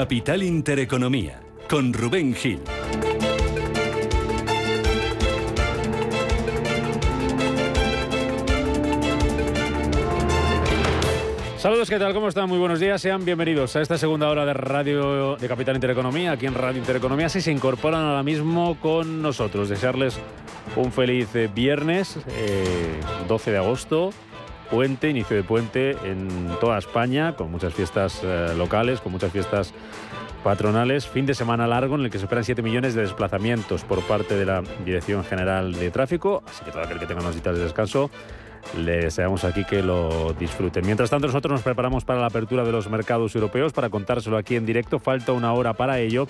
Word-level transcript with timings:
Capital 0.00 0.42
Intereconomía, 0.42 1.42
con 1.68 1.92
Rubén 1.92 2.34
Gil. 2.34 2.60
Saludos, 11.58 11.90
¿qué 11.90 11.98
tal? 11.98 12.14
¿Cómo 12.14 12.28
están? 12.28 12.48
Muy 12.48 12.56
buenos 12.56 12.80
días. 12.80 13.02
Sean 13.02 13.26
bienvenidos 13.26 13.76
a 13.76 13.82
esta 13.82 13.98
segunda 13.98 14.30
hora 14.30 14.46
de 14.46 14.54
Radio 14.54 15.36
de 15.36 15.46
Capital 15.46 15.74
Intereconomía. 15.74 16.32
Aquí 16.32 16.46
en 16.46 16.54
Radio 16.54 16.78
Intereconomía 16.78 17.28
si 17.28 17.42
se 17.42 17.52
incorporan 17.52 18.02
ahora 18.02 18.22
mismo 18.22 18.78
con 18.80 19.20
nosotros. 19.20 19.68
Desearles 19.68 20.18
un 20.76 20.92
feliz 20.92 21.28
eh, 21.34 21.50
viernes, 21.54 22.18
12 23.28 23.50
eh, 23.50 23.52
de 23.52 23.58
agosto, 23.58 24.14
puente, 24.70 25.10
inicio 25.10 25.36
de 25.36 25.42
puente 25.42 25.90
en 26.04 26.28
toda 26.60 26.78
España, 26.78 27.34
con 27.36 27.50
muchas 27.50 27.74
fiestas 27.74 28.20
eh, 28.22 28.54
locales, 28.56 29.00
con 29.00 29.12
muchas 29.12 29.32
fiestas 29.32 29.74
patronales. 30.42 31.06
Fin 31.06 31.26
de 31.26 31.34
semana 31.34 31.66
largo 31.66 31.96
en 31.96 32.02
el 32.02 32.10
que 32.10 32.18
se 32.18 32.24
esperan 32.24 32.44
7 32.44 32.62
millones 32.62 32.94
de 32.94 33.02
desplazamientos 33.02 33.84
por 33.84 34.00
parte 34.02 34.36
de 34.36 34.46
la 34.46 34.62
Dirección 34.84 35.24
General 35.24 35.72
de 35.72 35.90
Tráfico. 35.90 36.42
Así 36.46 36.64
que 36.64 36.70
todo 36.70 36.82
aquel 36.82 36.98
que 36.98 37.06
tenga 37.06 37.20
unas 37.20 37.34
citas 37.34 37.56
de 37.56 37.64
descanso 37.64 38.10
le 38.76 39.04
deseamos 39.04 39.44
aquí 39.44 39.64
que 39.64 39.82
lo 39.82 40.32
disfruten. 40.34 40.84
Mientras 40.84 41.10
tanto, 41.10 41.26
nosotros 41.26 41.52
nos 41.52 41.62
preparamos 41.62 42.04
para 42.04 42.20
la 42.20 42.26
apertura 42.26 42.64
de 42.64 42.72
los 42.72 42.88
mercados 42.88 43.34
europeos 43.34 43.72
para 43.72 43.90
contárselo 43.90 44.36
aquí 44.36 44.56
en 44.56 44.66
directo. 44.66 44.98
Falta 44.98 45.32
una 45.32 45.52
hora 45.52 45.74
para 45.74 45.98
ello. 45.98 46.26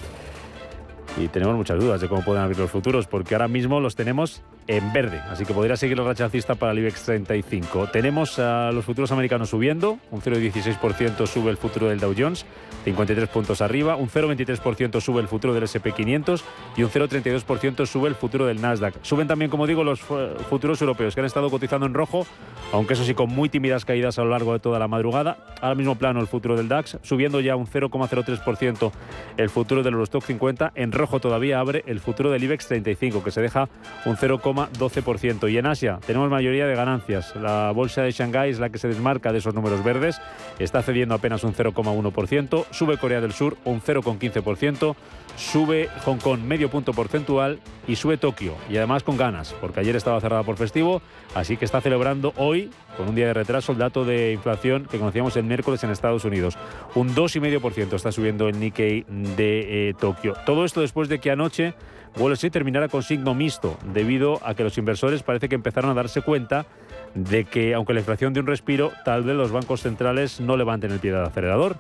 Y 1.17 1.29
tenemos 1.29 1.57
muchas 1.57 1.79
dudas 1.79 2.01
de 2.01 2.09
cómo 2.09 2.23
pueden 2.23 2.43
abrir 2.43 2.59
los 2.59 2.71
futuros, 2.71 3.07
porque 3.07 3.35
ahora 3.35 3.49
mismo 3.49 3.81
los 3.81 3.97
tenemos 3.97 4.43
en 4.67 4.93
verde, 4.93 5.21
así 5.29 5.45
que 5.45 5.53
podría 5.53 5.77
seguir 5.77 5.99
el 5.99 6.05
rachacista 6.05 6.55
para 6.55 6.73
el 6.73 6.79
IBEX 6.79 7.03
35. 7.03 7.89
Tenemos 7.89 8.39
a 8.39 8.71
los 8.73 8.85
futuros 8.85 9.11
americanos 9.11 9.51
subiendo, 9.51 9.99
un 10.11 10.23
0,16% 10.23 11.27
sube 11.27 11.51
el 11.51 11.57
futuro 11.57 11.89
del 11.89 11.99
Dow 11.99 12.15
Jones, 12.17 12.47
53 12.85 13.29
puntos 13.29 13.61
arriba, 13.61 13.97
un 13.97 14.09
0,23% 14.09 15.01
sube 15.01 15.21
el 15.21 15.29
futuro 15.29 15.53
del 15.55 15.65
SP500 15.65 16.43
y 16.77 16.83
un 16.83 16.91
0,32% 16.91 17.87
sube 17.87 18.09
el 18.09 18.15
futuro 18.15 18.47
del 18.47 18.61
Nasdaq. 18.61 18.95
Suben 19.03 19.29
también, 19.29 19.51
como 19.51 19.67
digo, 19.67 19.85
los 19.85 20.01
futuros 20.01 20.81
europeos 20.81 21.15
que 21.15 21.21
han 21.21 21.27
estado 21.27 21.51
cotizando 21.51 21.87
en 21.87 21.95
rojo, 21.95 22.27
aunque 22.73 22.95
eso 22.95 23.05
sí 23.05 23.15
con 23.15 23.29
muy 23.29 23.49
tímidas 23.49 23.85
caídas 23.85 24.19
a 24.19 24.25
lo 24.25 24.31
largo 24.31 24.53
de 24.53 24.61
toda 24.61 24.79
la 24.79 24.89
madrugada. 24.89 25.39
Ahora 25.61 25.75
mismo 25.75 25.97
plano 25.97 26.21
el 26.21 26.27
futuro 26.27 26.57
del 26.57 26.69
DAX, 26.69 26.99
subiendo 27.03 27.41
ya 27.41 27.57
un 27.57 27.67
0,03% 27.67 28.93
el 29.37 29.51
futuro 29.51 29.83
del 29.83 29.95
Eurostock 29.95 30.25
50, 30.25 30.73
en 30.75 30.93
rojo 30.93 31.21
todavía 31.21 31.61
abre 31.61 31.85
el 31.87 32.01
futuro 32.01 32.31
del 32.31 32.43
IBEX 32.45 32.69
35 32.69 33.23
que 33.23 33.31
se 33.31 33.41
deja 33.41 33.69
un 34.05 34.17
0,12%. 34.17 35.51
Y 35.51 35.59
en 35.59 35.67
Asia 35.67 35.99
tenemos 36.07 36.31
mayoría 36.31 36.67
de 36.67 36.75
ganancias. 36.75 37.35
La 37.37 37.73
bolsa 37.73 38.03
de 38.03 38.13
Shanghái 38.13 38.51
es 38.51 38.59
la 38.59 38.71
que 38.71 38.79
se 38.79 38.89
desmarca 38.89 39.33
de 39.33 39.39
esos 39.39 39.55
números 39.55 39.85
verdes, 39.85 40.21
está 40.59 40.83
cediendo 40.83 41.15
apenas 41.15 41.45
un 41.45 41.55
0,1% 41.55 42.70
sube 42.71 42.99
Corea 42.99 43.21
del 43.21 43.33
Sur 43.33 43.57
un 43.65 43.81
0,15%, 43.81 44.95
sube 45.37 45.89
Hong 46.05 46.19
Kong 46.19 46.41
medio 46.41 46.71
punto 46.71 46.93
porcentual 46.93 47.61
y 47.87 47.97
sube 47.97 48.17
Tokio, 48.17 48.55
y 48.69 48.77
además 48.77 49.03
con 49.03 49.17
ganas, 49.17 49.55
porque 49.61 49.81
ayer 49.81 49.97
estaba 49.97 50.21
cerrada 50.21 50.43
por 50.43 50.57
festivo, 50.57 51.03
así 51.35 51.57
que 51.57 51.65
está 51.65 51.81
celebrando 51.81 52.33
hoy, 52.37 52.71
con 52.97 53.09
un 53.09 53.15
día 53.15 53.27
de 53.27 53.35
retraso, 53.35 53.73
el 53.73 53.79
dato 53.79 54.05
de 54.05 54.33
inflación 54.33 54.87
que 54.91 54.99
conocíamos 54.99 55.37
el 55.37 55.45
miércoles 55.45 55.83
en 55.85 55.91
Estados 55.91 56.25
Unidos. 56.25 56.59
Un 56.95 57.15
2,5% 57.15 57.95
está 57.95 58.13
subiendo 58.13 58.49
el 58.49 58.61
Nikkei 58.61 59.05
de 59.09 59.89
eh, 59.89 59.95
Tokio. 59.99 60.35
Todo 60.45 60.65
esto 60.65 60.81
después 60.81 61.09
de 61.09 61.19
que 61.19 61.31
anoche 61.31 61.75
Wall 62.19 62.33
Street 62.33 62.53
terminara 62.53 62.89
con 62.89 63.03
signo 63.03 63.35
mixto, 63.35 63.79
debido 63.93 64.41
a 64.43 64.55
que 64.55 64.65
los 64.65 64.77
inversores 64.79 65.23
parece 65.23 65.49
que 65.49 65.55
empezaron 65.55 65.91
a 65.91 65.95
darse 65.95 66.23
cuenta 66.23 66.67
de 67.15 67.45
que, 67.45 67.75
aunque 67.75 67.93
la 67.93 68.01
inflación 68.01 68.33
de 68.33 68.41
un 68.41 68.47
respiro, 68.47 68.93
tal 69.05 69.23
vez 69.23 69.37
los 69.37 69.53
bancos 69.53 69.83
centrales 69.83 70.41
no 70.41 70.57
levanten 70.57 70.91
el 70.91 70.99
pie 70.99 71.13
del 71.13 71.25
acelerador. 71.25 71.77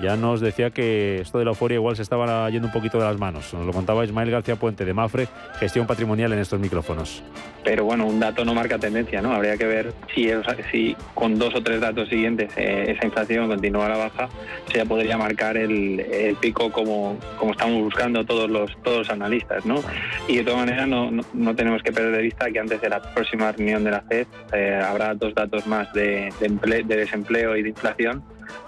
Ya 0.00 0.16
nos 0.16 0.40
decía 0.40 0.70
que 0.70 1.20
esto 1.20 1.38
de 1.38 1.44
la 1.44 1.52
euforia 1.52 1.76
igual 1.76 1.96
se 1.96 2.02
estaba 2.02 2.48
yendo 2.50 2.66
un 2.66 2.72
poquito 2.72 2.98
de 2.98 3.04
las 3.04 3.18
manos. 3.18 3.54
Nos 3.54 3.64
lo 3.64 3.72
contaba 3.72 4.04
Ismael 4.04 4.30
García 4.30 4.56
Puente 4.56 4.84
de 4.84 4.92
Mafre, 4.92 5.28
gestión 5.58 5.86
patrimonial 5.86 6.32
en 6.32 6.40
estos 6.40 6.58
micrófonos. 6.58 7.22
Pero 7.62 7.84
bueno, 7.84 8.06
un 8.06 8.20
dato 8.20 8.44
no 8.44 8.54
marca 8.54 8.78
tendencia, 8.78 9.22
¿no? 9.22 9.32
Habría 9.32 9.56
que 9.56 9.66
ver 9.66 9.94
si, 10.14 10.28
si 10.70 10.96
con 11.14 11.38
dos 11.38 11.54
o 11.54 11.62
tres 11.62 11.80
datos 11.80 12.08
siguientes 12.08 12.52
eh, 12.56 12.94
esa 12.94 13.06
inflación 13.06 13.48
continúa 13.48 13.86
a 13.86 13.88
la 13.90 13.96
baja, 13.96 14.28
se 14.70 14.78
ya 14.78 14.84
podría 14.84 15.16
marcar 15.16 15.56
el, 15.56 16.04
pico 16.40 16.70
como, 16.70 17.16
como 17.38 17.52
estamos 17.52 17.82
buscando 17.82 18.24
todos 18.26 18.50
los, 18.50 18.76
todos 18.82 18.98
los 18.98 19.10
analistas, 19.10 19.64
¿no? 19.64 19.76
Y 20.28 20.38
de 20.38 20.44
todas 20.44 20.60
maneras 20.60 20.88
no, 20.88 21.10
no, 21.32 21.54
tenemos 21.54 21.82
que 21.82 21.92
perder 21.92 22.16
de 22.16 22.22
vista 22.22 22.50
que 22.50 22.58
antes 22.58 22.80
de 22.80 22.88
la 22.88 23.00
próxima 23.00 23.52
reunión 23.52 23.84
de 23.84 23.90
la 23.92 24.00
FED 24.02 24.26
eh, 24.52 24.80
habrá 24.84 25.14
dos 25.14 25.34
datos 25.34 25.66
más 25.66 25.92
de 25.94 26.32
desempleo 26.86 27.56
y 27.56 27.62
de 27.62 27.68
inflación 27.68 28.22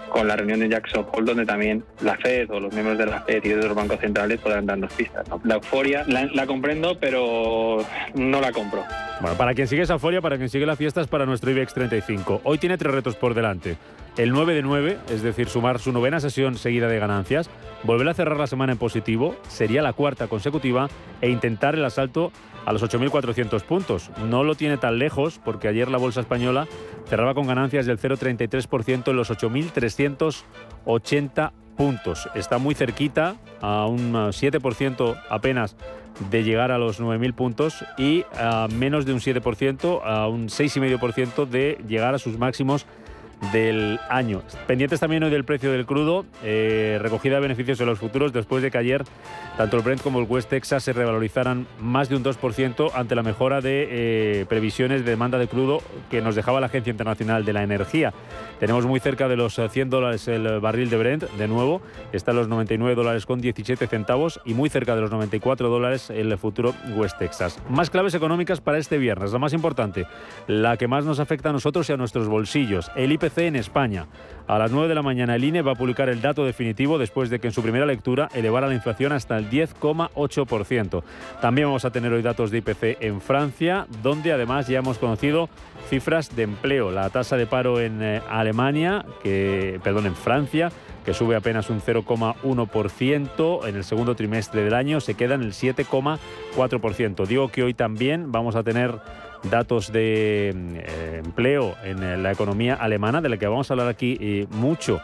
con 0.09 0.29
la 0.29 0.37
reunión 0.37 0.61
de 0.61 0.69
Jackson 0.69 1.07
Hole, 1.13 1.27
donde 1.27 1.47
también 1.47 1.85
la 2.01 2.17
Fed 2.17 2.51
o 2.51 2.61
los 2.61 2.73
miembros 2.73 2.99
de 2.99 3.07
la 3.07 3.21
Fed 3.23 3.45
y 3.45 3.49
de 3.49 3.57
los 3.57 3.75
bancos 3.75 4.01
centrales 4.01 4.41
podrán 4.41 4.67
darnos 4.67 4.93
pistas. 4.93 5.27
La 5.45 5.57
euforia 5.57 6.05
la, 6.07 6.47
comprendo, 6.47 6.99
pero 6.99 7.79
no 8.15 8.41
la 8.41 8.53
compro. 8.53 8.85
Bueno, 9.21 9.37
para 9.37 9.55
quien 9.55 9.67
sigue 9.67 9.83
esa 9.83 9.95
euforia, 9.95 10.21
para 10.21 10.37
quien 10.37 10.49
sigue 10.49 10.67
las 10.67 10.79
fiestas, 10.79 11.07
para 11.07 11.27
nuestro 11.27 11.51
IBEX 11.51 11.75
35. 11.75 12.43
Hoy 12.45 12.59
tiene 12.59 12.79
tres 12.79 12.93
retos 12.93 13.17
por 13.17 13.35
delante. 13.35 13.77
El 14.17 14.33
9 14.33 14.55
de 14.55 14.63
9, 14.63 14.99
es 15.11 15.23
decir, 15.23 15.49
sumar 15.49 15.79
su 15.79 15.93
novena 15.93 16.19
sesión 16.21 16.57
seguida 16.57 16.89
de 16.89 16.99
ganancias, 16.99 17.51
volver 17.83 18.09
a 18.09 18.15
cerrar 18.15 18.39
la 18.39 18.47
semana 18.47 18.73
en 18.73 18.79
positivo, 18.79 19.37
sería 19.47 19.83
la 19.83 19.93
cuarta 19.93 20.27
consecutiva, 20.27 20.89
e 21.21 21.29
intentar 21.29 21.75
el 21.75 21.85
asalto 21.85 22.33
a 22.65 22.73
los 22.73 22.83
8.400 22.83 23.61
puntos. 23.63 24.11
No 24.27 24.43
lo 24.43 24.55
tiene 24.55 24.79
tan 24.79 24.99
lejos 24.99 25.39
porque 25.45 25.69
ayer 25.69 25.91
la 25.91 25.99
bolsa 25.99 26.21
española 26.21 26.67
cerraba 27.09 27.35
con 27.35 27.47
ganancias 27.47 27.85
del 27.85 27.99
0,33% 27.99 29.11
en 29.11 29.17
los 29.17 29.31
8.380 29.31 31.53
puntos. 31.77 32.31
Está 32.35 32.57
muy 32.57 32.75
cerquita, 32.75 33.37
a 33.61 33.85
un 33.87 34.15
7% 34.15 35.23
apenas 35.29 35.77
de 36.31 36.43
llegar 36.43 36.73
a 36.73 36.79
los 36.79 37.01
9.000 37.01 37.35
puntos 37.35 37.85
y 37.99 38.25
a 38.35 38.67
menos 38.73 39.05
de 39.05 39.13
un 39.13 39.21
7%, 39.21 40.01
a 40.03 40.27
un 40.27 40.49
6,5% 40.49 41.47
de 41.47 41.79
llegar 41.87 42.15
a 42.15 42.19
sus 42.19 42.39
máximos 42.39 42.87
del 43.53 44.01
año. 44.09 44.43
Pendientes 44.67 45.01
también 45.01 45.23
hoy 45.23 45.31
del 45.31 45.45
precio 45.45 45.71
del 45.73 45.87
crudo, 45.87 46.27
eh, 46.43 46.99
recogida 47.01 47.37
de 47.37 47.41
beneficios 47.41 47.81
en 47.81 47.87
los 47.87 47.99
futuros 47.99 48.33
después 48.33 48.63
de 48.63 48.71
que 48.71 48.79
ayer 48.79 49.05
tanto 49.57 49.77
el 49.77 49.83
Brent 49.83 50.03
como 50.03 50.21
el 50.21 50.27
West 50.29 50.51
Texas 50.51 50.85
se 50.85 50.93
revalorizaran 50.93 51.67
más 51.81 52.09
de 52.09 52.17
un 52.17 52.25
2% 52.25 52.91
ante 52.95 53.15
la 53.15 53.23
mejora 53.23 53.61
de 53.61 53.89
eh, 53.91 54.47
previsiones 54.49 55.05
de 55.05 55.11
demanda 55.11 55.39
de 55.39 55.49
crudo 55.49 55.83
que 56.11 56.21
nos 56.21 56.35
dejaba 56.35 56.61
la 56.61 56.67
Agencia 56.67 56.91
Internacional 56.91 57.45
de 57.45 57.53
la 57.53 57.63
Energía. 57.63 58.13
Tenemos 58.61 58.87
muy 58.87 59.01
cerca 59.01 59.29
de 59.29 59.37
los 59.37 59.55
100 59.55 59.91
dólares 59.91 60.29
el 60.29 60.61
barril 60.61 60.91
de 60.91 60.97
Brent, 60.97 61.23
de 61.25 61.49
nuevo, 61.49 61.81
está 62.13 62.33
en 62.33 62.39
los 62.39 62.49
99 62.49 62.95
dólares 62.95 63.27
con 63.27 63.41
17 63.41 63.87
centavos 63.87 64.41
y 64.45 64.55
muy 64.55 64.69
cerca 64.69 64.95
de 64.95 65.03
los 65.03 65.11
94 65.11 65.69
dólares 65.69 66.11
el 66.11 66.37
futuro 66.39 66.75
West 66.95 67.19
Texas. 67.19 67.59
Más 67.69 67.91
claves 67.91 68.15
económicas 68.15 68.61
para 68.61 68.79
este 68.79 68.99
viernes, 68.99 69.33
la 69.33 69.39
más 69.39 69.53
importante, 69.53 70.07
la 70.47 70.77
que 70.77 70.89
más 70.89 71.05
nos 71.05 71.21
afecta 71.21 71.51
a 71.51 71.53
nosotros 71.53 71.89
y 71.89 71.93
a 71.93 71.97
nuestros 71.97 72.29
bolsillos, 72.29 72.91
el 72.97 73.13
IPC 73.27 73.39
en 73.39 73.57
España. 73.57 74.07
A 74.47 74.59
las 74.59 74.71
9 74.71 74.89
de 74.89 74.95
la 74.95 75.03
mañana 75.03 75.35
el 75.35 75.43
INE 75.43 75.63
va 75.63 75.73
a 75.73 75.75
publicar 75.75 76.09
el 76.09 76.21
dato 76.21 76.45
definitivo 76.45 76.99
después 76.99 77.31
de 77.31 77.41
que 77.41 77.49
en 77.49 77.53
su 77.53 77.63
primera 77.63 77.85
lectura 77.85 78.29
elevara 78.33 78.69
la 78.69 78.75
inflación 78.75 79.13
hasta 79.13 79.37
el 79.37 79.51
10,8%. 79.51 81.03
También 81.41 81.67
vamos 81.67 81.85
a 81.85 81.91
tener 81.91 82.13
hoy 82.13 82.23
datos 82.23 82.53
de 82.53 82.59
IPC 82.59 82.99
en 83.01 83.21
Francia, 83.21 83.89
donde 84.03 84.33
además 84.33 84.69
ya 84.69 84.79
hemos 84.79 84.99
conocido 84.99 85.49
cifras 85.89 86.35
de 86.37 86.45
empleo. 86.45 86.93
La 86.93 87.11
tasa 87.11 87.37
de 87.37 87.47
paro 87.47 87.81
en 87.81 88.01
eh, 88.03 88.23
Alemania, 88.29 89.05
que, 89.23 89.81
perdón, 89.83 90.07
en 90.07 90.15
Francia, 90.15 90.71
que 91.05 91.13
sube 91.13 91.35
apenas 91.35 91.69
un 91.69 91.81
0,1% 91.81 93.69
en 93.69 93.77
el 93.77 93.85
segundo 93.85 94.15
trimestre 94.15 94.63
del 94.63 94.75
año, 94.75 95.01
se 95.01 95.15
queda 95.15 95.35
en 95.35 95.43
el 95.43 95.53
7,4%. 95.53 97.27
Digo 97.27 97.49
que 97.49 97.65
hoy 97.65 97.75
también 97.75 98.31
vamos 98.31 98.55
a 98.55 98.63
tener 98.63 99.01
datos 99.45 99.93
de 99.93 100.51
eh, 100.51 101.23
empleo 101.25 101.77
en 101.85 102.03
eh, 102.03 102.17
la 102.17 102.33
economía 102.33 102.75
alemana, 102.75 103.21
de 103.21 103.29
la 103.29 103.37
que 103.37 103.47
vamos 103.47 103.71
a 103.71 103.75
hablar 103.75 103.89
aquí 103.89 104.17
eh, 104.21 104.47
mucho 104.51 105.01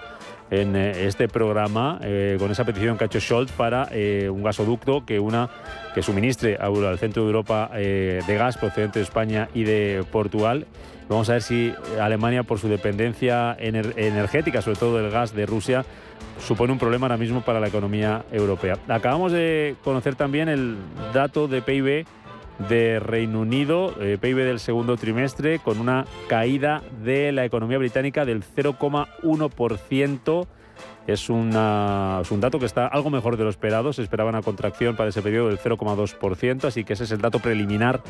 en 0.51 0.77
este 0.77 1.29
programa, 1.29 1.99
con 2.39 2.51
esa 2.51 2.67
petición 2.67 2.99
que 2.99 3.05
ha 3.05 3.07
hecho 3.07 3.21
Scholz 3.21 3.51
para 3.53 3.89
un 4.31 4.43
gasoducto 4.43 5.07
que, 5.07 5.19
una, 5.19 5.49
que 5.95 6.03
suministre 6.03 6.59
al 6.61 6.99
centro 6.99 7.23
de 7.23 7.29
Europa 7.29 7.71
de 7.73 8.37
gas 8.37 8.59
procedente 8.59 8.99
de 8.99 9.05
España 9.05 9.49
y 9.55 9.65
de 9.65 10.05
Portugal. 10.13 10.67
Vamos 11.09 11.31
a 11.31 11.35
ver 11.35 11.43
si 11.43 11.73
Alemania, 11.99 12.43
por 12.43 12.59
su 12.59 12.69
dependencia 12.69 13.57
energética, 13.59 14.61
sobre 14.61 14.77
todo 14.77 14.99
del 14.99 15.11
gas 15.11 15.35
de 15.35 15.47
Rusia, 15.47 15.87
supone 16.39 16.71
un 16.71 16.79
problema 16.79 17.07
ahora 17.07 17.17
mismo 17.17 17.41
para 17.41 17.59
la 17.59 17.69
economía 17.69 18.25
europea. 18.31 18.77
Acabamos 18.89 19.33
de 19.33 19.77
conocer 19.83 20.17
también 20.17 20.51
el 20.51 20.77
dato 21.15 21.49
de 21.49 21.63
PIB 21.63 22.05
de 22.59 23.01
Reino 23.01 23.41
Unido, 23.41 23.95
eh, 24.01 24.19
PIB 24.21 24.39
del 24.39 24.61
segundo 24.61 24.97
trimestre, 24.97 25.59
con 25.59 25.81
una 25.81 26.07
caída 26.29 26.83
de 27.05 27.33
la 27.33 27.45
economía 27.45 27.79
británica 27.79 28.25
del 28.25 28.43
0,1%. 28.43 30.47
Es, 31.07 31.29
una, 31.29 32.23
un 32.31 32.41
dato 32.41 32.59
que 32.59 32.67
está 32.67 32.87
algo 32.87 33.11
mejor 33.11 33.37
de 33.37 33.45
lo 33.45 33.51
esperado. 33.51 33.93
Se 33.93 34.03
esperaba 34.03 34.31
una 34.31 34.43
contracción 34.43 34.97
para 34.97 35.11
ese 35.11 35.23
periodo 35.23 35.49
del 35.49 35.59
0,2%, 35.59 36.65
así 36.65 36.85
que 36.85 36.93
ese 36.93 37.05
es 37.05 37.11
el 37.11 37.21
dato 37.21 37.39
preliminar 37.39 38.03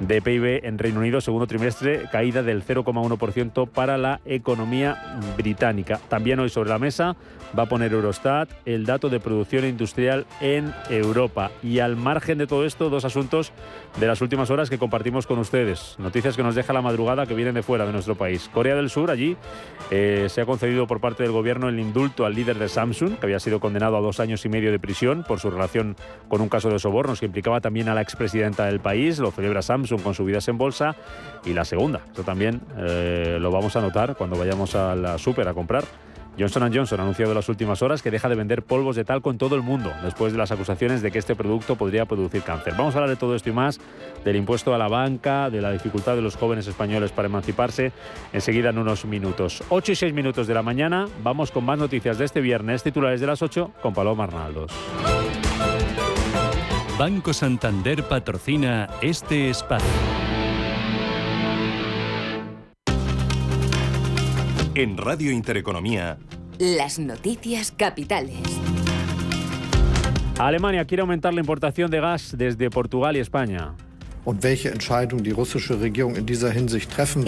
de 0.00 0.20
PIB 0.20 0.64
en 0.64 0.78
Reino 0.78 1.00
Unido, 1.00 1.20
segundo 1.20 1.46
trimestre, 1.46 2.08
caída 2.12 2.42
del 2.42 2.64
0,1% 2.64 3.68
para 3.68 3.96
la 3.96 4.20
economía 4.26 5.18
británica. 5.36 5.98
También 6.08 6.38
hoy 6.38 6.50
sobre 6.50 6.68
la 6.68 6.78
mesa 6.78 7.16
va 7.58 7.64
a 7.64 7.66
poner 7.66 7.92
Eurostat 7.92 8.50
el 8.66 8.84
dato 8.84 9.08
de 9.08 9.20
producción 9.20 9.64
industrial 9.64 10.26
en 10.40 10.74
Europa. 10.90 11.50
Y 11.62 11.78
al 11.78 11.96
margen 11.96 12.38
de 12.38 12.46
todo 12.46 12.66
esto, 12.66 12.90
dos 12.90 13.04
asuntos 13.04 13.52
de 13.98 14.06
las 14.06 14.20
últimas 14.20 14.50
horas 14.50 14.68
que 14.68 14.78
compartimos 14.78 15.26
con 15.26 15.38
ustedes. 15.38 15.96
Noticias 15.98 16.36
que 16.36 16.42
nos 16.42 16.54
deja 16.54 16.72
la 16.72 16.82
madrugada 16.82 17.26
que 17.26 17.34
vienen 17.34 17.54
de 17.54 17.62
fuera 17.62 17.86
de 17.86 17.92
nuestro 17.92 18.14
país. 18.16 18.50
Corea 18.52 18.74
del 18.74 18.90
Sur, 18.90 19.10
allí 19.10 19.36
eh, 19.90 20.26
se 20.28 20.42
ha 20.42 20.46
concedido 20.46 20.86
por 20.86 21.00
parte 21.00 21.22
del 21.22 21.32
gobierno 21.32 21.68
el 21.68 21.80
indulto 21.80 22.25
al 22.26 22.34
líder 22.34 22.58
de 22.58 22.68
Samsung, 22.68 23.18
que 23.18 23.26
había 23.26 23.40
sido 23.40 23.60
condenado 23.60 23.96
a 23.96 24.00
dos 24.00 24.20
años 24.20 24.44
y 24.44 24.48
medio 24.48 24.70
de 24.70 24.78
prisión 24.78 25.24
por 25.26 25.40
su 25.40 25.50
relación 25.50 25.96
con 26.28 26.40
un 26.40 26.48
caso 26.48 26.68
de 26.68 26.78
sobornos 26.78 27.20
que 27.20 27.26
implicaba 27.26 27.60
también 27.60 27.88
a 27.88 27.94
la 27.94 28.02
expresidenta 28.02 28.66
del 28.66 28.80
país. 28.80 29.18
Lo 29.18 29.30
celebra 29.30 29.62
Samsung 29.62 30.02
con 30.02 30.14
subidas 30.14 30.48
en 30.48 30.58
bolsa. 30.58 30.96
Y 31.44 31.52
la 31.52 31.64
segunda, 31.64 32.00
esto 32.06 32.22
también 32.22 32.60
eh, 32.76 33.38
lo 33.40 33.50
vamos 33.50 33.76
a 33.76 33.80
notar 33.80 34.16
cuando 34.16 34.36
vayamos 34.36 34.74
a 34.74 34.94
la 34.94 35.18
super 35.18 35.48
a 35.48 35.54
comprar 35.54 35.84
Johnson 36.38 36.72
Johnson 36.72 37.00
ha 37.00 37.02
anunciado 37.02 37.32
en 37.32 37.36
las 37.36 37.48
últimas 37.48 37.82
horas 37.82 38.02
que 38.02 38.10
deja 38.10 38.28
de 38.28 38.34
vender 38.34 38.62
polvos 38.62 38.96
de 38.96 39.04
talco 39.04 39.30
en 39.30 39.38
todo 39.38 39.54
el 39.54 39.62
mundo, 39.62 39.92
después 40.02 40.32
de 40.32 40.38
las 40.38 40.50
acusaciones 40.50 41.02
de 41.02 41.10
que 41.10 41.18
este 41.18 41.34
producto 41.34 41.76
podría 41.76 42.04
producir 42.04 42.42
cáncer. 42.42 42.74
Vamos 42.76 42.94
a 42.94 42.98
hablar 42.98 43.10
de 43.10 43.16
todo 43.16 43.34
esto 43.34 43.48
y 43.48 43.52
más, 43.52 43.80
del 44.24 44.36
impuesto 44.36 44.74
a 44.74 44.78
la 44.78 44.88
banca, 44.88 45.50
de 45.50 45.62
la 45.62 45.72
dificultad 45.72 46.14
de 46.14 46.22
los 46.22 46.36
jóvenes 46.36 46.66
españoles 46.66 47.12
para 47.12 47.26
emanciparse, 47.26 47.92
enseguida 48.32 48.70
en 48.70 48.78
unos 48.78 49.04
minutos. 49.04 49.62
8 49.68 49.92
y 49.92 49.96
6 49.96 50.12
minutos 50.12 50.46
de 50.46 50.54
la 50.54 50.62
mañana, 50.62 51.06
vamos 51.22 51.50
con 51.50 51.64
más 51.64 51.78
noticias 51.78 52.18
de 52.18 52.26
este 52.26 52.40
viernes, 52.40 52.82
titulares 52.82 53.20
de 53.20 53.26
las 53.26 53.42
8, 53.42 53.72
con 53.80 53.94
Paloma 53.94 54.24
Arnaldos. 54.24 54.72
Banco 56.98 57.32
Santander 57.34 58.02
patrocina 58.04 58.88
este 59.02 59.50
espacio. 59.50 60.25
En 64.78 64.98
Radio 64.98 65.32
Intereconomía. 65.32 66.18
Las 66.58 66.98
noticias 66.98 67.72
capitales. 67.72 68.36
Alemania 70.38 70.84
quiere 70.84 71.00
aumentar 71.00 71.32
la 71.32 71.40
importación 71.40 71.90
de 71.90 71.98
gas 71.98 72.34
desde 72.36 72.68
Portugal 72.68 73.16
y 73.16 73.20
España. 73.20 73.74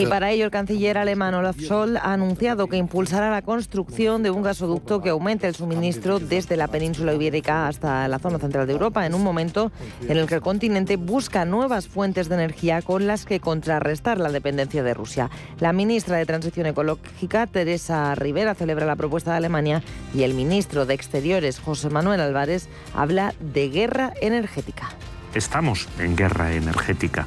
Y 0.02 0.06
para 0.06 0.32
ello 0.32 0.44
el 0.44 0.50
canciller 0.50 0.98
alemán 0.98 1.32
Olaf 1.32 1.56
Scholz 1.56 1.96
ha 1.96 2.12
anunciado 2.12 2.66
que 2.66 2.76
impulsará 2.76 3.30
la 3.30 3.40
construcción 3.42 4.24
de 4.24 4.32
un 4.32 4.42
gasoducto 4.42 5.00
que 5.00 5.10
aumente 5.10 5.46
el 5.46 5.54
suministro 5.54 6.18
desde 6.18 6.56
la 6.56 6.66
península 6.66 7.14
ibérica 7.14 7.68
hasta 7.68 8.08
la 8.08 8.18
zona 8.18 8.40
central 8.40 8.66
de 8.66 8.72
Europa 8.72 9.06
en 9.06 9.14
un 9.14 9.22
momento 9.22 9.70
en 10.08 10.16
el 10.16 10.26
que 10.26 10.34
el 10.34 10.40
continente 10.40 10.96
busca 10.96 11.44
nuevas 11.44 11.86
fuentes 11.86 12.28
de 12.28 12.34
energía 12.34 12.82
con 12.82 13.06
las 13.06 13.24
que 13.24 13.38
contrarrestar 13.38 14.18
la 14.18 14.32
dependencia 14.32 14.82
de 14.82 14.92
Rusia. 14.92 15.30
La 15.60 15.72
ministra 15.72 16.16
de 16.16 16.26
Transición 16.26 16.66
Ecológica, 16.66 17.46
Teresa 17.46 18.16
Rivera, 18.16 18.56
celebra 18.56 18.86
la 18.86 18.96
propuesta 18.96 19.30
de 19.30 19.36
Alemania 19.36 19.84
y 20.12 20.24
el 20.24 20.34
ministro 20.34 20.84
de 20.84 20.94
Exteriores, 20.94 21.60
José 21.60 21.90
Manuel 21.90 22.20
Álvarez, 22.20 22.68
habla 22.92 23.34
de 23.38 23.68
guerra 23.68 24.12
energética 24.20 24.88
estamos 25.38 25.88
en 25.98 26.16
guerra 26.16 26.52
energética. 26.52 27.26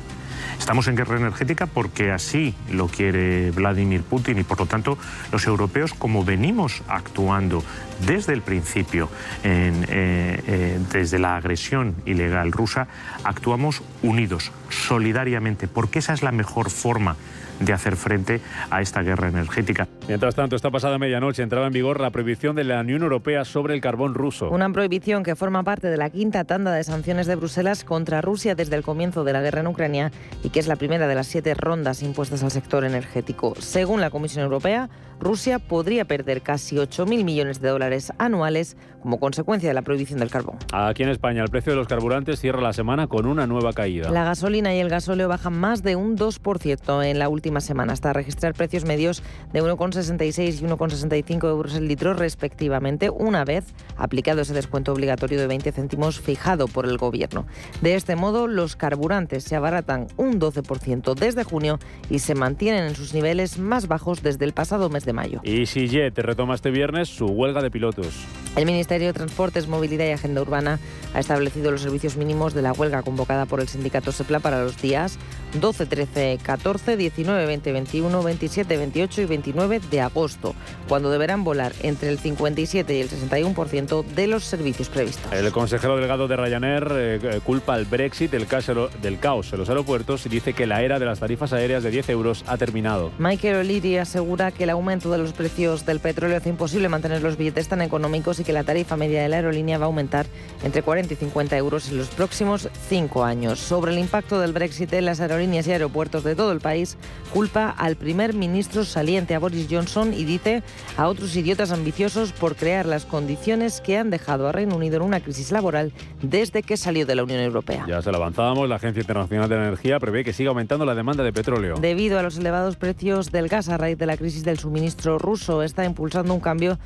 Estamos 0.60 0.88
en 0.88 0.96
guerra 0.96 1.18
energética 1.18 1.66
porque 1.66 2.12
así 2.12 2.54
lo 2.70 2.88
quiere 2.88 3.50
Vladimir 3.50 4.04
Putin 4.04 4.38
y 4.38 4.44
por 4.44 4.60
lo 4.60 4.68
tanto 4.68 4.96
los 5.32 5.48
europeos, 5.48 5.96
como 5.96 6.24
venimos 6.24 6.84
actuando 6.88 7.64
desde 8.06 8.34
el 8.34 8.44
principio, 8.44 9.10
eh, 9.44 9.72
eh, 9.88 10.80
desde 10.92 11.18
la 11.18 11.36
agresión 11.36 11.96
ilegal 12.06 12.52
rusa, 12.52 12.88
actuamos 13.24 13.82
unidos, 14.04 14.52
solidariamente, 14.70 15.68
porque 15.68 15.98
esa 16.00 16.14
es 16.14 16.22
la 16.22 16.32
mejor 16.32 16.70
forma 16.70 17.16
de 17.62 17.74
hacer 17.74 17.96
frente 17.96 18.42
a 18.70 18.82
esta 18.82 19.02
guerra 19.02 19.30
energética. 19.30 19.88
Mientras 20.08 20.36
tanto, 20.36 20.56
esta 20.56 20.72
pasada 20.72 20.98
medianoche 20.98 21.44
entraba 21.44 21.68
en 21.68 21.74
vigor 21.74 22.00
la 22.00 22.10
prohibición 22.10 22.56
de 22.56 22.64
la 22.64 22.82
Unión 22.82 23.04
Europea 23.04 23.46
sobre 23.46 23.74
el 23.74 23.82
carbón 23.82 24.14
ruso. 24.14 24.50
Una 24.50 24.70
prohibición 24.70 25.24
que 25.24 25.36
forma 25.36 25.64
parte 25.64 25.88
de 25.88 25.98
la 25.98 26.10
quinta 26.10 26.44
tanda 26.44 26.74
de 26.74 26.84
sanciones 26.84 27.28
de 27.28 27.36
Bruselas 27.36 27.84
contra 27.84 28.22
Rusia 28.22 28.56
desde 28.56 28.76
el 28.76 28.84
comienzo 28.84 29.24
de 29.24 29.34
la 29.34 29.42
guerra 29.42 29.62
en 29.62 29.68
Ucrania 29.68 30.12
y 30.44 30.50
que 30.50 30.60
es 30.60 30.68
la 30.68 30.76
primera 30.76 31.08
de 31.08 31.16
las 31.16 31.28
siete 31.28 31.54
rondas 31.54 32.04
impuestas 32.04 32.44
al 32.44 32.52
sector 32.52 32.84
energético. 32.84 33.54
Según 33.60 34.02
la 34.02 34.10
Comisión 34.10 34.44
Europea, 34.44 34.90
Rusia 35.20 35.60
podría 35.60 36.06
perder 36.06 36.42
casi 36.42 36.78
8.000 36.78 37.24
millones 37.24 37.62
de 37.62 37.70
dólares 37.70 38.12
anuales 38.18 38.76
como 39.02 39.20
consecuencia 39.20 39.70
de 39.70 39.74
la 39.74 39.82
prohibición 39.82 40.20
del 40.20 40.30
carbón. 40.30 40.58
Aquí 40.72 41.04
en 41.04 41.10
España, 41.10 41.44
el 41.44 41.50
precio 41.50 41.74
de 41.74 41.78
los 41.78 41.88
carburantes 41.88 42.40
cierra 42.40 42.62
la 42.62 42.74
semana 42.74 43.08
con 43.08 43.26
una 43.26 43.48
nueva 43.48 43.74
caída. 43.74 44.10
La 44.12 44.24
gasolina 44.24 44.74
y 44.74 44.80
el 44.80 44.90
gasóleo 44.90 45.28
bajan 45.28 45.60
más 45.60 45.84
de 45.84 45.96
un 45.96 46.18
2% 46.18 47.06
en 47.06 47.20
la 47.20 47.30
última 47.30 47.62
semana, 47.62 47.94
hasta 47.94 48.14
registrar 48.14 48.54
precios 48.54 48.86
medios 48.86 49.24
de 49.52 49.62
1,66 49.62 50.62
y 50.62 50.66
1,65 50.66 51.50
euros 51.50 51.76
el 51.76 51.88
litro 51.88 52.14
respectivamente, 52.14 53.10
una 53.10 53.44
vez 53.44 53.74
aplicado 53.98 54.42
ese 54.42 54.54
descuento 54.54 54.94
obligatorio 54.94 55.40
de 55.40 55.48
20 55.48 55.72
céntimos 55.72 56.20
fijado 56.20 56.68
por 56.68 56.86
el 56.86 56.98
Gobierno. 56.98 57.46
De 57.82 57.96
este 57.96 58.16
modo, 58.16 58.48
los 58.48 58.76
carburantes 58.76 59.44
se 59.44 59.56
abaratan 59.56 60.08
un 60.18 60.40
12% 60.40 61.16
desde 61.16 61.44
junio 61.44 61.80
y 62.10 62.20
se 62.20 62.36
mantienen 62.36 62.86
en 62.86 62.96
sus 62.96 63.14
niveles 63.14 63.58
más 63.58 63.88
bajos 63.88 64.22
desde 64.22 64.46
el 64.46 64.54
pasado 64.54 64.90
mes 64.90 65.06
de 65.06 65.14
mayo. 65.14 65.42
Y 65.44 65.66
si 65.66 65.88
Jet 65.88 66.18
retoma 66.18 66.56
este 66.56 66.72
viernes 66.72 67.10
su 67.10 67.26
huelga 67.26 67.62
de 67.62 67.72
pilotos. 67.72 68.26
El 68.56 68.66
Ministerio 68.92 69.14
de 69.14 69.20
Transportes, 69.20 69.68
Movilidad 69.70 70.06
y 70.06 70.12
Agenda 70.12 70.42
Urbana 70.42 70.78
ha 71.14 71.20
establecido 71.22 71.72
los 71.72 71.80
servicios 71.80 72.18
mínimos 72.18 72.54
de 72.54 72.62
la 72.62 72.74
huelga 72.74 73.04
convocada 73.04 73.46
por 73.46 73.62
el 73.62 73.70
sindicato 73.70 74.12
SEPLA 74.12 74.42
para 74.42 74.62
los 74.62 74.82
días 74.82 75.18
12, 75.60 75.86
13, 75.86 76.40
14, 76.44 76.98
19, 76.98 77.46
20, 77.46 77.72
21, 77.72 78.24
27, 78.24 78.78
28 78.78 79.22
y 79.22 79.26
29 79.26 79.82
de 79.92 80.02
agosto, 80.02 80.56
cuando 80.88 81.10
deberán 81.10 81.44
volar 81.44 81.74
entre 81.84 82.10
el 82.10 82.20
57 82.20 82.98
y 82.98 83.02
el 83.02 83.10
61% 83.10 84.06
de 84.06 84.28
los 84.28 84.44
servicios 84.44 84.90
previstos. 84.90 85.32
El 85.32 85.52
consejero 85.52 85.96
delegado 85.96 86.28
de 86.28 86.36
Ryanair 86.36 86.88
eh, 86.92 87.40
culpa 87.46 87.76
al 87.76 87.86
Brexit 87.86 88.32
del 88.32 88.48
caos, 88.48 88.68
del 89.02 89.20
caos 89.20 89.52
en 89.54 89.60
los 89.60 89.70
aeropuertos 89.70 90.26
y 90.26 90.30
dice 90.30 90.54
que 90.54 90.66
la 90.68 90.82
era 90.82 91.00
de 91.00 91.06
las 91.06 91.20
tarifas 91.20 91.54
aéreas 91.54 91.84
de 91.84 91.92
10 91.92 92.10
euros 92.10 92.44
ha 92.48 92.58
terminado. 92.58 93.12
Michael 93.20 93.58
O'Leary 93.58 93.98
asegura 93.98 94.52
que 94.52 94.64
el 94.64 94.70
aumento 94.70 95.12
de 95.12 95.18
los 95.18 95.34
precios 95.34 95.86
del 95.86 96.00
petróleo 96.00 96.38
hace 96.38 96.50
imposible 96.50 96.90
mantener 96.90 97.22
los 97.22 97.38
billetes 97.38 97.68
tan 97.68 97.82
económicos 97.82 98.40
y 98.40 98.44
que 98.44 98.54
la 98.54 98.64
tarifa 98.64 98.81
media 98.98 99.22
de 99.22 99.30
la 99.30 99.38
aerolínea 99.38 99.78
va 99.78 99.86
a 99.86 99.88
aumentar 99.88 100.26
entre 100.64 100.84
40 100.84 101.14
y 101.14 101.18
50 101.18 101.58
euros 101.58 101.90
en 101.90 101.98
los 101.98 102.08
próximos 102.10 102.70
cinco 102.88 103.24
años. 103.24 103.60
Sobre 103.60 103.92
el 103.92 104.00
impacto 104.00 104.40
del 104.40 104.54
Brexit 104.54 104.94
en 104.94 105.06
las 105.06 105.20
aerolíneas 105.20 105.68
y 105.68 105.72
aeropuertos 105.72 106.24
de 106.24 106.36
todo 106.36 106.52
el 106.52 106.60
país, 106.60 106.98
culpa 107.34 107.70
al 107.70 107.96
primer 107.96 108.34
ministro 108.34 108.86
saliente, 108.86 109.36
a 109.36 109.40
Boris 109.40 109.68
Johnson, 109.70 110.14
y 110.14 110.24
dice 110.24 110.64
a 110.98 111.08
otros 111.08 111.36
idiotas 111.36 111.72
ambiciosos 111.72 112.32
por 112.32 112.56
crear 112.56 112.86
las 112.86 113.06
condiciones 113.06 113.82
que 113.82 113.98
han 113.98 114.10
dejado 114.10 114.48
a 114.48 114.52
Reino 114.52 114.76
Unido 114.76 114.98
en 114.98 115.04
una 115.04 115.20
crisis 115.20 115.52
laboral 115.52 115.94
desde 116.22 116.64
que 116.64 116.78
salió 116.78 117.06
de 117.06 117.16
la 117.16 117.24
Unión 117.24 117.40
Europea. 117.40 117.86
Ya 117.88 118.02
se 118.02 118.12
lo 118.12 118.18
avanzábamos, 118.18 118.68
la 118.68 118.76
Agencia 118.76 119.02
Internacional 119.02 119.50
de 119.50 119.56
la 119.56 119.68
Energía 119.68 120.00
prevé 120.00 120.24
que 120.24 120.34
siga 120.34 120.50
aumentando 120.50 120.86
la 120.86 120.96
demanda 120.96 121.24
de 121.24 121.34
petróleo. 121.34 121.76
Debido 121.80 122.20
a 122.20 122.24
los 122.24 122.38
elevados 122.38 122.76
precios 122.76 123.32
del 123.32 123.48
gas 123.48 123.70
a 123.70 123.78
raíz 123.78 123.98
de 123.98 124.06
la 124.06 124.18
crisis 124.18 124.44
del 124.44 124.60
suministro 124.60 125.18
ruso, 125.18 125.64
está 125.64 125.86
impulsando 125.86 126.34
un 126.34 126.40
cambio 126.40 126.78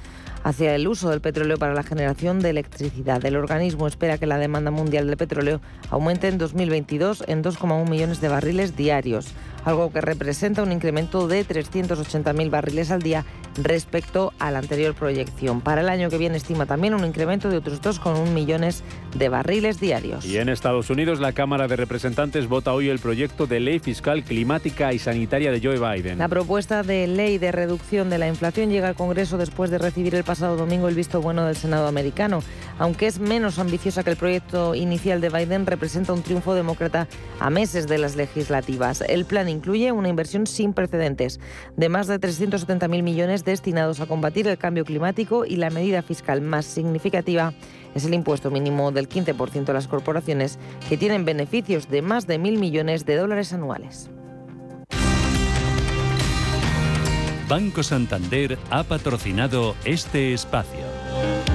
hacia 0.46 0.76
el 0.76 0.88
uso 0.88 1.10
del 1.10 1.22
petróleo 1.22 1.58
para 1.58 1.74
la 1.74 1.82
generación 1.82 2.40
de 2.40 2.52
electricidad. 2.52 3.26
El 3.26 3.36
organismo 3.36 3.88
espera 3.88 4.20
que 4.20 4.28
la 4.28 4.38
demanda 4.38 4.70
mundial 4.70 5.08
de 5.08 5.18
petróleo 5.18 5.60
aumente 5.90 6.28
en 6.28 6.38
2022 6.38 7.24
en 7.26 7.44
2,1 7.44 7.90
millones 7.90 8.22
de 8.22 8.30
barriles 8.30 8.78
diarios 8.78 9.34
algo 9.66 9.92
que 9.92 10.02
representa 10.02 10.64
un 10.64 10.72
incremento 10.72 11.28
de 11.28 11.46
380.000 11.46 12.50
barriles 12.50 12.92
al 12.92 13.02
día 13.02 13.26
respecto 13.62 14.34
a 14.40 14.52
la 14.52 14.60
anterior 14.60 14.94
proyección. 14.96 15.62
Para 15.62 15.82
el 15.82 15.90
año 15.90 16.10
que 16.10 16.18
viene 16.18 16.38
estima 16.38 16.66
también 16.66 16.94
un 16.94 17.06
incremento 17.06 17.50
de 17.50 17.58
otros 17.58 17.82
2,1 17.82 18.32
millones 18.32 18.84
de 19.18 19.30
barriles 19.30 19.80
diarios. 19.80 20.26
Y 20.26 20.38
en 20.38 20.50
Estados 20.50 20.90
Unidos 20.90 21.20
la 21.20 21.34
Cámara 21.34 21.68
de 21.68 21.76
Representantes 21.76 22.48
vota 22.48 22.74
hoy 22.74 22.90
el 22.90 23.00
proyecto 23.00 23.48
de 23.48 23.60
ley 23.60 23.80
fiscal 23.80 24.24
climática 24.24 24.94
y 24.94 25.00
sanitaria 25.00 25.52
de 25.52 25.62
Joe 25.62 25.80
Biden. 25.80 26.18
La 26.18 26.28
propuesta 26.28 26.84
de 26.84 27.08
ley 27.08 27.38
de 27.38 27.52
reducción 27.52 28.10
de 28.10 28.18
la 28.18 28.28
inflación 28.28 28.70
llega 28.70 28.90
al 28.90 28.96
Congreso 28.96 29.38
después 29.38 29.72
de 29.72 29.78
recibir 29.78 30.16
el 30.16 30.24
pasado 30.24 30.58
domingo 30.58 30.88
el 30.88 30.96
visto 30.96 31.22
bueno 31.22 31.46
del 31.46 31.56
Senado 31.56 31.88
americano. 31.88 32.44
Aunque 32.78 33.08
es 33.08 33.20
menos 33.20 33.58
ambiciosa 33.58 34.04
que 34.04 34.10
el 34.10 34.18
proyecto 34.18 34.76
inicial 34.76 35.22
de 35.22 35.30
Biden, 35.30 35.66
representa 35.66 36.14
un 36.14 36.24
triunfo 36.24 36.54
demócrata 36.54 37.08
a 37.40 37.50
meses 37.50 37.88
de 37.88 37.98
las 37.98 38.16
legislativas. 38.16 39.02
El 39.08 39.26
plan 39.26 39.48
incluye 39.56 39.92
una 39.92 40.10
inversión 40.10 40.46
sin 40.46 40.74
precedentes 40.74 41.40
de 41.76 41.90
más 41.90 42.08
de 42.08 42.20
370.000 42.20 43.02
millones 43.02 43.44
destinados 43.44 44.00
a 44.00 44.06
combatir 44.06 44.48
el 44.48 44.58
cambio 44.58 44.86
climático 44.86 45.46
y 45.46 45.56
la 45.56 45.70
medida 45.70 46.04
fiscal 46.04 46.42
más 46.42 46.66
significativa 46.66 47.54
es 47.96 48.06
el 48.06 48.14
impuesto 48.14 48.52
mínimo 48.52 48.92
del 48.92 49.10
15% 49.10 49.70
a 49.70 49.74
las 49.74 49.88
corporaciones 49.88 50.60
que 50.88 50.98
tienen 50.98 51.26
beneficios 51.26 51.90
de 51.90 52.02
más 52.02 52.28
de 52.28 52.38
mil 52.38 52.60
millones 52.60 53.06
de 53.06 53.16
dólares 53.16 53.54
anuales. 53.54 54.10
Banco 57.48 57.84
Santander 57.84 58.58
ha 58.72 58.84
patrocinado 58.84 59.76
este 59.86 60.34
espacio. 60.34 61.55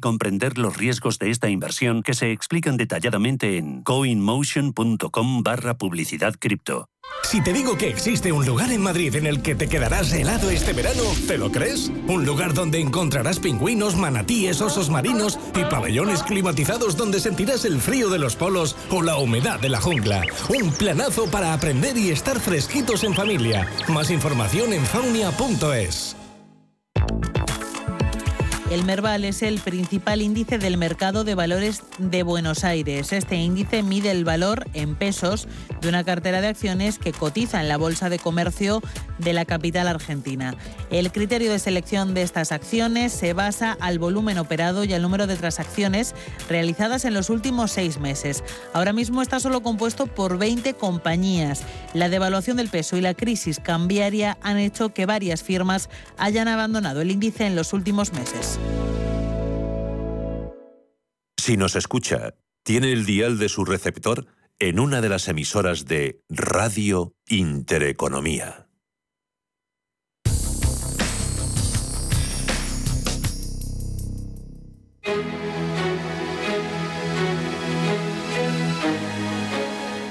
comprender 0.00 0.58
los 0.58 0.76
riesgos 0.76 1.18
de 1.18 1.30
esta 1.30 1.48
inversión 1.48 2.02
que 2.02 2.14
se 2.14 2.32
explican 2.32 2.76
detalladamente 2.76 3.58
en 3.58 3.82
coinmotion.com 3.82 5.42
barra 5.42 5.76
publicidad 5.78 6.34
cripto. 6.38 6.88
Si 7.22 7.42
te 7.42 7.52
digo 7.52 7.76
que 7.76 7.88
existe 7.88 8.32
un 8.32 8.44
lugar 8.44 8.72
en 8.72 8.82
Madrid 8.82 9.14
en 9.14 9.26
el 9.26 9.42
que 9.42 9.54
te 9.54 9.68
quedarás 9.68 10.12
helado 10.12 10.50
este 10.50 10.72
verano, 10.72 11.02
¿te 11.26 11.38
lo 11.38 11.52
crees? 11.52 11.90
Un 12.08 12.24
lugar 12.24 12.54
donde 12.54 12.80
encontrarás 12.80 13.38
pingüinos, 13.38 13.96
manatíes, 13.96 14.60
osos 14.60 14.90
marinos 14.90 15.38
y 15.54 15.64
pabellones 15.64 16.22
climatizados 16.22 16.96
donde 16.96 17.20
sentirás 17.20 17.64
el 17.64 17.80
frío 17.80 18.08
de 18.10 18.18
los 18.18 18.36
polos 18.36 18.76
o 18.90 19.02
la 19.02 19.16
humedad 19.16 19.60
de 19.60 19.68
la 19.68 19.80
jungla. 19.80 20.24
Un 20.48 20.72
planazo 20.72 21.30
para 21.30 21.52
aprender 21.52 21.96
y 21.96 22.10
estar 22.10 22.40
fresquitos 22.40 23.04
en 23.04 23.14
familia. 23.14 23.68
Más 23.88 24.10
información 24.10 24.72
en 24.72 24.84
faunia.es. 24.84 26.16
El 28.70 28.84
Merval 28.84 29.24
es 29.24 29.42
el 29.42 29.58
principal 29.58 30.22
índice 30.22 30.56
del 30.56 30.76
mercado 30.76 31.24
de 31.24 31.34
valores 31.34 31.82
de 31.98 32.22
Buenos 32.22 32.62
Aires. 32.62 33.12
Este 33.12 33.34
índice 33.34 33.82
mide 33.82 34.12
el 34.12 34.24
valor 34.24 34.64
en 34.74 34.94
pesos 34.94 35.48
de 35.80 35.88
una 35.88 36.04
cartera 36.04 36.40
de 36.40 36.46
acciones 36.46 37.00
que 37.00 37.10
cotiza 37.10 37.60
en 37.60 37.66
la 37.66 37.76
Bolsa 37.76 38.08
de 38.08 38.20
Comercio 38.20 38.80
de 39.18 39.32
la 39.32 39.44
capital 39.44 39.88
argentina. 39.88 40.54
El 40.92 41.10
criterio 41.10 41.50
de 41.50 41.58
selección 41.58 42.14
de 42.14 42.22
estas 42.22 42.52
acciones 42.52 43.12
se 43.12 43.32
basa 43.32 43.76
al 43.80 43.98
volumen 43.98 44.38
operado 44.38 44.84
y 44.84 44.92
al 44.92 45.02
número 45.02 45.26
de 45.26 45.34
transacciones 45.34 46.14
realizadas 46.48 47.04
en 47.04 47.14
los 47.14 47.28
últimos 47.28 47.72
seis 47.72 47.98
meses. 47.98 48.44
Ahora 48.72 48.92
mismo 48.92 49.20
está 49.20 49.40
solo 49.40 49.64
compuesto 49.64 50.06
por 50.06 50.38
20 50.38 50.74
compañías. 50.74 51.64
La 51.92 52.08
devaluación 52.08 52.56
del 52.56 52.68
peso 52.68 52.96
y 52.96 53.00
la 53.00 53.14
crisis 53.14 53.58
cambiaria 53.58 54.38
han 54.42 54.58
hecho 54.58 54.94
que 54.94 55.06
varias 55.06 55.42
firmas 55.42 55.90
hayan 56.18 56.46
abandonado 56.46 57.00
el 57.00 57.10
índice 57.10 57.46
en 57.46 57.56
los 57.56 57.72
últimos 57.72 58.12
meses. 58.12 58.59
Si 61.36 61.56
nos 61.56 61.74
escucha, 61.74 62.34
tiene 62.62 62.92
el 62.92 63.04
dial 63.06 63.38
de 63.38 63.48
su 63.48 63.64
receptor 63.64 64.26
en 64.60 64.78
una 64.78 65.00
de 65.00 65.08
las 65.08 65.26
emisoras 65.26 65.86
de 65.86 66.20
Radio 66.28 67.14
Intereconomía. 67.26 68.68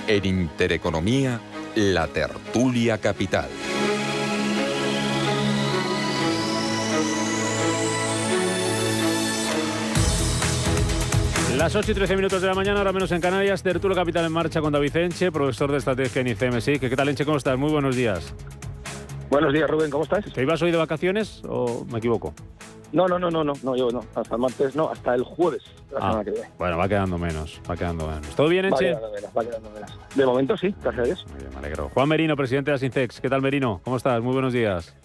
En 0.08 0.26
Intereconomía, 0.26 1.40
la 1.76 2.08
tertulia 2.08 2.98
capital. 2.98 3.48
Las 11.60 11.76
8 11.76 11.92
y 11.92 11.94
13 11.94 12.16
minutos 12.16 12.42
de 12.42 12.48
la 12.48 12.54
mañana, 12.54 12.78
ahora 12.80 12.94
menos 12.94 13.12
en 13.12 13.20
Canarias, 13.20 13.62
Tertulo 13.62 13.94
Capital 13.94 14.24
en 14.24 14.32
marcha 14.32 14.62
con 14.62 14.72
David 14.72 14.96
Enche, 14.96 15.30
profesor 15.30 15.70
de 15.70 15.80
estrategia 15.80 16.22
en 16.22 16.28
ICMSI. 16.30 16.80
¿Qué 16.80 16.96
tal, 16.96 17.10
Enche? 17.10 17.26
¿Cómo 17.26 17.36
estás? 17.36 17.58
Muy 17.60 17.70
buenos 17.70 17.98
días. 17.98 18.34
Buenos 19.30 19.52
días, 19.52 19.70
Rubén, 19.70 19.92
¿cómo 19.92 20.04
estás? 20.06 20.24
¿Te 20.32 20.42
ibas 20.42 20.62
hoy 20.62 20.72
de 20.72 20.78
vacaciones 20.78 21.42
o 21.50 21.86
me 21.92 21.98
equivoco? 21.98 22.34
No, 22.94 23.08
no, 23.08 23.20
no, 23.20 23.30
no, 23.30 23.44
no, 23.44 23.52
no, 23.62 23.76
yo 23.76 23.90
no, 23.92 24.00
hasta 24.16 24.36
el 24.36 24.42
martes 24.42 24.74
no, 24.78 24.90
hasta 24.90 25.14
el 25.16 25.24
jueves 25.24 25.62
la 25.92 25.98
Ah, 25.98 26.02
semana 26.02 26.24
que 26.24 26.32
viene. 26.32 26.50
Bueno, 26.58 26.78
va 26.78 26.88
quedando 26.88 27.18
menos, 27.18 27.62
va 27.70 27.76
quedando 27.76 28.08
menos. 28.08 28.28
¿Todo 28.38 28.48
bien, 28.48 28.64
Va 28.64 28.70
Enche? 28.70 28.86
quedando 28.86 29.12
menos, 29.12 29.30
va 29.38 29.44
quedando 29.44 29.70
menos. 29.72 30.00
De 30.16 30.26
momento 30.26 30.56
sí, 30.58 30.74
gracias 30.82 31.04
a 31.04 31.06
Dios. 31.08 31.26
Muy 31.30 31.40
bien, 31.42 31.50
me 31.52 31.60
alegro. 31.60 31.90
Juan 31.94 32.08
Merino, 32.08 32.38
presidente 32.38 32.72
de 32.72 32.76
Asincex. 32.76 33.20
¿Qué 33.20 33.30
tal, 33.30 33.42
Merino? 33.42 33.82
¿Cómo 33.84 33.98
estás? 33.98 34.22
Muy 34.24 34.32
buenos 34.34 34.54
días. 34.54 34.96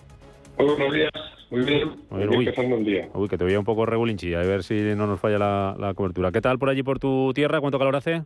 Buenos 0.56 0.92
días, 0.92 1.11
muy 1.50 1.64
bien. 1.64 1.90
Muy 2.11 2.18
bien, 2.20 2.30
uy. 2.30 2.44
empezando 2.46 2.76
el 2.76 2.84
día. 2.84 3.08
Uy, 3.14 3.28
que 3.28 3.37
te 3.37 3.44
veía 3.44 3.58
un 3.58 3.64
poco 3.64 3.87
regulinchi, 3.87 4.34
a 4.34 4.38
ver 4.38 4.62
si 4.62 4.75
no 4.96 5.06
nos 5.06 5.20
falla 5.20 5.38
la, 5.38 5.76
la 5.78 5.94
cobertura. 5.94 6.30
¿Qué 6.32 6.40
tal 6.40 6.58
por 6.58 6.68
allí, 6.68 6.82
por 6.82 6.99
tu 6.99 7.32
tierra? 7.34 7.61
¿Cuánto 7.61 7.78
calor 7.78 7.96
hace? 7.96 8.23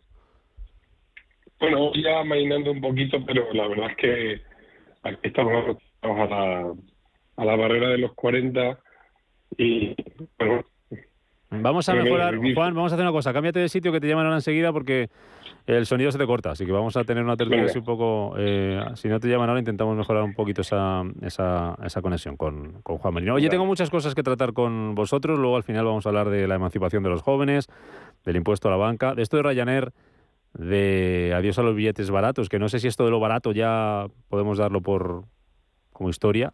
Bueno, 1.59 1.91
ya 1.93 2.23
mainando 2.23 2.71
un 2.71 2.81
poquito, 2.81 3.17
pero 3.25 3.51
la 3.53 3.67
verdad 3.67 3.91
es 3.91 3.97
que 3.97 4.41
aquí 5.03 5.17
estamos 5.23 5.77
a 6.01 6.07
la, 6.07 6.73
a 7.35 7.45
la 7.45 7.55
barrera 7.55 7.89
de 7.89 7.97
los 7.97 8.13
40 8.13 8.79
y 9.57 9.95
bueno, 10.37 10.63
Vamos 11.51 11.89
a 11.89 11.93
que 11.93 12.03
mejorar, 12.03 12.35
Juan, 12.37 12.75
vamos 12.75 12.91
a 12.91 12.95
hacer 12.95 13.03
una 13.03 13.11
cosa. 13.11 13.33
Cámbiate 13.33 13.59
de 13.59 13.69
sitio 13.69 13.91
que 13.91 13.99
te 13.99 14.07
llaman 14.07 14.25
ahora 14.25 14.37
enseguida 14.37 14.71
porque 14.71 15.09
el 15.65 15.85
sonido 15.85 16.11
se 16.11 16.17
te 16.17 16.25
corta. 16.25 16.51
Así 16.51 16.65
que 16.65 16.71
vamos 16.71 16.97
a 16.97 17.03
tener 17.03 17.23
una 17.23 17.37
tertulia 17.37 17.65
así 17.65 17.77
un 17.77 17.85
poco... 17.85 18.33
eh, 18.37 18.83
si 18.95 19.07
no 19.07 19.19
te 19.19 19.27
llaman 19.27 19.49
ahora, 19.49 19.59
intentamos 19.59 19.95
mejorar 19.95 20.23
un 20.23 20.33
poquito 20.33 20.61
esa, 20.61 21.03
esa, 21.21 21.75
esa 21.83 22.01
conexión 22.01 22.37
con, 22.37 22.81
con 22.81 22.97
Juan 22.97 23.13
Merino. 23.13 23.35
Oye, 23.35 23.49
tengo 23.49 23.65
muchas 23.65 23.89
cosas 23.89 24.15
que 24.15 24.23
tratar 24.23 24.53
con 24.53 24.95
vosotros. 24.95 25.37
Luego 25.37 25.55
al 25.55 25.63
final 25.63 25.85
vamos 25.85 26.05
a 26.05 26.09
hablar 26.09 26.29
de 26.29 26.47
la 26.47 26.55
emancipación 26.55 27.03
de 27.03 27.09
los 27.09 27.21
jóvenes, 27.21 27.67
del 28.25 28.35
impuesto 28.35 28.67
a 28.67 28.71
la 28.71 28.77
banca, 28.77 29.15
de 29.15 29.21
esto 29.21 29.37
de 29.37 29.43
Ryanair, 29.43 29.91
de 30.53 31.33
adiós 31.35 31.59
a 31.59 31.61
los 31.61 31.75
billetes 31.75 32.09
baratos, 32.09 32.49
que 32.49 32.57
no 32.57 32.69
sé 32.69 32.79
si 32.79 32.87
esto 32.87 33.05
de 33.05 33.11
lo 33.11 33.19
barato 33.19 33.51
ya 33.51 34.07
podemos 34.29 34.57
darlo 34.57 34.81
por 34.81 35.25
como 35.93 36.09
historia. 36.09 36.53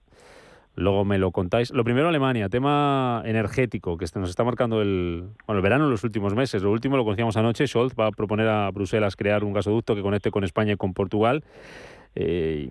Luego 0.75 1.05
me 1.05 1.17
lo 1.17 1.31
contáis. 1.31 1.71
Lo 1.71 1.83
primero, 1.85 2.09
Alemania, 2.09 2.49
tema 2.49 3.21
energético, 3.25 3.97
que 3.97 4.05
este- 4.05 4.19
nos 4.19 4.29
está 4.29 4.43
marcando 4.43 4.81
el, 4.81 5.23
bueno, 5.47 5.59
el 5.59 5.63
verano 5.63 5.85
en 5.85 5.91
los 5.91 6.03
últimos 6.03 6.35
meses. 6.35 6.61
Lo 6.61 6.71
último 6.71 6.97
lo 6.97 7.03
conocíamos 7.05 7.37
anoche. 7.37 7.65
Scholz 7.65 7.93
va 7.97 8.07
a 8.07 8.11
proponer 8.11 8.47
a 8.49 8.69
Bruselas 8.71 9.15
crear 9.15 9.43
un 9.43 9.53
gasoducto 9.53 9.95
que 9.95 10.01
conecte 10.01 10.31
con 10.31 10.43
España 10.43 10.73
y 10.73 10.75
con 10.77 10.93
Portugal. 10.93 11.43
Eh, 12.17 12.69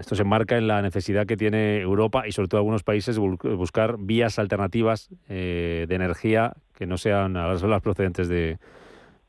esto 0.00 0.16
se 0.16 0.22
enmarca 0.22 0.58
en 0.58 0.66
la 0.66 0.82
necesidad 0.82 1.26
que 1.26 1.36
tiene 1.36 1.80
Europa 1.80 2.26
y 2.26 2.32
sobre 2.32 2.48
todo 2.48 2.58
algunos 2.58 2.82
países 2.82 3.14
de 3.16 3.20
buscar 3.54 3.96
vías 3.98 4.38
alternativas 4.38 5.10
eh, 5.28 5.86
de 5.88 5.94
energía 5.94 6.54
que 6.74 6.86
no 6.86 6.98
sean 6.98 7.34
las 7.34 7.82
procedentes 7.82 8.28
de, 8.28 8.58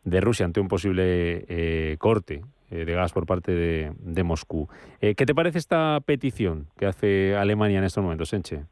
de 0.04 0.22
Rusia 0.22 0.46
ante 0.46 0.60
un 0.62 0.68
posible 0.68 1.46
eh, 1.48 1.96
corte 2.00 2.42
de 2.76 2.94
gas 2.94 3.14
por 3.14 3.26
parte 3.26 3.52
de, 3.52 3.94
de 4.00 4.24
Moscú. 4.24 4.68
Eh, 5.00 5.16
¿Qué 5.16 5.26
te 5.26 5.36
parece 5.36 5.58
esta 5.58 6.00
petición 6.06 6.68
que 6.78 6.86
hace 6.86 7.36
Alemania 7.36 7.80
en 7.80 7.84
estos 7.84 8.04
momentos, 8.04 8.34
Enche? 8.34 8.66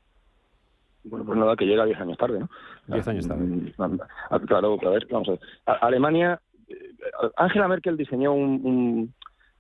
Bueno, 1.03 1.25
pues 1.25 1.37
nada, 1.37 1.55
que 1.55 1.65
llega 1.65 1.85
10 1.85 1.99
años 1.99 2.17
tarde, 2.17 2.39
¿no? 2.39 2.49
10 2.87 3.07
años 3.07 3.27
tarde. 3.27 3.43
Mm, 3.43 3.99
ah, 4.29 4.39
Claro, 4.45 4.77
a 4.81 4.89
ver, 4.89 5.07
vamos 5.09 5.29
a 5.29 5.31
ver. 5.31 5.39
Alemania, 5.81 6.39
eh, 6.67 6.95
Angela 7.37 7.67
Merkel 7.67 7.97
diseñó 7.97 8.33
un, 8.33 8.61
un, 8.63 9.13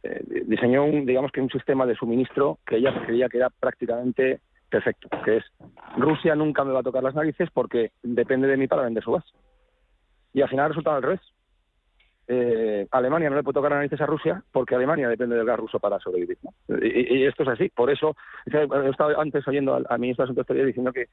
eh, 0.03 0.21
diseñó 0.45 0.83
un, 0.83 1.05
digamos 1.05 1.31
que 1.31 1.41
un 1.41 1.49
sistema 1.49 1.85
de 1.85 1.95
suministro 1.95 2.59
que 2.65 2.77
ella 2.77 2.93
creía 3.05 3.29
que 3.29 3.37
era 3.37 3.49
prácticamente 3.49 4.41
perfecto, 4.69 5.09
que 5.25 5.37
es 5.37 5.43
Rusia 5.97 6.35
nunca 6.35 6.63
me 6.63 6.71
va 6.71 6.81
a 6.81 6.83
tocar 6.83 7.03
las 7.03 7.15
narices 7.15 7.49
porque 7.51 7.91
depende 8.03 8.47
de 8.47 8.57
mí 8.57 8.67
para 8.67 8.83
vender 8.83 9.03
su 9.03 9.11
gas. 9.11 9.25
Y 10.33 10.41
al 10.41 10.49
final 10.49 10.69
resulta 10.69 10.95
al 10.95 11.01
revés. 11.01 11.21
Eh, 12.31 12.87
Alemania 12.91 13.27
no 13.31 13.37
le 13.37 13.41
puede 13.41 13.55
tocar 13.55 13.71
narices 13.71 13.99
a 13.99 14.05
Rusia 14.05 14.43
porque 14.51 14.75
Alemania 14.75 15.09
depende 15.09 15.35
del 15.35 15.47
gas 15.47 15.59
ruso 15.59 15.79
para 15.79 15.99
sobrevivir. 15.99 16.37
Y, 16.79 17.25
esto 17.25 17.41
es 17.41 17.49
así. 17.49 17.69
Por 17.69 17.89
eso, 17.89 18.15
he 18.45 18.89
estado 18.89 19.19
antes 19.19 19.47
oyendo 19.47 19.73
al, 19.73 19.99
ministro 19.99 20.23
de 20.23 20.25
Asuntos 20.27 20.43
Exteriores 20.43 20.67
diciendo 20.67 20.93
que, 20.93 21.07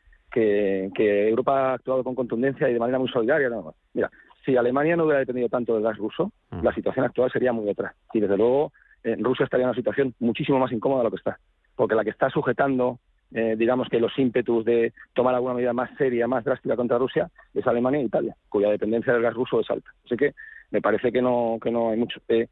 que, 0.94 1.28
Europa 1.28 1.70
ha 1.70 1.74
actuado 1.74 2.04
con 2.04 2.14
contundencia 2.14 2.68
y 2.68 2.74
de 2.74 2.78
manera 2.78 2.98
muy 2.98 3.08
solidaria. 3.08 3.50
Mira, 3.94 4.10
si 4.44 4.58
Alemania 4.58 4.94
no 4.94 5.04
hubiera 5.04 5.20
dependido 5.20 5.48
tanto 5.48 5.72
del 5.72 5.84
gas 5.84 5.96
ruso, 5.96 6.32
mm. 6.50 6.62
la 6.62 6.74
situación 6.74 7.06
actual 7.06 7.32
sería 7.32 7.50
muy 7.50 7.66
otra. 7.70 7.94
Y 8.12 8.20
desde 8.20 8.36
luego, 8.36 8.72
eh, 9.02 9.16
Rusia 9.18 9.44
estaría 9.44 9.64
en 9.64 9.70
una 9.70 9.76
situación 9.76 10.14
muchísimo 10.20 10.58
más 10.58 10.70
incómoda 10.70 11.00
de 11.00 11.04
lo 11.04 11.10
que 11.12 11.16
está. 11.16 11.38
Porque 11.74 11.94
la 11.94 12.04
que 12.04 12.10
está 12.10 12.28
sujetando 12.28 12.98
eh, 13.32 13.56
digamos 13.58 13.88
que 13.88 13.98
los 13.98 14.16
ímpetus 14.18 14.64
de 14.64 14.92
tomar 15.12 15.34
alguna 15.34 15.54
medida 15.54 15.72
más 15.72 15.90
seria, 15.98 16.28
más 16.28 16.44
drástica 16.44 16.76
contra 16.76 16.98
Rusia, 16.98 17.28
es 17.54 17.66
Alemania 17.66 18.00
e 18.00 18.04
Italia, 18.04 18.36
cuya 18.48 18.70
dependencia 18.70 19.12
del 19.12 19.22
gas 19.22 19.34
ruso 19.34 19.60
es 19.60 19.70
alta. 19.70 19.90
Así 20.04 20.16
que 20.16 20.32
me 20.70 20.80
parece 20.80 21.12
que 21.12 21.22
no, 21.22 21.58
que 21.62 21.70
no 21.70 21.90
hay 21.90 21.98
mucho. 21.98 22.20
Eh, 22.28 22.48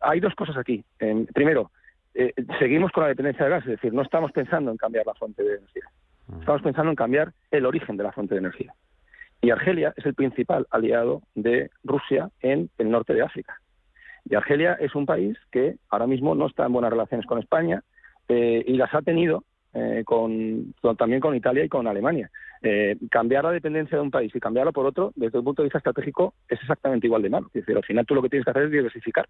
hay 0.00 0.20
dos 0.20 0.34
cosas 0.34 0.56
aquí. 0.56 0.84
primero, 1.32 1.70
eh, 2.14 2.32
seguimos 2.58 2.92
con 2.92 3.02
la 3.02 3.08
dependencia 3.08 3.44
del 3.44 3.54
gas, 3.54 3.64
es 3.64 3.72
decir, 3.72 3.92
no 3.92 4.02
estamos 4.02 4.32
pensando 4.32 4.70
en 4.70 4.76
cambiar 4.76 5.06
la 5.06 5.14
fuente 5.14 5.42
de 5.42 5.56
energía. 5.56 5.84
Estamos 6.40 6.62
pensando 6.62 6.90
en 6.90 6.96
cambiar 6.96 7.32
el 7.50 7.66
origen 7.66 7.96
de 7.96 8.04
la 8.04 8.12
fuente 8.12 8.34
de 8.34 8.40
energía. 8.40 8.74
Y 9.42 9.50
Argelia 9.50 9.92
es 9.96 10.06
el 10.06 10.14
principal 10.14 10.66
aliado 10.70 11.22
de 11.34 11.70
Rusia 11.82 12.30
en 12.40 12.70
el 12.78 12.90
norte 12.90 13.12
de 13.12 13.22
África. 13.22 13.60
Y 14.24 14.34
Argelia 14.34 14.74
es 14.80 14.94
un 14.94 15.04
país 15.04 15.36
que 15.52 15.76
ahora 15.90 16.06
mismo 16.06 16.34
no 16.34 16.46
está 16.46 16.64
en 16.64 16.72
buenas 16.72 16.90
relaciones 16.90 17.26
con 17.26 17.38
España 17.38 17.82
eh, 18.28 18.64
y 18.66 18.76
las 18.78 18.94
ha 18.94 19.02
tenido 19.02 19.44
eh, 19.74 20.02
con, 20.06 20.72
también 20.96 21.20
con 21.20 21.34
Italia 21.34 21.64
y 21.64 21.68
con 21.68 21.86
Alemania. 21.86 22.30
Eh, 22.62 22.96
cambiar 23.10 23.44
la 23.44 23.52
dependencia 23.52 23.98
de 23.98 24.02
un 24.02 24.10
país 24.10 24.34
y 24.34 24.40
cambiarlo 24.40 24.72
por 24.72 24.86
otro, 24.86 25.12
desde 25.16 25.38
un 25.38 25.44
punto 25.44 25.62
de 25.62 25.66
vista 25.66 25.78
estratégico, 25.78 26.34
es 26.48 26.60
exactamente 26.60 27.06
igual 27.06 27.22
de 27.22 27.30
malo. 27.30 27.46
Es 27.48 27.62
decir, 27.62 27.76
al 27.76 27.84
final 27.84 28.06
tú 28.06 28.14
lo 28.14 28.22
que 28.22 28.30
tienes 28.30 28.44
que 28.44 28.50
hacer 28.50 28.64
es 28.64 28.70
diversificar 28.70 29.26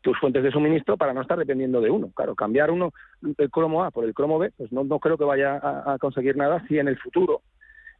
tus 0.00 0.18
fuentes 0.18 0.42
de 0.42 0.50
suministro 0.50 0.96
para 0.96 1.12
no 1.12 1.20
estar 1.20 1.38
dependiendo 1.38 1.80
de 1.80 1.90
uno. 1.90 2.10
Claro, 2.14 2.34
cambiar 2.34 2.70
uno 2.70 2.92
el 3.36 3.50
cromo 3.50 3.84
A 3.84 3.90
por 3.90 4.04
el 4.04 4.14
cromo 4.14 4.38
B, 4.38 4.52
pues 4.56 4.72
no, 4.72 4.86
creo 4.98 5.18
que 5.18 5.24
vaya 5.24 5.60
a, 5.62 5.98
conseguir 5.98 6.36
nada 6.36 6.64
si 6.68 6.78
en 6.78 6.88
el 6.88 6.98
futuro, 6.98 7.42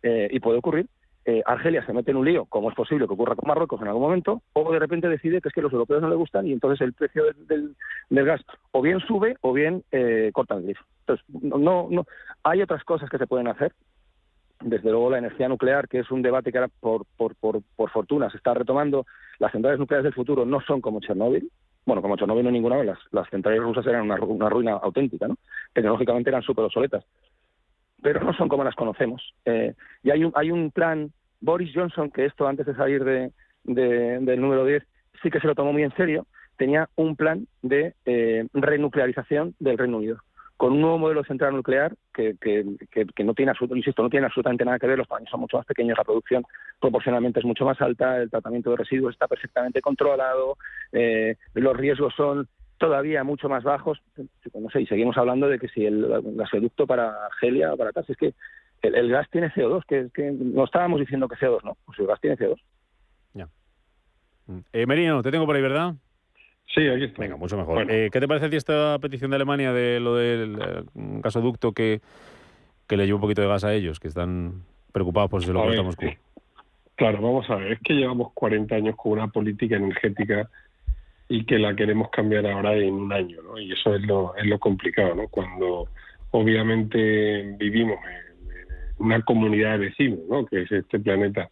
eh, 0.02 0.28
y 0.30 0.40
puede 0.40 0.58
ocurrir, 0.58 0.86
eh, 1.30 1.42
Argelia 1.44 1.84
se 1.84 1.92
mete 1.92 2.10
en 2.10 2.16
un 2.16 2.24
lío, 2.24 2.46
como 2.46 2.70
es 2.70 2.74
posible 2.74 3.06
que 3.06 3.12
ocurra 3.12 3.36
con 3.36 3.46
Marruecos 3.46 3.82
en 3.82 3.88
algún 3.88 4.04
momento, 4.04 4.40
o 4.54 4.72
de 4.72 4.78
repente 4.78 5.08
decide 5.08 5.42
que 5.42 5.48
es 5.48 5.54
que 5.54 5.60
los 5.60 5.70
europeos 5.70 6.00
no 6.00 6.08
le 6.08 6.16
gustan 6.16 6.46
y 6.46 6.54
entonces 6.54 6.80
el 6.80 6.94
precio 6.94 7.24
del, 7.46 7.74
gas 8.08 8.40
o 8.70 8.80
bien 8.80 8.98
sube 9.00 9.36
o 9.42 9.52
bien 9.52 9.84
eh, 9.92 10.30
corta 10.32 10.54
el 10.54 10.62
grifo. 10.62 10.84
Entonces, 11.00 11.26
no, 11.28 11.88
no, 11.90 12.06
hay 12.44 12.62
otras 12.62 12.82
cosas 12.84 13.10
que 13.10 13.18
se 13.18 13.26
pueden 13.26 13.46
hacer. 13.46 13.74
Desde 14.60 14.90
luego 14.90 15.10
la 15.10 15.18
energía 15.18 15.48
nuclear, 15.48 15.88
que 15.88 16.00
es 16.00 16.10
un 16.10 16.20
debate 16.20 16.50
que 16.50 16.58
ahora 16.58 16.70
por, 16.80 17.04
por, 17.16 17.36
por, 17.36 17.90
fortuna 17.90 18.28
se 18.28 18.38
está 18.38 18.54
retomando, 18.54 19.06
las 19.38 19.52
centrales 19.52 19.78
nucleares 19.78 20.04
del 20.04 20.14
futuro 20.14 20.44
no 20.44 20.60
son 20.60 20.80
como 20.80 21.00
Chernóbil, 21.00 21.48
bueno, 21.86 22.02
como 22.02 22.16
Chernóbil 22.16 22.44
no 22.44 22.50
ninguna 22.50 22.76
vez, 22.76 22.90
las, 23.12 23.30
centrales 23.30 23.62
rusas 23.62 23.86
eran 23.86 24.02
una, 24.02 24.16
ruina 24.16 24.72
auténtica, 24.72 25.28
¿no? 25.28 25.36
Tecnológicamente 25.72 26.30
eran 26.30 26.42
súper 26.42 26.64
obsoletas, 26.64 27.04
pero 28.02 28.20
no 28.20 28.34
son 28.34 28.48
como 28.48 28.64
las 28.64 28.74
conocemos. 28.74 29.32
Eh, 29.44 29.74
y 30.02 30.10
hay 30.10 30.24
un, 30.24 30.32
hay 30.34 30.50
un 30.50 30.72
plan 30.72 31.12
Boris 31.40 31.72
Johnson, 31.72 32.10
que 32.10 32.26
esto 32.26 32.48
antes 32.48 32.66
de 32.66 32.74
salir 32.74 33.04
de, 33.04 33.30
del 33.64 34.40
número 34.40 34.64
10 34.64 34.82
sí 35.22 35.30
que 35.30 35.40
se 35.40 35.46
lo 35.46 35.54
tomó 35.54 35.72
muy 35.72 35.84
en 35.84 35.94
serio, 35.94 36.26
tenía 36.56 36.88
un 36.96 37.14
plan 37.14 37.46
de 37.62 37.94
eh, 38.04 38.46
renuclearización 38.52 39.54
del 39.60 39.78
Reino 39.78 39.98
Unido 39.98 40.18
con 40.58 40.72
un 40.72 40.80
nuevo 40.80 40.98
modelo 40.98 41.22
central 41.22 41.54
nuclear 41.54 41.94
que, 42.12 42.34
que, 42.40 42.66
que, 42.90 43.24
no 43.24 43.32
tiene 43.32 43.52
insisto, 43.76 44.02
no 44.02 44.10
tiene 44.10 44.26
absolutamente 44.26 44.64
nada 44.64 44.78
que 44.80 44.88
ver, 44.88 44.98
los 44.98 45.06
países 45.06 45.30
son 45.30 45.40
mucho 45.40 45.56
más 45.56 45.64
pequeños, 45.64 45.96
la 45.96 46.02
producción 46.02 46.44
proporcionalmente 46.80 47.38
es 47.38 47.46
mucho 47.46 47.64
más 47.64 47.80
alta, 47.80 48.16
el 48.20 48.28
tratamiento 48.28 48.70
de 48.70 48.78
residuos 48.78 49.12
está 49.14 49.28
perfectamente 49.28 49.80
controlado, 49.80 50.56
eh, 50.90 51.36
los 51.54 51.76
riesgos 51.76 52.12
son 52.16 52.48
todavía 52.76 53.22
mucho 53.22 53.48
más 53.48 53.62
bajos, 53.62 54.00
no 54.52 54.68
sé, 54.70 54.82
y 54.82 54.86
seguimos 54.86 55.16
hablando 55.16 55.48
de 55.48 55.60
que 55.60 55.68
si 55.68 55.86
el 55.86 56.22
gasoducto 56.34 56.88
para 56.88 57.26
Argelia 57.26 57.72
o 57.72 57.76
para 57.76 57.90
acá, 57.90 58.02
es 58.08 58.16
que 58.16 58.34
el, 58.82 59.10
gas 59.10 59.30
tiene 59.30 59.50
CO2, 59.50 59.84
que, 59.86 60.08
que 60.12 60.32
no 60.32 60.64
estábamos 60.64 60.98
diciendo 60.98 61.28
que 61.28 61.36
CO2, 61.36 61.62
no, 61.62 61.76
pues 61.86 61.96
el 62.00 62.06
gas 62.08 62.20
tiene 62.20 62.36
CO2. 62.36 62.60
Ya. 63.34 63.48
Eh, 64.72 64.86
Merino, 64.86 65.22
te 65.22 65.30
tengo 65.30 65.46
por 65.46 65.54
ahí, 65.54 65.62
¿verdad? 65.62 65.94
Sí, 66.74 66.86
aquí 66.88 67.04
está. 67.04 67.22
Venga, 67.22 67.36
mucho 67.36 67.56
mejor. 67.56 67.90
Eh, 67.90 68.10
¿Qué 68.12 68.20
te 68.20 68.28
parece 68.28 68.46
a 68.46 68.50
ti 68.50 68.56
esta 68.56 68.98
petición 68.98 69.30
de 69.30 69.36
Alemania 69.36 69.72
de 69.72 70.00
lo 70.00 70.16
del 70.16 70.58
eh, 70.60 70.82
gasoducto 70.94 71.72
que, 71.72 72.00
que 72.86 72.96
le 72.96 73.06
lleva 73.06 73.16
un 73.16 73.22
poquito 73.22 73.42
de 73.42 73.48
gas 73.48 73.64
a 73.64 73.74
ellos, 73.74 73.98
que 73.98 74.08
están 74.08 74.64
preocupados 74.92 75.30
por 75.30 75.42
si 75.42 75.52
lo 75.52 75.62
cortamos 75.62 75.96
Moscú? 75.96 76.16
Claro, 76.96 77.22
vamos 77.22 77.48
a 77.48 77.56
ver, 77.56 77.72
es 77.72 77.80
que 77.80 77.94
llevamos 77.94 78.32
40 78.34 78.74
años 78.74 78.96
con 78.96 79.12
una 79.12 79.28
política 79.28 79.76
energética 79.76 80.50
y 81.28 81.44
que 81.44 81.58
la 81.58 81.76
queremos 81.76 82.10
cambiar 82.10 82.46
ahora 82.46 82.74
en 82.74 82.92
un 82.92 83.12
año, 83.12 83.40
¿no? 83.42 83.58
Y 83.58 83.72
eso 83.72 83.94
es 83.94 84.02
lo, 84.02 84.34
es 84.36 84.46
lo 84.46 84.58
complicado, 84.58 85.14
¿no? 85.14 85.28
Cuando 85.28 85.88
obviamente 86.30 87.54
vivimos 87.58 87.98
en 88.04 89.04
una 89.06 89.22
comunidad 89.22 89.72
de 89.72 89.86
vecinos, 89.86 90.20
¿no? 90.28 90.46
que 90.46 90.62
es 90.62 90.72
este 90.72 90.98
planeta 90.98 91.48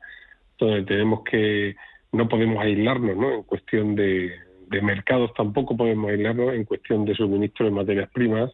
donde 0.59 0.83
tenemos 0.85 1.23
que, 1.25 1.77
no 2.13 2.29
podemos 2.29 2.63
aislarnos 2.63 3.17
¿no? 3.17 3.35
en 3.35 3.43
cuestión 3.43 3.95
de, 3.95 4.35
mercados, 4.83 5.33
tampoco 5.35 5.77
podemos 5.77 6.11
aislarnos 6.11 6.55
en 6.55 6.65
cuestión 6.65 7.05
de 7.05 7.15
suministro 7.15 7.67
de 7.67 7.73
materias 7.73 8.11
primas, 8.13 8.51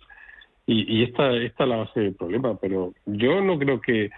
y, 0.66 1.00
y 1.00 1.02
esta, 1.04 1.32
esta 1.36 1.64
es 1.64 1.68
la 1.68 1.76
base 1.76 2.00
del 2.00 2.14
problema, 2.14 2.56
pero 2.60 2.92
yo 3.06 3.40
no 3.40 3.58
creo 3.58 3.80
que, 3.80 4.10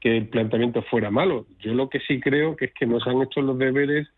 que 0.00 0.16
el 0.16 0.28
planteamiento 0.28 0.82
fuera 0.82 1.10
malo, 1.10 1.46
yo 1.60 1.74
lo 1.74 1.88
que 1.88 2.00
sí 2.00 2.20
creo 2.20 2.56
que 2.56 2.66
es 2.66 2.74
que 2.74 2.86
nos 2.86 3.06
han 3.06 3.22
hecho 3.22 3.40
los 3.42 3.58
deberes 3.58 4.08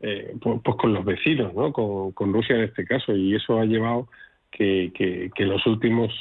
eh, 0.00 0.34
pues, 0.40 0.60
pues, 0.62 0.76
con 0.76 0.92
los 0.92 1.04
vecinos, 1.04 1.54
¿no? 1.54 1.72
Con, 1.72 2.12
con, 2.12 2.32
Rusia 2.32 2.56
en 2.56 2.62
este 2.64 2.84
caso, 2.84 3.16
y 3.16 3.34
eso 3.34 3.58
ha 3.58 3.64
llevado 3.64 4.08
que, 4.50 4.92
que, 4.94 5.30
que 5.34 5.44
los 5.44 5.66
últimos 5.66 6.12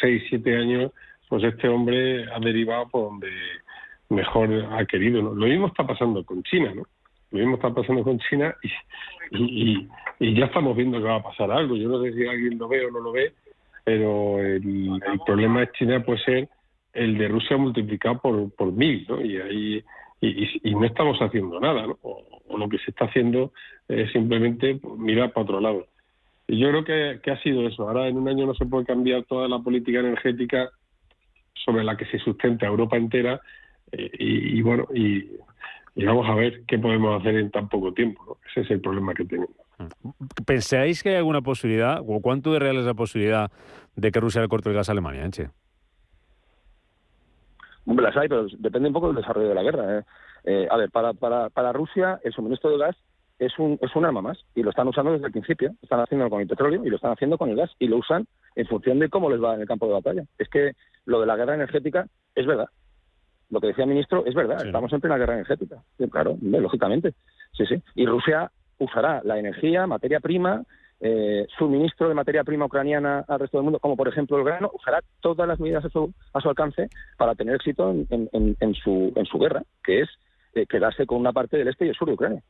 seis, 0.00 0.22
siete 0.28 0.56
años 0.56 0.92
pues 1.30 1.44
este 1.44 1.68
hombre 1.68 2.24
ha 2.32 2.40
derivado 2.40 2.88
por 2.88 3.04
donde 3.04 3.30
mejor 4.08 4.50
ha 4.72 4.84
querido. 4.84 5.22
Lo 5.22 5.46
mismo 5.46 5.68
está 5.68 5.86
pasando 5.86 6.24
con 6.24 6.42
China, 6.42 6.72
¿no? 6.74 6.82
Lo 7.30 7.38
mismo 7.38 7.54
está 7.56 7.72
pasando 7.72 8.02
con 8.02 8.18
China 8.18 8.54
y, 9.32 9.86
ya 10.18 10.46
estamos 10.46 10.76
viendo 10.76 10.98
que 10.98 11.04
va 11.04 11.16
a 11.16 11.22
pasar 11.22 11.50
algo. 11.50 11.76
Yo 11.76 11.88
no 11.88 12.02
sé 12.02 12.12
si 12.12 12.26
alguien 12.26 12.58
lo 12.58 12.68
ve 12.68 12.84
o 12.86 12.90
no 12.90 13.00
lo 13.00 13.12
ve, 13.12 13.32
pero 13.84 14.38
el, 14.38 15.00
problema 15.24 15.60
de 15.60 15.72
China 15.72 16.04
puede 16.04 16.22
ser 16.24 16.48
el 16.92 17.16
de 17.16 17.28
Rusia 17.28 17.56
multiplicado 17.56 18.18
por, 18.20 18.50
por 18.54 18.72
mil, 18.72 19.06
¿no? 19.08 19.20
Y 19.24 19.36
ahí 19.38 19.84
y, 20.20 20.74
no 20.74 20.84
estamos 20.84 21.18
haciendo 21.18 21.58
nada, 21.60 21.86
¿no? 21.86 21.98
O, 22.02 22.58
lo 22.58 22.68
que 22.68 22.78
se 22.78 22.90
está 22.90 23.06
haciendo 23.06 23.52
es 23.88 24.10
simplemente 24.12 24.80
mirar 24.98 25.32
para 25.32 25.44
otro 25.44 25.60
lado. 25.60 25.86
Y 26.48 26.58
yo 26.58 26.68
creo 26.68 27.20
que, 27.22 27.30
ha 27.30 27.42
sido 27.42 27.66
eso. 27.66 27.88
Ahora 27.88 28.08
en 28.08 28.16
un 28.16 28.28
año 28.28 28.44
no 28.44 28.54
se 28.54 28.66
puede 28.66 28.84
cambiar 28.84 29.22
toda 29.24 29.48
la 29.48 29.60
política 29.60 30.00
energética 30.00 30.68
sobre 31.64 31.84
la 31.84 31.96
que 31.96 32.06
se 32.06 32.18
sustenta 32.18 32.66
Europa 32.66 32.96
entera 32.96 33.40
eh, 33.92 34.10
y, 34.18 34.60
bueno, 34.62 34.88
y, 34.92 35.26
vamos 35.96 36.28
a 36.28 36.34
ver 36.34 36.62
qué 36.66 36.78
podemos 36.78 37.20
hacer 37.20 37.36
en 37.36 37.50
tan 37.50 37.68
poco 37.68 37.92
tiempo. 37.92 38.38
Ese 38.50 38.62
es 38.62 38.70
el 38.70 38.80
problema 38.80 39.14
que 39.14 39.24
tenemos. 39.24 39.50
¿Pensáis 40.46 41.02
que 41.02 41.10
hay 41.10 41.16
alguna 41.16 41.40
posibilidad, 41.40 42.00
o 42.06 42.20
cuánto 42.20 42.52
de 42.52 42.58
real 42.58 42.76
es 42.76 42.84
la 42.84 42.94
posibilidad 42.94 43.50
de 43.96 44.10
que 44.10 44.20
Rusia 44.20 44.42
le 44.42 44.48
corte 44.48 44.68
el 44.68 44.74
gas 44.74 44.88
a 44.88 44.92
Alemania, 44.92 45.24
Enche? 45.24 45.50
Hombre, 47.86 48.04
las 48.04 48.16
hay, 48.16 48.28
pero 48.28 48.46
depende 48.58 48.88
un 48.88 48.94
poco 48.94 49.08
del 49.08 49.16
desarrollo 49.16 49.48
de 49.48 49.54
la 49.54 49.62
guerra. 49.62 49.98
¿eh? 49.98 50.02
Eh, 50.44 50.68
a 50.70 50.76
ver, 50.76 50.90
para, 50.90 51.12
para, 51.12 51.48
para 51.48 51.72
Rusia 51.72 52.20
el 52.22 52.32
suministro 52.32 52.70
de 52.70 52.78
gas 52.78 52.96
es 53.38 53.58
un, 53.58 53.78
es 53.80 53.96
un 53.96 54.04
arma 54.04 54.20
más 54.20 54.38
y 54.54 54.62
lo 54.62 54.70
están 54.70 54.86
usando 54.86 55.12
desde 55.12 55.26
el 55.26 55.32
principio. 55.32 55.72
Están 55.82 56.00
haciendo 56.00 56.28
con 56.28 56.40
el 56.40 56.46
petróleo 56.46 56.84
y 56.84 56.90
lo 56.90 56.96
están 56.96 57.12
haciendo 57.12 57.38
con 57.38 57.48
el 57.48 57.56
gas 57.56 57.70
y 57.78 57.88
lo 57.88 57.96
usan 57.96 58.26
en 58.54 58.66
función 58.66 58.98
de 58.98 59.08
cómo 59.08 59.30
les 59.30 59.42
va 59.42 59.54
en 59.54 59.62
el 59.62 59.66
campo 59.66 59.86
de 59.86 59.94
batalla. 59.94 60.24
Es 60.38 60.48
que 60.48 60.72
lo 61.06 61.20
de 61.20 61.26
la 61.26 61.36
guerra 61.36 61.54
energética 61.54 62.06
es 62.34 62.46
verdad. 62.46 62.68
Lo 63.50 63.60
que 63.60 63.68
decía 63.68 63.84
el 63.84 63.90
ministro 63.90 64.24
es 64.26 64.34
verdad. 64.34 64.64
Estamos 64.64 64.92
en 64.92 65.00
plena 65.00 65.18
guerra 65.18 65.34
energética. 65.34 65.82
claro, 66.10 66.38
lógicamente. 66.40 67.14
Sí, 67.52 67.66
sí. 67.66 67.82
Y 67.94 68.06
Rusia 68.06 68.50
usará 68.78 69.20
la 69.24 69.38
energía, 69.38 69.86
materia 69.86 70.20
prima, 70.20 70.62
eh, 71.00 71.46
suministro 71.58 72.08
de 72.08 72.14
materia 72.14 72.44
prima 72.44 72.66
ucraniana 72.66 73.24
al 73.26 73.40
resto 73.40 73.56
del 73.56 73.64
mundo, 73.64 73.78
como 73.78 73.96
por 73.96 74.08
ejemplo 74.08 74.38
el 74.38 74.44
grano, 74.44 74.70
usará 74.74 75.00
todas 75.20 75.48
las 75.48 75.58
medidas 75.58 75.84
a 75.84 75.88
su, 75.88 76.12
a 76.32 76.40
su 76.40 76.48
alcance 76.48 76.88
para 77.16 77.34
tener 77.34 77.54
éxito 77.54 77.90
en, 77.90 78.06
en, 78.10 78.74
su, 78.74 79.12
en 79.16 79.24
su 79.24 79.38
guerra, 79.38 79.62
que 79.82 80.02
es 80.02 80.08
eh, 80.54 80.66
quedarse 80.66 81.06
con 81.06 81.18
una 81.18 81.32
parte 81.32 81.56
del 81.56 81.68
este 81.68 81.86
y 81.86 81.88
el 81.88 81.94
sur 81.94 82.08
de 82.08 82.14
Ucrania. 82.14 82.42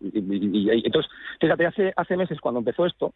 Y, 0.00 0.86
entonces, 0.86 1.12
fíjate, 1.40 1.66
hace, 1.66 1.92
hace 1.94 2.16
meses 2.16 2.40
cuando 2.40 2.60
empezó 2.60 2.86
esto, 2.86 3.12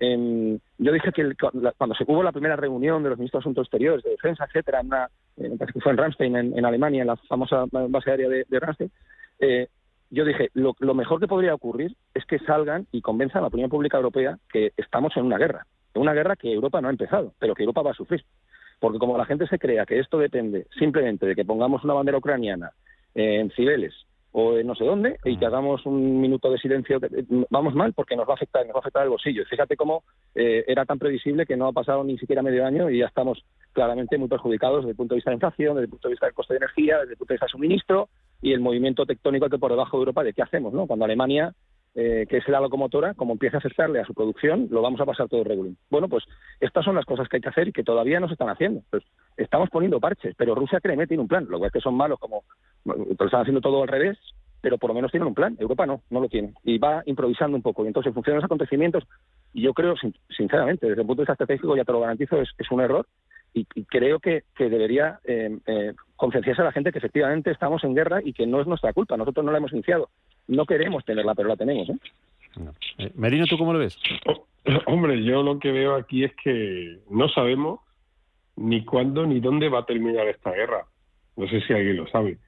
yo 0.00 0.92
dije 0.92 1.12
que 1.12 1.32
cuando 1.76 1.94
se 1.94 2.04
hubo 2.06 2.22
la 2.22 2.32
primera 2.32 2.56
reunión 2.56 3.02
de 3.02 3.10
los 3.10 3.18
ministros 3.18 3.40
de 3.40 3.44
Asuntos 3.44 3.66
Exteriores, 3.66 4.04
de 4.04 4.10
Defensa, 4.10 4.44
etcétera, 4.44 4.80
en 4.80 4.86
una, 4.86 5.08
eh, 5.40 5.50
que 5.72 5.80
fue 5.80 5.92
en 5.92 5.98
Ramstein, 5.98 6.36
en, 6.36 6.64
Alemania, 6.64 7.02
en 7.02 7.08
la 7.08 7.16
famosa 7.16 7.64
base 7.70 8.10
aérea 8.10 8.28
de, 8.28 8.46
de 8.48 8.60
Ramstein, 8.60 8.90
eh, 9.40 9.68
yo 10.10 10.24
dije, 10.24 10.50
lo, 10.54 10.74
mejor 10.94 11.20
que 11.20 11.28
podría 11.28 11.54
ocurrir 11.54 11.94
es 12.14 12.24
que 12.24 12.38
salgan 12.38 12.86
y 12.92 13.02
convenzan 13.02 13.38
a 13.38 13.42
la 13.42 13.48
opinión 13.48 13.68
pública 13.68 13.98
europea 13.98 14.38
que 14.50 14.72
estamos 14.76 15.14
en 15.16 15.24
una 15.24 15.36
guerra, 15.36 15.66
una 15.94 16.14
guerra 16.14 16.36
que 16.36 16.52
Europa 16.52 16.80
no 16.80 16.88
ha 16.88 16.92
empezado, 16.92 17.34
pero 17.38 17.54
que 17.54 17.62
Europa 17.62 17.82
va 17.82 17.90
a 17.90 17.94
sufrir. 17.94 18.24
Porque 18.80 18.98
como 18.98 19.18
la 19.18 19.26
gente 19.26 19.46
se 19.48 19.58
crea 19.58 19.84
que 19.84 19.98
esto 19.98 20.18
depende 20.18 20.66
simplemente 20.78 21.26
de 21.26 21.34
que 21.34 21.44
pongamos 21.44 21.84
una 21.84 21.94
bandera 21.94 22.18
ucraniana 22.18 22.70
en 23.14 23.50
Cibeles 23.50 23.92
o 24.32 24.62
no 24.62 24.74
sé 24.74 24.84
dónde 24.84 25.18
y 25.24 25.36
que 25.36 25.46
hagamos 25.46 25.86
un 25.86 26.20
minuto 26.20 26.50
de 26.50 26.58
silencio, 26.58 27.00
vamos 27.50 27.74
mal 27.74 27.92
porque 27.94 28.16
nos 28.16 28.28
va 28.28 28.32
a 28.32 28.36
afectar, 28.36 28.64
nos 28.66 28.74
va 28.74 28.78
a 28.78 28.80
afectar 28.80 29.02
el 29.02 29.08
bolsillo. 29.08 29.44
Fíjate 29.46 29.76
cómo 29.76 30.04
eh, 30.34 30.64
era 30.66 30.84
tan 30.84 30.98
previsible 30.98 31.46
que 31.46 31.56
no 31.56 31.66
ha 31.66 31.72
pasado 31.72 32.04
ni 32.04 32.18
siquiera 32.18 32.42
medio 32.42 32.66
año 32.66 32.90
y 32.90 32.98
ya 32.98 33.06
estamos 33.06 33.44
claramente 33.72 34.18
muy 34.18 34.28
perjudicados 34.28 34.78
desde 34.80 34.90
el 34.90 34.96
punto 34.96 35.14
de 35.14 35.18
vista 35.18 35.30
de 35.30 35.36
inflación, 35.36 35.74
desde 35.74 35.84
el 35.84 35.90
punto 35.90 36.08
de 36.08 36.12
vista 36.12 36.26
del 36.26 36.34
coste 36.34 36.54
de 36.54 36.58
energía, 36.58 36.98
desde 36.98 37.12
el 37.12 37.18
punto 37.18 37.32
de 37.32 37.36
vista 37.36 37.46
de 37.46 37.52
suministro 37.52 38.08
y 38.42 38.52
el 38.52 38.60
movimiento 38.60 39.06
tectónico 39.06 39.48
que 39.48 39.58
por 39.58 39.70
debajo 39.70 39.96
de 39.96 40.02
Europa 40.02 40.22
de 40.22 40.32
qué 40.32 40.42
hacemos, 40.42 40.72
¿no? 40.72 40.86
Cuando 40.86 41.04
Alemania 41.04 41.54
eh, 41.94 42.26
que 42.28 42.36
es 42.36 42.48
la 42.48 42.60
locomotora, 42.60 43.14
como 43.14 43.32
empieza 43.32 43.56
a 43.56 43.58
afectarle 43.58 44.00
a 44.00 44.04
su 44.04 44.14
producción, 44.14 44.68
lo 44.70 44.82
vamos 44.82 45.00
a 45.00 45.06
pasar 45.06 45.28
todo 45.28 45.42
regulín. 45.42 45.76
Bueno, 45.90 46.08
pues 46.08 46.24
estas 46.60 46.84
son 46.84 46.94
las 46.94 47.04
cosas 47.04 47.28
que 47.28 47.36
hay 47.36 47.40
que 47.40 47.48
hacer 47.48 47.68
y 47.68 47.72
que 47.72 47.82
todavía 47.82 48.20
no 48.20 48.28
se 48.28 48.34
están 48.34 48.50
haciendo. 48.50 48.82
Pues 48.90 49.02
estamos 49.36 49.68
poniendo 49.70 49.98
parches, 49.98 50.34
pero 50.36 50.54
Rusia, 50.54 50.80
créeme, 50.80 51.06
tiene 51.06 51.22
un 51.22 51.28
plan. 51.28 51.46
Lo 51.48 51.60
que 51.60 51.66
es 51.66 51.72
que 51.72 51.80
son 51.80 51.96
malos 51.96 52.18
como... 52.20 52.44
Están 53.10 53.40
haciendo 53.40 53.60
todo 53.60 53.82
al 53.82 53.88
revés, 53.88 54.16
pero 54.60 54.78
por 54.78 54.90
lo 54.90 54.94
menos 54.94 55.10
tienen 55.10 55.26
un 55.26 55.34
plan. 55.34 55.56
Europa 55.58 55.86
no, 55.86 56.02
no 56.10 56.20
lo 56.20 56.28
tiene. 56.28 56.54
Y 56.62 56.78
va 56.78 57.02
improvisando 57.06 57.56
un 57.56 57.62
poco. 57.62 57.84
Y 57.84 57.88
entonces, 57.88 58.08
en 58.08 58.14
función 58.14 58.34
de 58.34 58.42
los 58.42 58.44
acontecimientos, 58.44 59.04
yo 59.54 59.72
creo, 59.74 59.94
sinceramente, 60.28 60.86
desde 60.86 61.00
el 61.00 61.06
punto 61.06 61.22
de 61.22 61.24
vista 61.24 61.32
estratégico, 61.32 61.76
ya 61.76 61.84
te 61.84 61.92
lo 61.92 62.00
garantizo, 62.00 62.40
es, 62.40 62.70
un 62.70 62.80
error. 62.80 63.06
Y, 63.54 63.64
creo 63.86 64.20
que, 64.20 64.44
debería 64.58 65.18
eh, 65.24 65.58
eh, 65.66 65.94
concienciarse 66.16 66.62
a 66.62 66.66
la 66.66 66.72
gente 66.72 66.92
que 66.92 66.98
efectivamente 66.98 67.50
estamos 67.50 67.82
en 67.82 67.94
guerra 67.94 68.20
y 68.22 68.32
que 68.32 68.46
no 68.46 68.60
es 68.60 68.66
nuestra 68.66 68.92
culpa. 68.92 69.16
Nosotros 69.16 69.44
no 69.44 69.52
la 69.52 69.58
hemos 69.58 69.72
iniciado 69.72 70.10
no 70.48 70.66
queremos 70.66 71.04
tenerla, 71.04 71.34
pero 71.34 71.48
la 71.48 71.56
tenemos. 71.56 71.88
¿eh? 71.88 71.96
¿eh? 72.98 73.12
Merino, 73.14 73.46
¿tú 73.46 73.56
cómo 73.56 73.72
lo 73.72 73.78
ves? 73.78 73.96
hombre, 74.86 75.22
yo 75.22 75.42
lo 75.42 75.58
que 75.58 75.70
veo 75.70 75.94
aquí 75.94 76.24
es 76.24 76.32
que 76.42 76.98
no 77.10 77.28
sabemos 77.28 77.80
ni 78.56 78.84
cuándo 78.84 79.24
ni 79.26 79.40
dónde 79.40 79.68
va 79.68 79.80
a 79.80 79.86
terminar 79.86 80.26
esta 80.26 80.50
guerra. 80.52 80.84
No 81.36 81.48
sé 81.48 81.60
si 81.60 81.72
alguien 81.72 81.96
lo 81.96 82.08
sabe. 82.08 82.38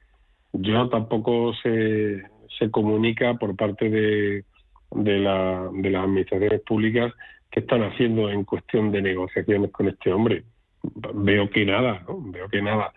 Yo 0.53 0.89
tampoco 0.89 1.55
se, 1.63 2.23
se 2.59 2.71
comunica 2.71 3.35
por 3.35 3.55
parte 3.55 3.89
de, 3.89 4.45
de, 4.91 5.19
la, 5.19 5.69
de 5.73 5.91
las 5.91 6.05
administraciones 6.05 6.61
públicas 6.63 7.13
qué 7.51 7.61
están 7.61 7.83
haciendo 7.83 8.31
en 8.31 8.45
cuestión 8.45 8.93
de 8.93 9.03
negociaciones 9.03 9.71
con 9.71 9.89
este 9.89 10.13
hombre. 10.13 10.45
Veo 10.83 11.51
que 11.51 11.65
nada, 11.65 12.03
¿no? 12.09 12.21
Veo 12.31 12.49
que 12.49 12.63
nada 12.63 12.93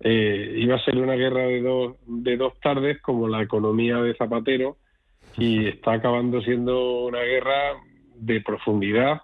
eh, 0.00 0.54
iba 0.56 0.76
a 0.76 0.84
ser 0.84 0.96
una 0.96 1.14
guerra 1.14 1.42
de 1.42 1.60
dos, 1.60 1.96
de 2.06 2.36
dos 2.36 2.58
tardes 2.60 3.00
como 3.02 3.28
la 3.28 3.42
economía 3.42 3.98
de 3.98 4.14
Zapatero 4.14 4.76
y 5.36 5.66
está 5.66 5.92
acabando 5.92 6.40
siendo 6.40 7.04
una 7.04 7.20
guerra 7.20 7.74
de 8.16 8.40
profundidad 8.40 9.20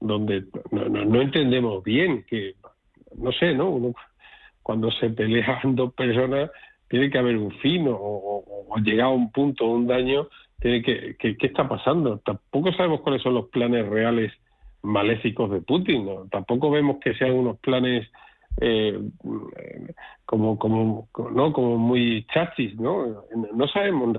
donde 0.00 0.44
no, 0.70 1.20
entendemos 1.20 1.82
bien 1.84 2.24
que, 2.28 2.54
no 3.16 3.32
sé, 3.32 3.54
¿no? 3.54 3.94
cuando 4.62 4.90
se 4.92 5.10
pelean 5.10 5.76
dos 5.76 5.92
personas 5.94 6.50
tiene 6.88 7.10
que 7.10 7.18
haber 7.18 7.36
un 7.36 7.50
fin 7.58 7.86
o, 7.88 7.96
o, 7.96 8.76
llegar 8.78 9.06
a 9.06 9.10
un 9.10 9.30
punto, 9.30 9.66
un 9.66 9.86
daño, 9.86 10.28
tiene 10.60 10.82
que, 10.82 11.16
¿qué 11.18 11.36
está 11.46 11.68
pasando? 11.68 12.18
Tampoco 12.18 12.72
sabemos 12.72 13.00
cuáles 13.00 13.22
son 13.22 13.34
los 13.34 13.48
planes 13.48 13.86
reales 13.86 14.32
maléficos 14.82 15.50
de 15.50 15.60
Putin, 15.60 16.06
¿no? 16.06 16.28
tampoco 16.30 16.70
vemos 16.70 16.98
que 17.02 17.14
sean 17.14 17.32
unos 17.32 17.58
planes 17.58 18.08
eh, 18.60 18.98
como, 20.24 20.58
como, 20.58 21.08
¿no? 21.32 21.52
como 21.52 21.76
muy 21.76 22.26
chachis, 22.32 22.78
¿no? 22.78 23.24
No 23.54 23.68
sabemos 23.68 24.18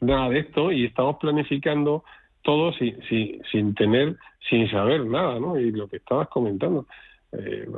nada 0.00 0.28
de 0.30 0.40
esto 0.40 0.72
y 0.72 0.86
estamos 0.86 1.16
planificando 1.16 2.04
todo 2.42 2.72
sin, 2.72 3.00
sin, 3.08 3.42
sin 3.50 3.74
tener, 3.74 4.16
sin 4.48 4.70
saber 4.70 5.04
nada, 5.04 5.38
¿no? 5.38 5.58
Y 5.58 5.70
lo 5.70 5.88
que 5.88 5.96
estabas 5.96 6.28
comentando. 6.28 6.86
Eh, 7.32 7.68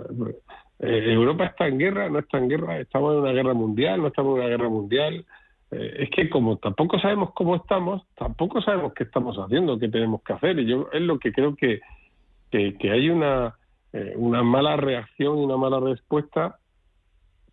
eh, 0.79 1.13
Europa 1.13 1.47
está 1.47 1.67
en 1.67 1.79
guerra, 1.79 2.09
no 2.09 2.21
está 2.21 2.39
en 2.39 2.49
guerra, 2.49 2.79
estamos 2.79 3.15
en 3.15 3.21
una 3.21 3.33
guerra 3.33 3.55
mundial, 3.55 4.01
no 4.01 4.09
estamos 4.09 4.37
en 4.37 4.41
una 4.43 4.49
guerra 4.49 4.69
mundial. 4.69 5.25
Eh, 5.71 5.97
es 6.01 6.11
que 6.11 6.31
como 6.31 6.57
tampoco 6.59 6.99
sabemos 6.99 7.33
cómo 7.35 7.57
estamos, 7.57 8.03
tampoco 8.17 8.63
sabemos 8.63 8.93
qué 8.95 9.05
estamos 9.05 9.37
haciendo, 9.37 9.79
qué 9.79 9.89
tenemos 9.89 10.23
que 10.23 10.33
hacer. 10.33 10.59
Y 10.59 10.67
yo 10.67 10.89
es 10.93 11.03
lo 11.03 11.19
que 11.19 11.33
creo 11.33 11.57
que, 11.57 11.81
que, 12.51 12.77
que 12.77 12.91
hay 12.91 13.11
una 13.11 13.57
eh, 13.93 14.15
una 14.17 14.43
mala 14.43 14.77
reacción 14.77 15.39
y 15.39 15.45
una 15.45 15.57
mala 15.57 15.81
respuesta 15.81 16.59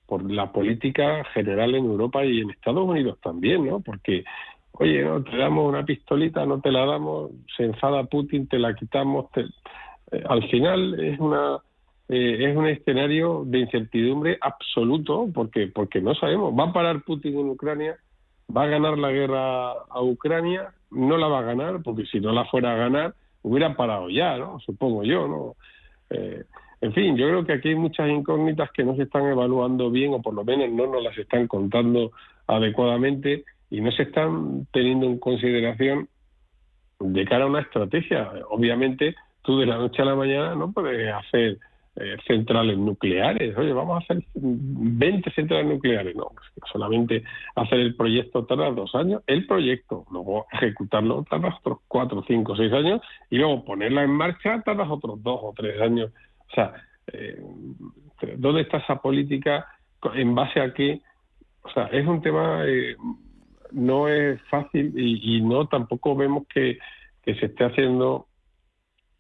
por 0.06 0.30
la 0.32 0.52
política 0.52 1.23
general 1.34 1.76
en 1.76 1.86
Europa 1.86 2.23
y 2.26 2.41
en 2.41 2.50
Estados 2.50 2.88
Unidos 2.88 3.19
también, 3.21 3.65
¿no? 3.65 3.82
Porque, 3.82 4.23
oye, 4.71 5.04
no 5.04 5.23
te 5.23 5.36
damos 5.36 5.67
una 5.67 5.84
pistolita, 5.84 6.45
no 6.45 6.62
te 6.62 6.71
la 6.71 6.86
damos, 6.86 7.32
se 7.56 7.65
enfada 7.65 8.06
Putin, 8.06 8.47
te 8.47 8.58
la 8.58 8.73
quitamos. 8.73 9.26
Eh, 9.36 10.23
al 10.30 10.47
final 10.50 11.00
es 11.00 11.19
una 11.19 11.60
eh, 12.10 12.50
es 12.50 12.56
un 12.56 12.67
escenario 12.67 13.43
de 13.45 13.60
incertidumbre 13.60 14.38
absoluto 14.39 15.28
porque 15.34 15.67
porque 15.67 16.00
no 16.02 16.15
sabemos. 16.15 16.58
¿Va 16.58 16.65
a 16.65 16.73
parar 16.73 17.04
Putin 17.04 17.39
en 17.39 17.50
Ucrania? 17.50 17.97
¿Va 18.56 18.63
a 18.63 18.67
ganar 18.67 18.97
la 18.97 19.12
guerra 19.12 19.71
a 19.71 20.02
Ucrania? 20.02 20.71
No 20.89 21.17
la 21.17 21.28
va 21.28 21.39
a 21.39 21.43
ganar 21.43 21.82
porque 21.84 22.06
si 22.06 22.21
no 22.21 22.32
la 22.32 22.45
fuera 22.45 22.73
a 22.73 22.78
ganar 22.78 23.13
hubiera 23.41 23.76
parado 23.76 24.10
ya, 24.10 24.38
¿no? 24.38 24.60
Supongo 24.62 25.04
yo, 25.04 25.28
¿no? 25.28 25.56
Eh, 26.10 26.43
en 26.82 26.93
fin, 26.93 27.17
yo 27.17 27.28
creo 27.28 27.46
que 27.46 27.54
aquí 27.54 27.70
hay 27.70 27.76
muchas 27.76 28.10
incógnitas 28.10 28.72
que 28.72 28.84
no 28.84 28.96
se 28.96 29.04
están 29.04 29.26
evaluando 29.26 29.89
bien 29.89 30.13
o 30.13 30.22
por 30.22 30.34
lo 30.34 30.43
menos 30.43 30.70
no 30.70 30.88
nos 30.88 31.04
las 31.04 31.17
están 31.17 31.48
contando 31.48 32.12
adecuadamente 32.46 33.46
y 33.70 33.82
no 33.82 33.91
se 33.91 34.04
están 34.04 34.67
teniendo 34.72 35.08
en 35.08 35.17
consideración 35.17 36.08
de 37.00 37.26
cara 37.26 37.46
a 37.46 37.48
una 37.48 37.62
estrategia. 37.62 38.32
Obviamente, 38.50 39.15
tú 39.41 39.60
de 39.60 39.65
la 39.65 39.78
noche 39.78 40.02
a 40.02 40.06
la 40.06 40.15
mañana 40.15 40.56
no 40.56 40.72
puedes 40.72 41.12
hacer 41.13 41.58
eh, 41.99 42.15
centrales 42.27 42.77
nucleares. 42.77 43.57
Oye, 43.57 43.73
vamos 43.73 43.95
a 43.95 44.03
hacer 44.03 44.23
20 44.36 45.31
centrales 45.31 45.65
nucleares. 45.65 46.15
No, 46.15 46.29
pues 46.29 46.71
solamente 46.71 47.23
hacer 47.55 47.79
el 47.79 47.95
proyecto 47.95 48.45
tarda 48.45 48.69
dos 48.69 48.93
años, 48.93 49.23
el 49.25 49.47
proyecto, 49.47 50.05
luego 50.12 50.45
ejecutarlo 50.51 51.25
tarda 51.27 51.57
otros 51.57 51.79
cuatro, 51.88 52.23
cinco, 52.27 52.55
seis 52.55 52.71
años 52.71 53.01
y 53.31 53.38
luego 53.38 53.65
ponerla 53.65 54.03
en 54.03 54.12
marcha 54.12 54.62
tarda 54.62 54.83
otros 54.88 55.23
dos 55.23 55.39
o 55.41 55.53
tres 55.57 55.81
años. 55.81 56.12
O 56.51 56.53
sea, 56.53 56.73
eh, 57.07 57.41
¿dónde 58.38 58.62
está 58.62 58.77
esa 58.77 59.01
política? 59.01 59.65
¿En 60.13 60.36
base 60.36 60.62
a 60.62 60.73
qué? 60.73 61.01
O 61.63 61.69
sea, 61.71 61.86
es 61.86 62.05
un 62.05 62.21
tema, 62.21 62.63
eh, 62.65 62.95
no 63.71 64.07
es 64.07 64.39
fácil 64.51 64.93
y, 64.95 65.38
y 65.38 65.41
no 65.41 65.67
tampoco 65.67 66.15
vemos 66.15 66.45
que, 66.47 66.77
que 67.23 67.33
se 67.36 67.47
esté 67.47 67.65
haciendo 67.65 68.26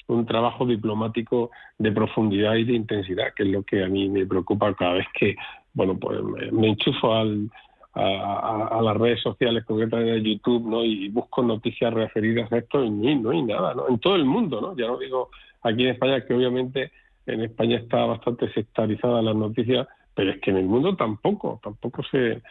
un 0.07 0.25
trabajo 0.25 0.65
diplomático 0.65 1.51
de 1.77 1.91
profundidad 1.91 2.55
y 2.55 2.63
de 2.63 2.73
intensidad, 2.73 3.33
que 3.35 3.43
es 3.43 3.49
lo 3.49 3.63
que 3.63 3.83
a 3.83 3.87
mí 3.87 4.09
me 4.09 4.25
preocupa 4.25 4.73
cada 4.73 4.93
vez 4.93 5.07
que, 5.13 5.35
bueno, 5.73 5.97
pues 5.97 6.21
me, 6.51 6.69
enchufo 6.69 7.13
al, 7.13 7.49
a, 7.93 8.79
las 8.81 8.97
redes 8.97 9.21
sociales, 9.21 9.65
concretamente 9.65 10.13
a 10.13 10.17
YouTube, 10.17 10.67
¿no? 10.67 10.83
Y 10.83 11.09
busco 11.09 11.43
noticias 11.43 11.93
referidas 11.93 12.51
a 12.51 12.57
esto 12.57 12.83
y 12.83 12.89
no 12.89 13.31
hay 13.31 13.41
nada, 13.43 13.73
¿no? 13.73 13.89
En 13.89 13.99
todo 13.99 14.15
el 14.15 14.25
mundo, 14.25 14.61
¿no? 14.61 14.75
Ya 14.77 14.87
no 14.87 14.97
digo 14.97 15.29
aquí 15.61 15.83
en 15.83 15.89
España, 15.89 16.25
que 16.25 16.33
obviamente 16.33 16.91
en 17.25 17.41
España 17.41 17.77
está 17.77 18.05
bastante 18.05 18.51
sectarizada 18.53 19.21
las 19.21 19.35
noticias, 19.35 19.87
pero 20.13 20.31
es 20.31 20.39
que 20.39 20.51
en 20.51 20.57
el 20.57 20.65
mundo 20.65 20.95
tampoco, 20.95 21.59
tampoco 21.61 22.01
se, 22.03 22.41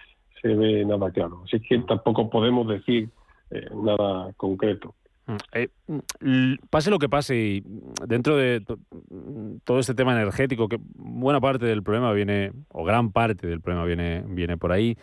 se 0.43 0.49
ve 0.49 0.85
nada 0.85 1.11
claro. 1.11 1.43
Así 1.45 1.61
que 1.61 1.79
tampoco 1.81 2.29
podemos 2.29 2.69
decir 2.69 3.09
eh, 3.51 3.69
nada 3.75 4.33
concreto. 4.37 4.95
Mm, 5.27 5.37
eh, 5.53 5.69
mm, 5.89 6.55
pase 6.71 6.91
lo 6.91 6.99
que 6.99 7.09
pase, 7.09 7.37
y 7.37 7.63
dentro 8.07 8.37
de 8.37 8.63
todo 9.65 9.79
este 9.81 9.95
tema 9.95 10.13
energético, 10.13 10.69
que 10.69 10.79
buena 10.95 11.41
parte 11.41 11.67
del 11.67 11.83
problema 11.83 12.13
viene, 12.13 12.53
o 12.69 12.85
gran 12.85 13.11
parte 13.11 13.47
del 13.47 13.61
problema 13.61 13.85
viene, 13.85 14.25
viene 14.27 14.57
por 14.57 14.73
ahí, 14.73 14.97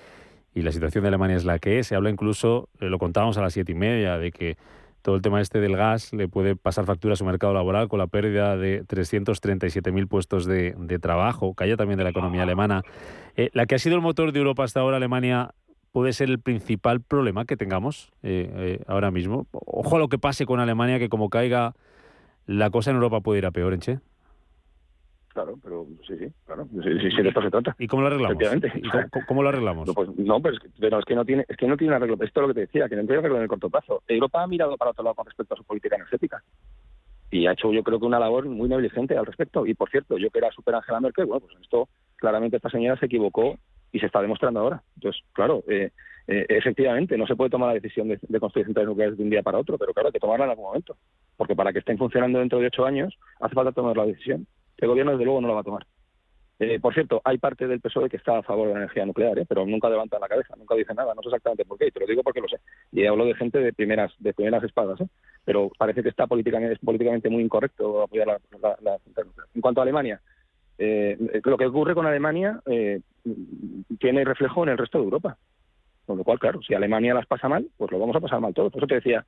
y 0.56 0.62
la 0.62 0.72
situación 0.72 1.04
de 1.04 1.10
Alemania 1.10 1.36
es 1.36 1.46
la 1.46 1.60
que 1.60 1.80
es. 1.80 1.88
Se 1.88 1.96
habla 1.96 2.10
incluso, 2.10 2.70
eh, 2.80 2.86
lo 2.86 3.00
contábamos 3.00 3.38
a 3.38 3.42
las 3.42 3.54
siete 3.54 3.74
y 3.74 3.76
media, 3.76 4.18
de 4.18 4.32
que 4.32 4.58
todo 5.02 5.16
el 5.16 5.22
tema 5.22 5.42
este 5.42 5.60
del 5.60 5.76
gas 5.76 6.14
le 6.14 6.30
puede 6.30 6.56
pasar 6.56 6.86
factura 6.86 7.14
a 7.14 7.18
su 7.18 7.26
mercado 7.26 7.54
laboral 7.54 7.90
con 7.90 8.00
la 8.00 8.08
pérdida 8.08 8.56
de 8.56 8.86
337.000 8.86 10.08
puestos 10.08 10.46
de, 10.46 10.74
trabajo, 11.02 11.54
calla 11.54 11.76
también 11.76 11.98
de 11.98 12.06
la 12.06 12.12
economía 12.12 12.44
alemana. 12.44 12.84
Eh, 13.36 13.50
la 13.52 13.66
que 13.66 13.76
ha 13.76 13.80
sido 13.80 13.98
el 13.98 14.02
motor 14.02 14.32
de 14.32 14.40
Europa 14.40 14.64
hasta 14.64 14.80
ahora, 14.80 14.98
Alemania, 14.98 15.54
puede 15.94 16.12
ser 16.12 16.30
el 16.30 16.40
principal 16.40 17.02
problema 17.02 17.46
que 17.46 17.56
tengamos 17.56 18.12
eh, 18.24 18.52
eh, 18.58 18.84
ahora 18.88 19.12
mismo. 19.12 19.48
Ojo 19.52 19.96
a 19.96 20.00
lo 20.00 20.10
que 20.10 20.18
pase 20.18 20.46
con 20.46 20.60
Alemania, 20.60 21.00
que 21.00 21.08
como 21.08 21.30
caiga 21.30 21.74
la 22.46 22.70
cosa 22.72 22.90
en 22.90 22.98
Europa 22.98 23.22
puede 23.22 23.38
ir 23.40 23.46
a 23.46 23.52
peor, 23.52 23.74
Enche. 23.74 24.00
Claro, 25.30 25.58
pero 25.64 25.88
sí, 26.06 26.16
sí, 26.18 26.28
claro. 26.46 26.68
Sí, 26.84 27.10
sí, 27.10 27.22
de 27.22 27.30
esto 27.30 27.42
se 27.42 27.50
trata. 27.50 27.76
¿Y 27.80 27.88
cómo 27.88 28.02
lo 28.02 28.08
arreglamos? 28.08 28.38
cómo, 29.28 29.42
lo 29.44 29.50
arreglamos? 29.50 29.88
No, 29.88 29.94
pues, 29.94 30.10
no 30.18 30.42
pero, 30.42 31.00
es 31.00 31.06
que, 31.06 31.16
no 31.16 31.26
tiene, 31.26 31.46
es 31.48 31.58
que 31.58 31.68
no 31.68 31.78
tiene 31.78 31.96
arreglo. 31.96 32.16
Esto 32.16 32.42
es 32.42 32.42
lo 32.42 32.48
que 32.50 32.54
te 32.54 32.60
decía, 32.62 32.90
que 32.90 32.96
no 32.96 33.04
tiene 33.04 33.20
arreglo 33.20 33.38
en 33.38 33.44
el 33.44 33.50
corto 33.50 33.70
plazo. 33.70 34.04
Europa 34.08 34.44
ha 34.44 34.48
mirado 34.48 34.76
para 34.78 34.92
otro 34.92 35.04
lado 35.04 35.16
con 35.16 35.26
respecto 35.26 35.54
a 35.54 35.58
su 35.58 35.64
política 35.64 35.96
energética 35.96 36.44
y 37.34 37.48
ha 37.48 37.54
hecho 37.54 37.74
yo 37.74 37.84
creo 37.84 38.00
que 38.00 38.06
una 38.06 38.20
labor 38.20 38.46
muy 38.46 38.70
negligente 38.70 39.18
al 39.18 39.26
respecto. 39.26 39.66
Y 39.66 39.74
por 39.74 39.90
cierto, 39.90 40.18
yo 40.18 40.30
que 40.30 40.38
era 40.40 40.52
super 40.52 40.76
Angela 40.76 41.00
Merkel, 41.00 41.26
bueno, 41.26 41.42
pues 41.42 41.56
esto 41.62 41.90
claramente 42.16 42.58
esta 42.58 42.70
señora 42.70 43.00
se 43.00 43.08
equivocó 43.08 43.58
y 43.94 44.00
se 44.00 44.08
está 44.08 44.22
demostrando 44.22 44.60
ahora. 44.60 44.84
Entonces, 44.96 45.22
claro, 45.32 45.64
eh, 45.70 45.92
eh, 46.28 46.46
efectivamente, 46.50 47.18
no 47.18 47.28
se 47.28 47.36
puede 47.36 47.52
tomar 47.52 47.70
la 47.70 47.80
decisión 47.80 48.10
de, 48.10 48.40
construir 48.40 48.66
centrales 48.66 48.90
nucleares 48.90 49.18
de 49.18 49.24
un 49.24 49.30
día 49.30 49.44
para 49.44 49.60
otro, 49.60 49.78
pero 49.78 49.94
claro, 49.94 50.08
hay 50.08 50.14
que 50.14 50.20
tomarla 50.20 50.46
en 50.46 50.52
algún 50.52 50.66
momento. 50.66 50.98
Porque 51.38 51.56
para 51.56 51.72
que 51.72 51.80
estén 51.80 51.98
funcionando 51.98 52.40
dentro 52.40 52.60
de 52.60 52.68
ocho 52.68 52.86
años, 52.86 53.18
hace 53.40 53.56
falta 53.56 53.72
tomar 53.72 53.96
la 53.96 54.06
decisión. 54.06 54.48
El 54.78 54.90
gobierno, 54.90 55.14
desde 55.14 55.26
luego, 55.26 55.40
no 55.40 55.48
la 55.48 55.54
va 55.54 55.62
a 55.62 55.64
tomar. 55.64 55.86
Eh, 56.60 56.80
por 56.80 56.94
cierto, 56.94 57.22
hay 57.26 57.40
parte 57.40 57.68
del 57.68 57.82
PSOE 57.82 58.10
que 58.10 58.18
está 58.18 58.38
a 58.38 58.44
favor 58.44 58.68
de 58.68 58.74
la 58.74 58.80
energía 58.82 59.06
nuclear, 59.06 59.38
¿eh? 59.40 59.46
pero 59.48 59.66
nunca 59.66 59.90
levantan 59.90 60.22
la 60.22 60.28
cabeza, 60.28 60.56
nunca 60.56 60.76
dicen 60.76 60.96
nada, 60.96 61.14
no 61.14 61.22
sé 61.22 61.30
exactamente 61.30 61.66
por 61.66 61.78
qué, 61.78 61.88
y 61.88 61.92
te 61.92 62.00
lo 62.00 62.06
digo 62.06 62.24
porque 62.24 62.42
lo 62.42 62.48
sé. 62.48 62.58
Y 62.92 63.06
hablo 63.06 63.26
de 63.26 63.34
gente 63.34 63.60
de 63.60 63.74
primeras 63.74 64.14
de 64.20 64.34
primeras 64.34 64.64
espadas, 64.64 65.02
¿eh? 65.02 65.08
pero 65.44 65.72
parece 65.78 66.04
que 66.04 66.10
está 66.10 66.28
políticamente, 66.28 66.76
es 66.76 66.80
políticamente 66.80 67.30
muy 67.30 67.44
incorrecto 67.44 68.04
apoyar 68.04 68.28
la, 68.28 68.40
la, 68.62 68.78
la. 68.82 68.98
En 69.56 69.62
cuanto 69.62 69.82
a 69.82 69.84
Alemania, 69.84 70.22
eh, 70.78 71.18
lo 71.44 71.58
que 71.58 71.66
ocurre 71.66 71.96
con 71.96 72.06
Alemania 72.06 72.60
eh, 72.66 73.02
tiene 74.00 74.24
reflejo 74.24 74.64
en 74.64 74.70
el 74.70 74.78
resto 74.78 74.98
de 74.98 75.04
Europa. 75.06 75.38
Con 76.06 76.18
lo 76.18 76.24
cual, 76.24 76.40
claro, 76.40 76.62
si 76.62 76.74
Alemania 76.74 77.14
las 77.14 77.28
pasa 77.28 77.48
mal, 77.48 77.68
pues 77.78 77.92
lo 77.92 78.00
vamos 78.00 78.16
a 78.16 78.20
pasar 78.20 78.42
mal 78.42 78.54
todos. 78.54 78.72
Por 78.72 78.82
eso 78.82 78.88
te 78.88 78.96
decía 78.96 79.26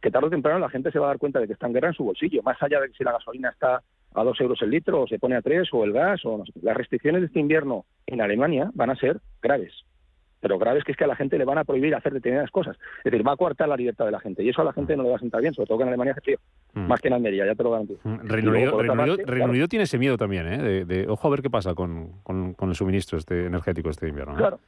que 0.00 0.10
tarde 0.10 0.26
o 0.26 0.30
temprano 0.30 0.58
la 0.58 0.68
gente 0.68 0.92
se 0.92 0.98
va 0.98 1.06
a 1.06 1.08
dar 1.08 1.18
cuenta 1.18 1.40
de 1.40 1.46
que 1.46 1.54
está 1.54 1.66
en 1.66 1.72
guerra 1.72 1.88
en 1.88 1.94
su 1.94 2.04
bolsillo, 2.04 2.42
más 2.42 2.62
allá 2.62 2.80
de 2.80 2.90
si 2.92 3.02
la 3.02 3.12
gasolina 3.12 3.50
está 3.50 3.82
a 4.14 4.24
dos 4.24 4.40
euros 4.40 4.60
el 4.62 4.70
litro, 4.70 5.02
o 5.02 5.06
se 5.06 5.18
pone 5.18 5.36
a 5.36 5.42
tres, 5.42 5.68
o 5.72 5.84
el 5.84 5.92
gas, 5.92 6.24
o 6.24 6.38
no 6.38 6.44
sé. 6.44 6.52
Las 6.62 6.76
restricciones 6.76 7.22
de 7.22 7.26
este 7.26 7.40
invierno 7.40 7.84
en 8.06 8.20
Alemania 8.20 8.70
van 8.74 8.90
a 8.90 8.96
ser 8.96 9.20
graves, 9.42 9.84
pero 10.40 10.58
graves 10.58 10.84
que 10.84 10.92
es 10.92 10.98
que 10.98 11.04
a 11.04 11.08
la 11.08 11.16
gente 11.16 11.36
le 11.38 11.44
van 11.44 11.58
a 11.58 11.64
prohibir 11.64 11.94
hacer 11.94 12.12
determinadas 12.12 12.50
cosas. 12.50 12.76
Es 13.04 13.10
decir, 13.10 13.26
va 13.26 13.32
a 13.32 13.36
coartar 13.36 13.68
la 13.68 13.76
libertad 13.76 14.04
de 14.06 14.12
la 14.12 14.20
gente, 14.20 14.42
y 14.42 14.48
eso 14.48 14.62
a 14.62 14.64
la 14.64 14.72
gente 14.72 14.96
no 14.96 15.02
le 15.02 15.10
va 15.10 15.16
a 15.16 15.20
sentar 15.20 15.40
bien, 15.40 15.54
sobre 15.54 15.66
todo 15.66 15.78
que 15.78 15.82
en 15.82 15.88
Alemania 15.88 16.12
hace 16.12 16.20
frío, 16.22 16.38
Mm. 16.74 16.86
más 16.86 17.00
que 17.00 17.08
en 17.08 17.14
Almería, 17.14 17.46
ya 17.46 17.54
te 17.54 17.62
lo 17.62 17.70
garantizo. 17.70 18.00
Otra 18.08 18.22
Reino 18.24 18.50
Unido- 18.50 18.76
parte, 18.76 18.88
Reino 18.88 19.24
claro, 19.24 19.50
Unido 19.50 19.68
tiene 19.68 19.82
ese 19.84 19.98
miedo 19.98 20.16
también, 20.18 20.46
¿eh? 20.46 20.58
De, 20.62 20.84
de, 20.84 21.08
ojo 21.08 21.26
a 21.26 21.30
ver 21.30 21.42
qué 21.42 21.50
pasa 21.50 21.74
con, 21.74 22.12
con- 22.22 22.52
con 22.54 22.68
el 22.68 22.74
suministro 22.74 23.18
este 23.18 23.46
energético 23.46 23.88
este 23.90 24.08
invierno. 24.08 24.34
¿eh? 24.34 24.36
Claro, 24.36 24.60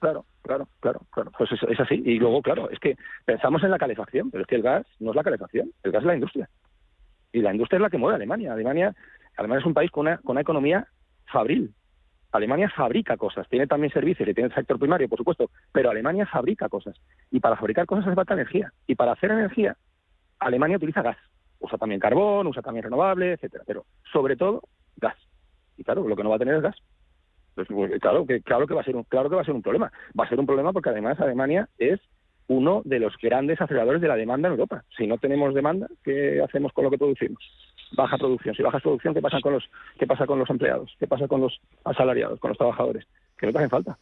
claro, 0.00 0.24
claro, 0.42 0.68
claro, 0.80 1.00
claro. 1.10 1.32
Pues 1.36 1.50
es, 1.52 1.62
es 1.64 1.80
así. 1.80 2.00
Y 2.04 2.18
luego, 2.18 2.40
claro, 2.42 2.70
es 2.70 2.78
que 2.78 2.96
pensamos 3.24 3.62
en 3.64 3.70
la 3.72 3.78
calefacción, 3.78 4.30
pero 4.30 4.42
es 4.42 4.46
que 4.46 4.54
el 4.54 4.62
gas 4.62 4.86
no 5.00 5.10
es 5.10 5.16
la 5.16 5.24
calefacción, 5.24 5.70
el 5.82 5.90
gas 5.92 6.02
es 6.02 6.06
la 6.06 6.14
industria. 6.14 6.48
Y 7.32 7.40
la 7.42 7.52
industria 7.52 7.78
es 7.78 7.82
la 7.82 7.90
que 7.90 7.98
mueve 7.98 8.14
a 8.14 8.16
Alemania. 8.16 8.52
Alemania, 8.52 8.94
Alemania 9.36 9.60
es 9.60 9.66
un 9.66 9.74
país 9.74 9.90
con 9.90 10.06
una, 10.06 10.18
con 10.18 10.32
una 10.34 10.40
economía 10.40 10.86
fabril. 11.26 11.74
Alemania 12.32 12.68
fabrica 12.68 13.16
cosas, 13.16 13.48
tiene 13.48 13.66
también 13.66 13.92
servicios 13.92 14.28
y 14.28 14.34
tiene 14.34 14.48
el 14.48 14.54
sector 14.54 14.78
primario, 14.78 15.08
por 15.08 15.18
supuesto, 15.18 15.50
pero 15.72 15.90
Alemania 15.90 16.26
fabrica 16.26 16.68
cosas. 16.68 16.96
Y 17.30 17.40
para 17.40 17.56
fabricar 17.56 17.86
cosas 17.86 18.06
hace 18.06 18.14
falta 18.14 18.34
energía. 18.34 18.72
Y 18.86 18.94
para 18.94 19.12
hacer 19.12 19.30
energía, 19.30 19.76
Alemania 20.38 20.76
utiliza 20.76 21.02
gas. 21.02 21.16
Usa 21.60 21.78
también 21.78 22.00
carbón, 22.00 22.46
usa 22.46 22.62
también 22.62 22.84
renovable, 22.84 23.32
etcétera. 23.32 23.64
Pero 23.66 23.84
sobre 24.12 24.36
todo, 24.36 24.62
gas. 24.96 25.16
Y 25.76 25.84
claro, 25.84 26.06
lo 26.06 26.16
que 26.16 26.22
no 26.22 26.30
va 26.30 26.36
a 26.36 26.38
tener 26.38 26.56
es 26.56 26.62
gas. 26.62 26.76
Pues, 27.54 27.68
claro 28.00 28.24
que 28.24 28.40
claro 28.42 28.66
que 28.66 28.74
va 28.74 28.82
a 28.82 28.84
ser 28.84 28.94
un 28.94 29.02
claro 29.02 29.28
que 29.28 29.34
va 29.34 29.42
a 29.42 29.44
ser 29.44 29.54
un 29.54 29.62
problema. 29.62 29.90
Va 30.18 30.24
a 30.24 30.28
ser 30.28 30.38
un 30.38 30.46
problema 30.46 30.72
porque 30.72 30.90
además 30.90 31.18
Alemania 31.20 31.68
es 31.78 31.98
uno 32.46 32.82
de 32.84 33.00
los 33.00 33.14
grandes 33.20 33.60
aceleradores 33.60 34.00
de 34.00 34.08
la 34.08 34.16
demanda 34.16 34.48
en 34.48 34.52
Europa. 34.52 34.84
Si 34.96 35.06
no 35.06 35.18
tenemos 35.18 35.54
demanda, 35.54 35.88
¿qué 36.04 36.42
hacemos 36.42 36.72
con 36.72 36.84
lo 36.84 36.90
que 36.90 36.98
producimos? 36.98 37.42
Baja 37.92 38.18
producción. 38.18 38.54
Si 38.54 38.62
bajas 38.62 38.82
producción, 38.82 39.14
¿qué 39.14 39.20
pasa 39.22 39.40
con 39.40 39.54
los 39.54 39.64
qué 39.98 40.06
pasa 40.06 40.26
con 40.26 40.38
los 40.38 40.50
empleados? 40.50 40.94
¿Qué 40.98 41.06
pasa 41.06 41.26
con 41.28 41.40
los 41.40 41.60
asalariados, 41.84 42.38
con 42.40 42.50
los 42.50 42.58
trabajadores? 42.58 43.06
Que 43.38 43.46
no 43.46 43.52
te 43.52 43.58
hacen 43.58 43.70
falta. 43.70 43.98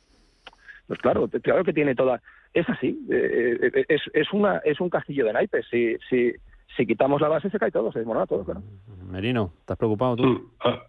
Pues 0.86 0.98
claro, 1.00 1.28
claro 1.42 1.64
que 1.64 1.72
tiene 1.72 1.94
toda. 1.94 2.20
Es 2.54 2.68
así. 2.68 2.98
eh, 3.10 3.58
eh, 3.74 3.84
es, 3.88 4.00
es 4.14 4.32
una 4.32 4.58
es 4.64 4.80
un 4.80 4.88
castillo 4.90 5.24
de 5.26 5.32
naipes. 5.32 5.66
Si 5.70 5.96
si 6.08 6.32
si 6.76 6.86
quitamos 6.86 7.20
la 7.20 7.28
base 7.28 7.48
se 7.50 7.58
cae 7.58 7.70
todo, 7.70 7.90
se 7.92 8.00
desmorona 8.00 8.26
todo. 8.26 8.44
Claro. 8.44 8.62
Merino, 9.10 9.52
¿estás 9.60 9.76
preocupado 9.78 10.16
tú? 10.16 10.24
Mm, 10.24 10.50
ah, 10.64 10.82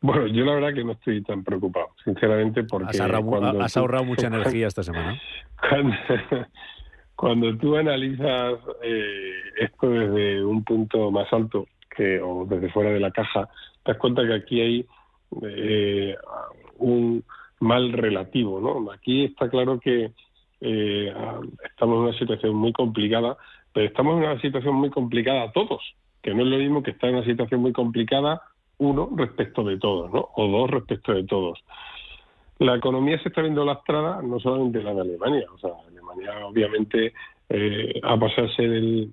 Bueno, 0.00 0.26
yo 0.26 0.44
la 0.44 0.54
verdad 0.54 0.74
que 0.74 0.84
no 0.84 0.92
estoy 0.92 1.22
tan 1.22 1.42
preocupado, 1.44 1.88
sinceramente, 2.04 2.64
porque 2.64 2.90
Has 2.90 3.00
ahorrado, 3.00 3.22
mu- 3.22 3.30
cuando 3.30 3.60
has 3.62 3.72
tú- 3.72 3.78
ahorrado 3.80 4.04
mucha 4.04 4.26
energía 4.28 4.66
esta 4.66 4.82
semana. 4.82 5.20
cuando, 5.68 5.94
cuando 7.14 7.56
tú 7.56 7.76
analizas 7.76 8.54
eh, 8.82 9.32
esto 9.60 9.88
desde 9.90 10.44
un 10.44 10.64
punto 10.64 11.10
más 11.10 11.32
alto 11.32 11.66
que 11.96 12.20
o 12.20 12.44
desde 12.44 12.70
fuera 12.70 12.90
de 12.90 13.00
la 13.00 13.10
caja, 13.10 13.48
te 13.82 13.92
das 13.92 13.98
cuenta 13.98 14.26
que 14.26 14.34
aquí 14.34 14.60
hay 14.60 14.86
eh, 15.42 16.16
un 16.78 17.24
mal 17.60 17.92
relativo, 17.92 18.60
¿no? 18.60 18.90
Aquí 18.90 19.24
está 19.24 19.48
claro 19.48 19.78
que 19.78 20.12
eh, 20.60 21.14
estamos 21.64 21.96
en 21.96 22.02
una 22.02 22.18
situación 22.18 22.54
muy 22.54 22.72
complicada, 22.72 23.36
pero 23.72 23.86
estamos 23.86 24.18
en 24.18 24.28
una 24.28 24.40
situación 24.40 24.74
muy 24.74 24.90
complicada 24.90 25.52
todos, 25.52 25.82
que 26.22 26.34
no 26.34 26.42
es 26.42 26.48
lo 26.48 26.58
mismo 26.58 26.82
que 26.82 26.92
estar 26.92 27.10
en 27.10 27.16
una 27.16 27.24
situación 27.24 27.60
muy 27.60 27.72
complicada 27.72 28.42
uno 28.78 29.08
respecto 29.16 29.62
de 29.62 29.78
todos, 29.78 30.12
¿no? 30.12 30.28
O 30.34 30.48
dos 30.48 30.70
respecto 30.70 31.12
de 31.12 31.24
todos. 31.24 31.58
La 32.58 32.76
economía 32.76 33.20
se 33.22 33.28
está 33.28 33.42
viendo 33.42 33.64
lastrada 33.64 34.22
no 34.22 34.38
solamente 34.40 34.82
la 34.82 34.94
de 34.94 35.00
Alemania, 35.02 35.46
o 35.52 35.58
sea, 35.58 35.70
Alemania 35.88 36.46
obviamente 36.46 37.12
eh, 37.48 38.00
a 38.02 38.16
ser 38.56 38.72
el, 38.72 39.12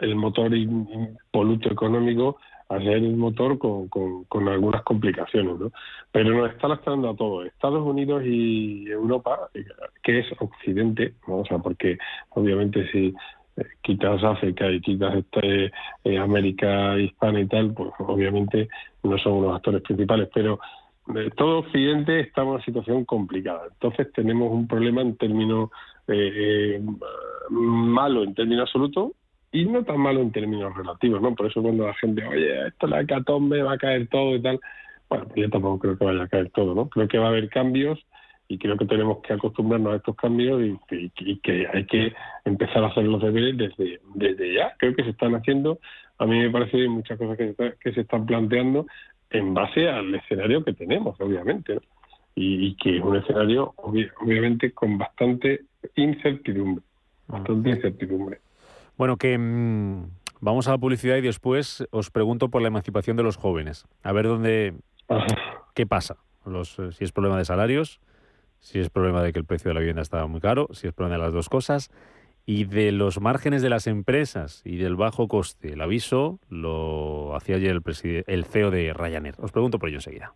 el 0.00 0.16
motor 0.16 0.54
impoluto 0.54 1.70
económico 1.70 2.38
a 2.68 2.78
ser 2.78 2.96
el 2.96 3.16
motor 3.16 3.58
con, 3.58 3.88
con, 3.88 4.48
algunas 4.48 4.82
complicaciones, 4.82 5.58
¿no? 5.58 5.70
Pero 6.10 6.36
nos 6.36 6.50
está 6.50 6.66
lastrando 6.66 7.10
a 7.10 7.16
todos, 7.16 7.46
Estados 7.46 7.86
Unidos 7.86 8.24
y 8.24 8.88
Europa, 8.88 9.48
eh, 9.54 9.64
que 10.02 10.18
es 10.20 10.26
Occidente, 10.40 11.14
¿no? 11.28 11.38
o 11.38 11.46
sea, 11.46 11.58
porque 11.58 11.96
obviamente 12.30 12.90
si 12.90 13.14
eh, 13.56 13.64
quitas 13.82 14.24
África 14.24 14.68
y 14.68 14.80
quitas 14.80 15.14
este, 15.14 15.70
eh, 16.04 16.18
América 16.18 16.98
hispana 16.98 17.40
y 17.40 17.46
tal, 17.46 17.72
pues 17.72 17.92
obviamente 17.98 18.68
no 19.04 19.16
son 19.18 19.34
unos 19.34 19.56
actores 19.56 19.82
principales, 19.82 20.28
pero 20.34 20.58
todo 21.36 21.60
Occidente 21.60 22.20
está 22.20 22.42
en 22.42 22.48
una 22.48 22.64
situación 22.64 23.04
complicada. 23.04 23.68
Entonces 23.72 24.12
tenemos 24.12 24.50
un 24.50 24.66
problema 24.66 25.02
en 25.02 25.16
términos 25.16 25.70
eh, 26.08 26.78
eh, 26.78 26.82
malo 27.50 28.24
en 28.24 28.34
términos 28.34 28.68
absolutos 28.68 29.12
y 29.60 29.64
no 29.66 29.82
tan 29.84 29.98
malo 30.00 30.20
en 30.20 30.32
términos 30.32 30.76
relativos, 30.76 31.20
¿no? 31.22 31.34
Por 31.34 31.46
eso 31.46 31.62
cuando 31.62 31.86
la 31.86 31.94
gente, 31.94 32.24
oye, 32.24 32.66
esto 32.68 32.86
es 32.86 32.90
la 32.90 33.00
hecatombe, 33.00 33.62
va 33.62 33.72
a 33.72 33.78
caer 33.78 34.08
todo 34.08 34.36
y 34.36 34.42
tal, 34.42 34.60
bueno, 35.08 35.24
pues 35.26 35.36
yo 35.36 35.50
tampoco 35.50 35.78
creo 35.78 35.98
que 35.98 36.04
vaya 36.04 36.22
a 36.24 36.28
caer 36.28 36.50
todo, 36.50 36.74
¿no? 36.74 36.88
Creo 36.88 37.08
que 37.08 37.18
va 37.18 37.26
a 37.26 37.28
haber 37.28 37.48
cambios 37.48 37.98
y 38.48 38.58
creo 38.58 38.76
que 38.76 38.84
tenemos 38.86 39.22
que 39.22 39.32
acostumbrarnos 39.32 39.92
a 39.92 39.96
estos 39.96 40.14
cambios 40.16 40.62
y, 40.62 40.94
y- 40.94 41.12
y 41.16 41.38
que 41.40 41.66
hay 41.72 41.84
que 41.86 42.12
empezar 42.44 42.84
a 42.84 42.88
hacer 42.88 43.04
los 43.04 43.22
deberes 43.22 43.56
desde, 43.56 44.00
desde 44.14 44.54
ya. 44.54 44.74
Creo 44.78 44.94
que 44.94 45.02
se 45.04 45.10
están 45.10 45.34
haciendo. 45.34 45.78
A 46.18 46.26
mí 46.26 46.38
me 46.38 46.50
parece 46.50 46.86
muchas 46.88 47.18
cosas 47.18 47.36
que 47.36 47.44
se, 47.44 47.50
está- 47.50 47.72
que 47.80 47.92
se 47.92 48.00
están 48.02 48.26
planteando 48.26 48.86
en 49.30 49.54
base 49.54 49.88
al 49.88 50.14
escenario 50.14 50.62
que 50.64 50.74
tenemos, 50.74 51.20
obviamente, 51.20 51.74
¿no? 51.76 51.80
y, 52.36 52.66
y 52.68 52.76
que 52.76 52.98
es 52.98 53.02
un 53.02 53.16
escenario 53.16 53.72
obvi- 53.78 54.12
obviamente 54.20 54.70
con 54.72 54.98
bastante 54.98 55.62
incertidumbre, 55.96 56.84
bastante 57.26 57.70
incertidumbre. 57.70 58.38
Bueno, 58.96 59.18
que 59.18 59.36
mm, 59.36 60.08
vamos 60.40 60.68
a 60.68 60.70
la 60.70 60.78
publicidad 60.78 61.16
y 61.16 61.20
después 61.20 61.86
os 61.90 62.10
pregunto 62.10 62.48
por 62.48 62.62
la 62.62 62.68
emancipación 62.68 63.16
de 63.16 63.22
los 63.22 63.36
jóvenes. 63.36 63.86
A 64.02 64.12
ver 64.12 64.26
dónde, 64.26 64.74
qué 65.74 65.86
pasa. 65.86 66.16
Los, 66.46 66.78
eh, 66.78 66.92
si 66.92 67.04
es 67.04 67.12
problema 67.12 67.36
de 67.36 67.44
salarios, 67.44 68.00
si 68.60 68.78
es 68.78 68.88
problema 68.88 69.22
de 69.22 69.32
que 69.32 69.38
el 69.38 69.44
precio 69.44 69.68
de 69.68 69.74
la 69.74 69.80
vivienda 69.80 70.02
está 70.02 70.26
muy 70.26 70.40
caro, 70.40 70.68
si 70.72 70.86
es 70.86 70.94
problema 70.94 71.16
de 71.18 71.24
las 71.24 71.34
dos 71.34 71.48
cosas 71.48 71.90
y 72.46 72.64
de 72.64 72.92
los 72.92 73.20
márgenes 73.20 73.60
de 73.60 73.68
las 73.68 73.86
empresas 73.86 74.62
y 74.64 74.76
del 74.76 74.96
bajo 74.96 75.28
coste. 75.28 75.72
El 75.72 75.80
aviso 75.82 76.38
lo 76.48 77.36
hacía 77.36 77.56
ayer 77.56 77.72
el, 77.72 78.24
el 78.26 78.44
CEO 78.44 78.70
de 78.70 78.94
Ryanair. 78.94 79.34
Os 79.38 79.52
pregunto 79.52 79.78
por 79.78 79.88
ello 79.88 79.98
enseguida. 79.98 80.32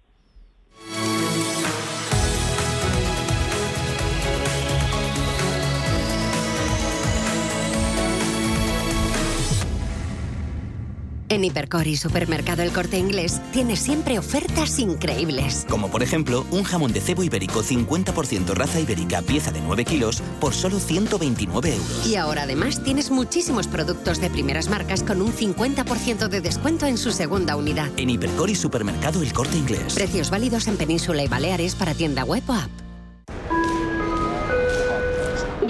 En 11.30 11.44
Hipercor 11.44 11.86
y 11.86 11.96
Supermercado 11.96 12.64
El 12.64 12.72
Corte 12.72 12.98
Inglés 12.98 13.40
tienes 13.52 13.78
siempre 13.78 14.18
ofertas 14.18 14.80
increíbles. 14.80 15.64
Como 15.70 15.88
por 15.88 16.02
ejemplo, 16.02 16.44
un 16.50 16.64
jamón 16.64 16.92
de 16.92 17.00
cebo 17.00 17.22
ibérico 17.22 17.62
50% 17.62 18.52
raza 18.52 18.80
ibérica, 18.80 19.22
pieza 19.22 19.52
de 19.52 19.60
9 19.60 19.84
kilos, 19.84 20.22
por 20.40 20.54
solo 20.54 20.80
129 20.80 21.76
euros. 21.76 22.04
Y 22.04 22.16
ahora 22.16 22.42
además 22.42 22.82
tienes 22.82 23.12
muchísimos 23.12 23.68
productos 23.68 24.20
de 24.20 24.28
primeras 24.28 24.68
marcas 24.68 25.04
con 25.04 25.22
un 25.22 25.32
50% 25.32 26.26
de 26.26 26.40
descuento 26.40 26.86
en 26.86 26.98
su 26.98 27.12
segunda 27.12 27.54
unidad. 27.54 27.90
En 27.96 28.10
Hipercor 28.10 28.50
y 28.50 28.56
Supermercado 28.56 29.22
El 29.22 29.32
Corte 29.32 29.56
Inglés. 29.56 29.94
Precios 29.94 30.30
válidos 30.30 30.66
en 30.66 30.76
Península 30.76 31.22
y 31.22 31.28
Baleares 31.28 31.76
para 31.76 31.94
tienda 31.94 32.24
web 32.24 32.42
o 32.48 32.54
app. 32.54 32.89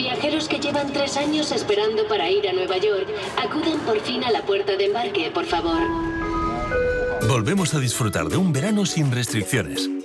Viajeros 0.00 0.48
que 0.48 0.58
llevan 0.58 0.90
tres 0.94 1.18
años 1.18 1.52
esperando 1.52 2.08
para 2.08 2.30
ir 2.30 2.48
a 2.48 2.54
Nueva 2.54 2.78
York, 2.78 3.06
acudan 3.36 3.78
por 3.80 4.00
fin 4.00 4.24
a 4.24 4.30
la 4.30 4.40
puerta 4.46 4.74
de 4.74 4.86
embarque, 4.86 5.30
por 5.30 5.44
favor. 5.44 5.78
Volvemos 7.28 7.74
a 7.74 7.80
disfrutar 7.80 8.30
de 8.30 8.38
un 8.38 8.50
verano 8.50 8.86
sin 8.86 9.12
restricciones. 9.12 9.99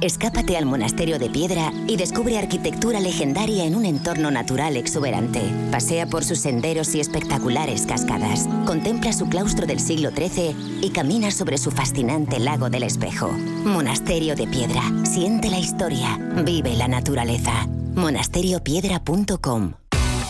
Escápate 0.00 0.56
al 0.56 0.64
Monasterio 0.64 1.18
de 1.18 1.28
Piedra 1.28 1.72
y 1.88 1.96
descubre 1.96 2.38
arquitectura 2.38 3.00
legendaria 3.00 3.64
en 3.64 3.74
un 3.74 3.84
entorno 3.84 4.30
natural 4.30 4.76
exuberante. 4.76 5.42
Pasea 5.72 6.06
por 6.06 6.24
sus 6.24 6.38
senderos 6.38 6.94
y 6.94 7.00
espectaculares 7.00 7.84
cascadas. 7.84 8.48
Contempla 8.64 9.12
su 9.12 9.28
claustro 9.28 9.66
del 9.66 9.80
siglo 9.80 10.10
XIII 10.10 10.54
y 10.82 10.90
camina 10.90 11.32
sobre 11.32 11.58
su 11.58 11.72
fascinante 11.72 12.38
lago 12.38 12.70
del 12.70 12.84
espejo. 12.84 13.32
Monasterio 13.64 14.36
de 14.36 14.46
Piedra. 14.46 14.82
Siente 15.04 15.50
la 15.50 15.58
historia. 15.58 16.16
Vive 16.44 16.76
la 16.76 16.86
naturaleza. 16.86 17.66
monasteriopiedra.com 17.96 19.72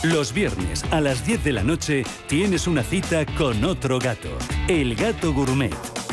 Los 0.03 0.33
viernes 0.33 0.83
a 0.91 1.03
las 1.03 1.27
10 1.27 1.45
de 1.45 1.53
la 1.53 1.63
noche 1.63 2.05
tienes 2.27 2.67
una 2.67 2.83
cita 2.83 3.27
con 3.37 3.63
otro 3.65 3.99
gato, 3.99 4.31
el 4.67 4.95
gato 4.95 5.35
gourmet. 5.35 5.98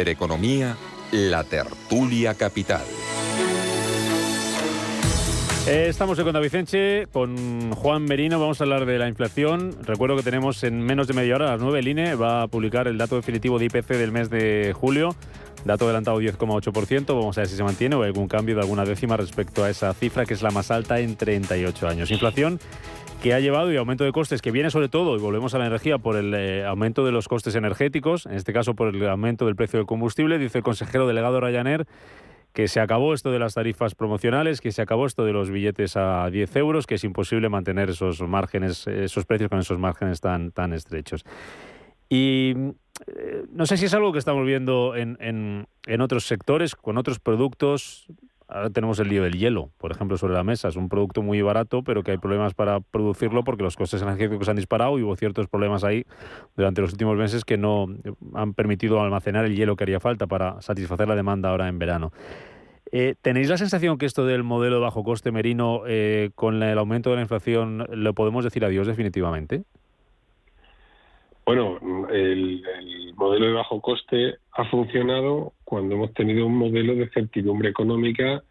Intereconomía, 0.00 0.78
la 1.12 1.44
tertulia 1.44 2.32
capital. 2.32 2.80
Eh, 5.66 5.88
Estamos 5.90 6.18
en 6.18 6.24
Conda 6.24 6.40
Vicente 6.40 7.06
con 7.12 7.72
Juan 7.72 8.04
Merino. 8.04 8.40
Vamos 8.40 8.62
a 8.62 8.64
hablar 8.64 8.86
de 8.86 8.98
la 8.98 9.08
inflación. 9.08 9.76
Recuerdo 9.82 10.16
que 10.16 10.22
tenemos 10.22 10.64
en 10.64 10.80
menos 10.80 11.06
de 11.06 11.12
media 11.12 11.34
hora, 11.34 11.48
a 11.48 11.50
las 11.52 11.60
9, 11.60 11.80
el 11.80 11.88
INE 11.88 12.14
va 12.14 12.40
a 12.40 12.48
publicar 12.48 12.88
el 12.88 12.96
dato 12.96 13.16
definitivo 13.16 13.58
de 13.58 13.66
IPC 13.66 13.88
del 13.88 14.10
mes 14.10 14.30
de 14.30 14.72
julio. 14.74 15.14
Dato 15.66 15.84
adelantado 15.84 16.18
10,8%. 16.18 17.04
Vamos 17.08 17.36
a 17.36 17.42
ver 17.42 17.48
si 17.48 17.56
se 17.56 17.62
mantiene 17.62 17.94
o 17.96 18.02
hay 18.02 18.06
algún 18.06 18.26
cambio 18.26 18.54
de 18.54 18.62
alguna 18.62 18.86
décima 18.86 19.18
respecto 19.18 19.64
a 19.64 19.68
esa 19.68 19.92
cifra, 19.92 20.24
que 20.24 20.32
es 20.32 20.40
la 20.40 20.50
más 20.50 20.70
alta 20.70 20.98
en 21.00 21.14
38 21.14 21.88
años. 21.88 22.10
Inflación 22.10 22.58
que 23.22 23.34
ha 23.34 23.40
llevado 23.40 23.70
y 23.72 23.76
aumento 23.76 24.04
de 24.04 24.12
costes 24.12 24.40
que 24.40 24.50
viene 24.50 24.70
sobre 24.70 24.88
todo, 24.88 25.16
y 25.16 25.20
volvemos 25.20 25.54
a 25.54 25.58
la 25.58 25.66
energía, 25.66 25.98
por 25.98 26.16
el 26.16 26.32
eh, 26.34 26.64
aumento 26.64 27.04
de 27.04 27.12
los 27.12 27.28
costes 27.28 27.54
energéticos, 27.54 28.26
en 28.26 28.32
este 28.32 28.52
caso 28.52 28.74
por 28.74 28.94
el 28.94 29.08
aumento 29.08 29.46
del 29.46 29.56
precio 29.56 29.78
del 29.78 29.86
combustible, 29.86 30.38
dice 30.38 30.58
el 30.58 30.64
consejero 30.64 31.06
delegado 31.06 31.40
Ryanair 31.40 31.86
que 32.52 32.66
se 32.66 32.80
acabó 32.80 33.14
esto 33.14 33.30
de 33.30 33.38
las 33.38 33.54
tarifas 33.54 33.94
promocionales, 33.94 34.60
que 34.60 34.72
se 34.72 34.82
acabó 34.82 35.06
esto 35.06 35.24
de 35.24 35.32
los 35.32 35.50
billetes 35.50 35.96
a 35.96 36.28
10 36.30 36.56
euros, 36.56 36.86
que 36.86 36.96
es 36.96 37.04
imposible 37.04 37.48
mantener 37.48 37.90
esos 37.90 38.20
márgenes, 38.22 38.86
esos 38.88 39.24
precios 39.24 39.48
con 39.48 39.60
esos 39.60 39.78
márgenes 39.78 40.20
tan, 40.20 40.50
tan 40.50 40.72
estrechos. 40.72 41.24
Y 42.08 42.54
eh, 43.06 43.44
no 43.52 43.66
sé 43.66 43.76
si 43.76 43.84
es 43.84 43.94
algo 43.94 44.12
que 44.12 44.18
estamos 44.18 44.44
viendo 44.44 44.96
en, 44.96 45.16
en, 45.20 45.68
en 45.86 46.00
otros 46.00 46.24
sectores, 46.24 46.74
con 46.74 46.98
otros 46.98 47.20
productos. 47.20 48.08
Ahora 48.52 48.68
tenemos 48.70 48.98
el 48.98 49.08
lío 49.08 49.22
del 49.22 49.38
hielo, 49.38 49.70
por 49.78 49.92
ejemplo, 49.92 50.18
sobre 50.18 50.34
la 50.34 50.42
mesa. 50.42 50.66
Es 50.66 50.74
un 50.74 50.88
producto 50.88 51.22
muy 51.22 51.40
barato, 51.40 51.84
pero 51.84 52.02
que 52.02 52.10
hay 52.10 52.18
problemas 52.18 52.52
para 52.52 52.80
producirlo 52.80 53.44
porque 53.44 53.62
los 53.62 53.76
costes 53.76 54.02
energéticos 54.02 54.48
han 54.48 54.56
disparado 54.56 54.98
y 54.98 55.02
hubo 55.02 55.14
ciertos 55.14 55.46
problemas 55.46 55.84
ahí 55.84 56.04
durante 56.56 56.80
los 56.80 56.90
últimos 56.90 57.16
meses 57.16 57.44
que 57.44 57.56
no 57.56 57.86
han 58.34 58.54
permitido 58.54 59.00
almacenar 59.00 59.44
el 59.44 59.54
hielo 59.54 59.76
que 59.76 59.84
haría 59.84 60.00
falta 60.00 60.26
para 60.26 60.60
satisfacer 60.62 61.06
la 61.06 61.14
demanda 61.14 61.50
ahora 61.50 61.68
en 61.68 61.78
verano. 61.78 62.12
Eh, 62.90 63.14
¿Tenéis 63.22 63.48
la 63.48 63.56
sensación 63.56 63.98
que 63.98 64.06
esto 64.06 64.26
del 64.26 64.42
modelo 64.42 64.76
de 64.76 64.82
bajo 64.82 65.04
coste 65.04 65.30
merino, 65.30 65.82
eh, 65.86 66.30
con 66.34 66.60
el 66.60 66.76
aumento 66.76 67.10
de 67.10 67.16
la 67.16 67.22
inflación, 67.22 67.86
lo 67.88 68.14
podemos 68.14 68.42
decir 68.42 68.64
adiós 68.64 68.88
definitivamente? 68.88 69.62
Bueno, 71.50 71.78
el, 72.12 72.62
el, 72.78 73.14
modelo 73.16 73.46
de 73.46 73.52
bajo 73.54 73.80
coste 73.80 74.36
ha 74.52 74.64
funcionado 74.66 75.52
cuando 75.64 75.96
hemos 75.96 76.14
tenido 76.14 76.46
un 76.46 76.56
modelo 76.56 76.94
de 76.94 77.08
certidumbre 77.08 77.70
económica 77.70 78.44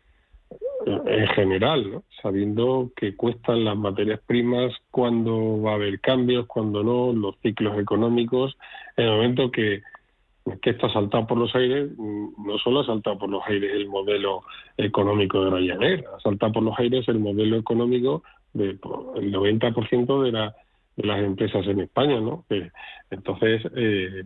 en 0.85 1.27
general, 1.29 1.91
¿no? 1.91 2.03
sabiendo 2.21 2.91
que 2.97 3.15
cuestan 3.15 3.63
las 3.63 3.77
materias 3.77 4.19
primas, 4.27 4.73
cuando 4.91 5.61
va 5.61 5.71
a 5.71 5.75
haber 5.75 6.01
cambios, 6.01 6.45
cuando 6.47 6.83
no, 6.83 7.13
los 7.13 7.37
ciclos 7.41 7.79
económicos. 7.79 8.57
En 8.97 9.05
el 9.05 9.11
momento 9.11 9.49
que, 9.49 9.81
que 10.61 10.71
esto 10.71 10.87
ha 10.87 10.91
saltado 10.91 11.25
por 11.25 11.37
los 11.37 11.55
aires, 11.55 11.91
no 11.97 12.57
solo 12.61 12.81
ha 12.81 12.85
saltado 12.85 13.17
por 13.17 13.29
los 13.29 13.43
aires 13.47 13.71
el 13.75 13.87
modelo 13.87 14.43
económico 14.75 15.45
de 15.45 15.51
Ryanair, 15.51 16.03
ha 16.17 16.19
saltado 16.19 16.51
por 16.51 16.63
los 16.63 16.77
aires 16.77 17.07
el 17.07 17.19
modelo 17.19 17.55
económico 17.55 18.23
del 18.51 18.77
90% 18.81 20.21
de 20.21 20.31
la 20.33 20.53
de 20.99 21.07
las 21.07 21.19
empresas 21.23 21.65
en 21.65 21.79
España, 21.79 22.19
¿no? 22.19 22.45
Entonces, 23.09 23.61
eh, 23.75 24.23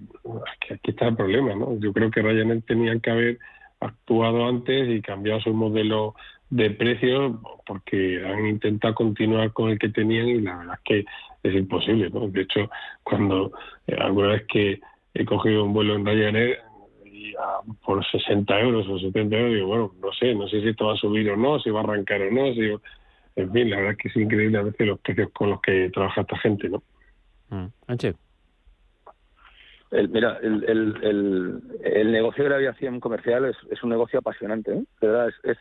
aquí, 0.72 0.92
está 0.92 1.08
el 1.08 1.16
problema, 1.16 1.54
¿no? 1.56 1.80
Yo 1.80 1.94
creo 1.94 2.10
que 2.10 2.22
Ryanair 2.22 2.64
tenía 2.64 2.98
que 3.00 3.12
haber 3.12 3.40
actuado 3.80 4.48
antes 4.48 4.90
y 4.90 5.02
cambiado 5.02 5.40
su 5.42 5.54
modelo 5.54 6.16
de 6.50 6.72
precios 6.72 7.36
porque 7.66 8.26
han 8.26 8.48
intentado 8.48 8.96
continuar 8.96 9.54
con 9.54 9.70
el 9.70 9.78
que 9.78 9.90
tenían 9.90 10.28
y 10.28 10.42
la 10.42 10.58
verdad 10.58 10.76
es 10.76 10.84
que 10.84 11.06
es 11.44 11.56
imposible, 11.56 12.10
¿no? 12.10 12.28
De 12.28 12.42
hecho, 12.42 12.70
cuando 13.04 13.52
eh, 13.86 13.96
alguna 14.00 14.30
vez 14.30 14.46
que 14.48 14.80
he 15.14 15.26
cogido 15.26 15.66
un 15.66 15.74
vuelo 15.74 15.96
en 15.96 16.06
Ryanair 16.06 16.58
por 17.86 18.04
60 18.04 18.60
euros 18.62 18.88
o 18.88 18.98
70 18.98 19.36
euros, 19.36 19.54
digo, 19.54 19.68
bueno, 19.68 19.92
no 20.02 20.12
sé, 20.14 20.34
no 20.34 20.48
sé 20.48 20.62
si 20.62 20.70
esto 20.70 20.88
va 20.88 20.94
a 20.94 20.98
subir 20.98 21.30
o 21.30 21.38
no, 21.38 21.60
si 21.60 21.70
va 21.70 21.82
a 21.82 21.84
arrancar 21.84 22.22
o 22.22 22.32
no, 22.32 22.54
si 22.54 22.72
en 23.36 23.52
fin, 23.52 23.70
la 23.70 23.78
verdad 23.78 23.92
es 23.94 23.98
que 23.98 24.08
es 24.10 24.16
increíble 24.16 24.58
a 24.58 24.64
veces 24.64 24.88
los 24.88 25.00
precios 25.00 25.30
con 25.32 25.50
los 25.50 25.62
que 25.62 25.90
trabaja 25.92 26.22
esta 26.22 26.38
gente, 26.38 26.70
¿no? 26.70 26.84
Mm. 27.50 27.68
Anche. 27.88 28.14
El, 29.92 30.10
mira, 30.10 30.40
el, 30.42 30.64
el, 30.68 31.04
el, 31.04 31.62
el 31.84 32.12
negocio 32.12 32.44
de 32.44 32.50
la 32.50 32.56
aviación 32.56 33.00
comercial 33.00 33.46
es, 33.46 33.56
es 33.70 33.84
un 33.84 33.92
negocio 33.92 34.20
apasionante, 34.20 34.74
¿eh? 34.74 34.84
De 35.00 35.08
verdad, 35.08 35.30
es, 35.30 35.36
es, 35.44 35.58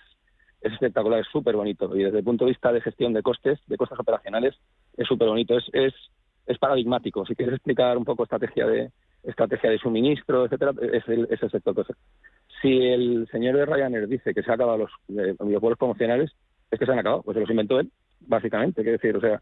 es 0.62 0.72
espectacular, 0.72 1.20
es 1.20 1.26
súper 1.26 1.54
bonito. 1.54 1.94
Y 1.94 2.02
desde 2.02 2.18
el 2.18 2.24
punto 2.24 2.44
de 2.44 2.52
vista 2.52 2.72
de 2.72 2.80
gestión 2.80 3.12
de 3.12 3.22
costes, 3.22 3.60
de 3.66 3.76
costes 3.76 3.98
operacionales, 3.98 4.54
es 4.96 5.06
súper 5.06 5.28
bonito. 5.28 5.58
Es, 5.58 5.64
es, 5.72 5.94
es 6.46 6.58
paradigmático. 6.58 7.26
Si 7.26 7.34
quieres 7.34 7.56
explicar 7.56 7.98
un 7.98 8.04
poco 8.04 8.22
estrategia 8.22 8.66
de 8.66 8.90
estrategia 9.22 9.70
de 9.70 9.78
suministro, 9.78 10.46
etcétera, 10.46 10.72
es 10.80 11.06
el, 11.08 11.28
es 11.30 11.42
el 11.42 11.50
sector. 11.50 11.72
Entonces, 11.72 11.96
si 12.60 12.86
el 12.86 13.28
señor 13.30 13.56
de 13.56 13.66
Ryanair 13.66 14.08
dice 14.08 14.32
que 14.32 14.42
se 14.42 14.50
han 14.50 14.54
acabado 14.54 14.78
los, 14.78 14.90
eh, 15.10 15.36
los 15.38 15.60
vuelos 15.60 15.78
promocionales, 15.78 16.32
es 16.72 16.78
que 16.78 16.86
se 16.86 16.92
han 16.92 16.98
acabado, 16.98 17.22
pues 17.22 17.34
se 17.34 17.40
los 17.40 17.50
inventó 17.50 17.78
él, 17.78 17.90
básicamente. 18.20 18.82
Quiero 18.82 18.98
decir, 18.98 19.16
o 19.16 19.20
sea, 19.20 19.40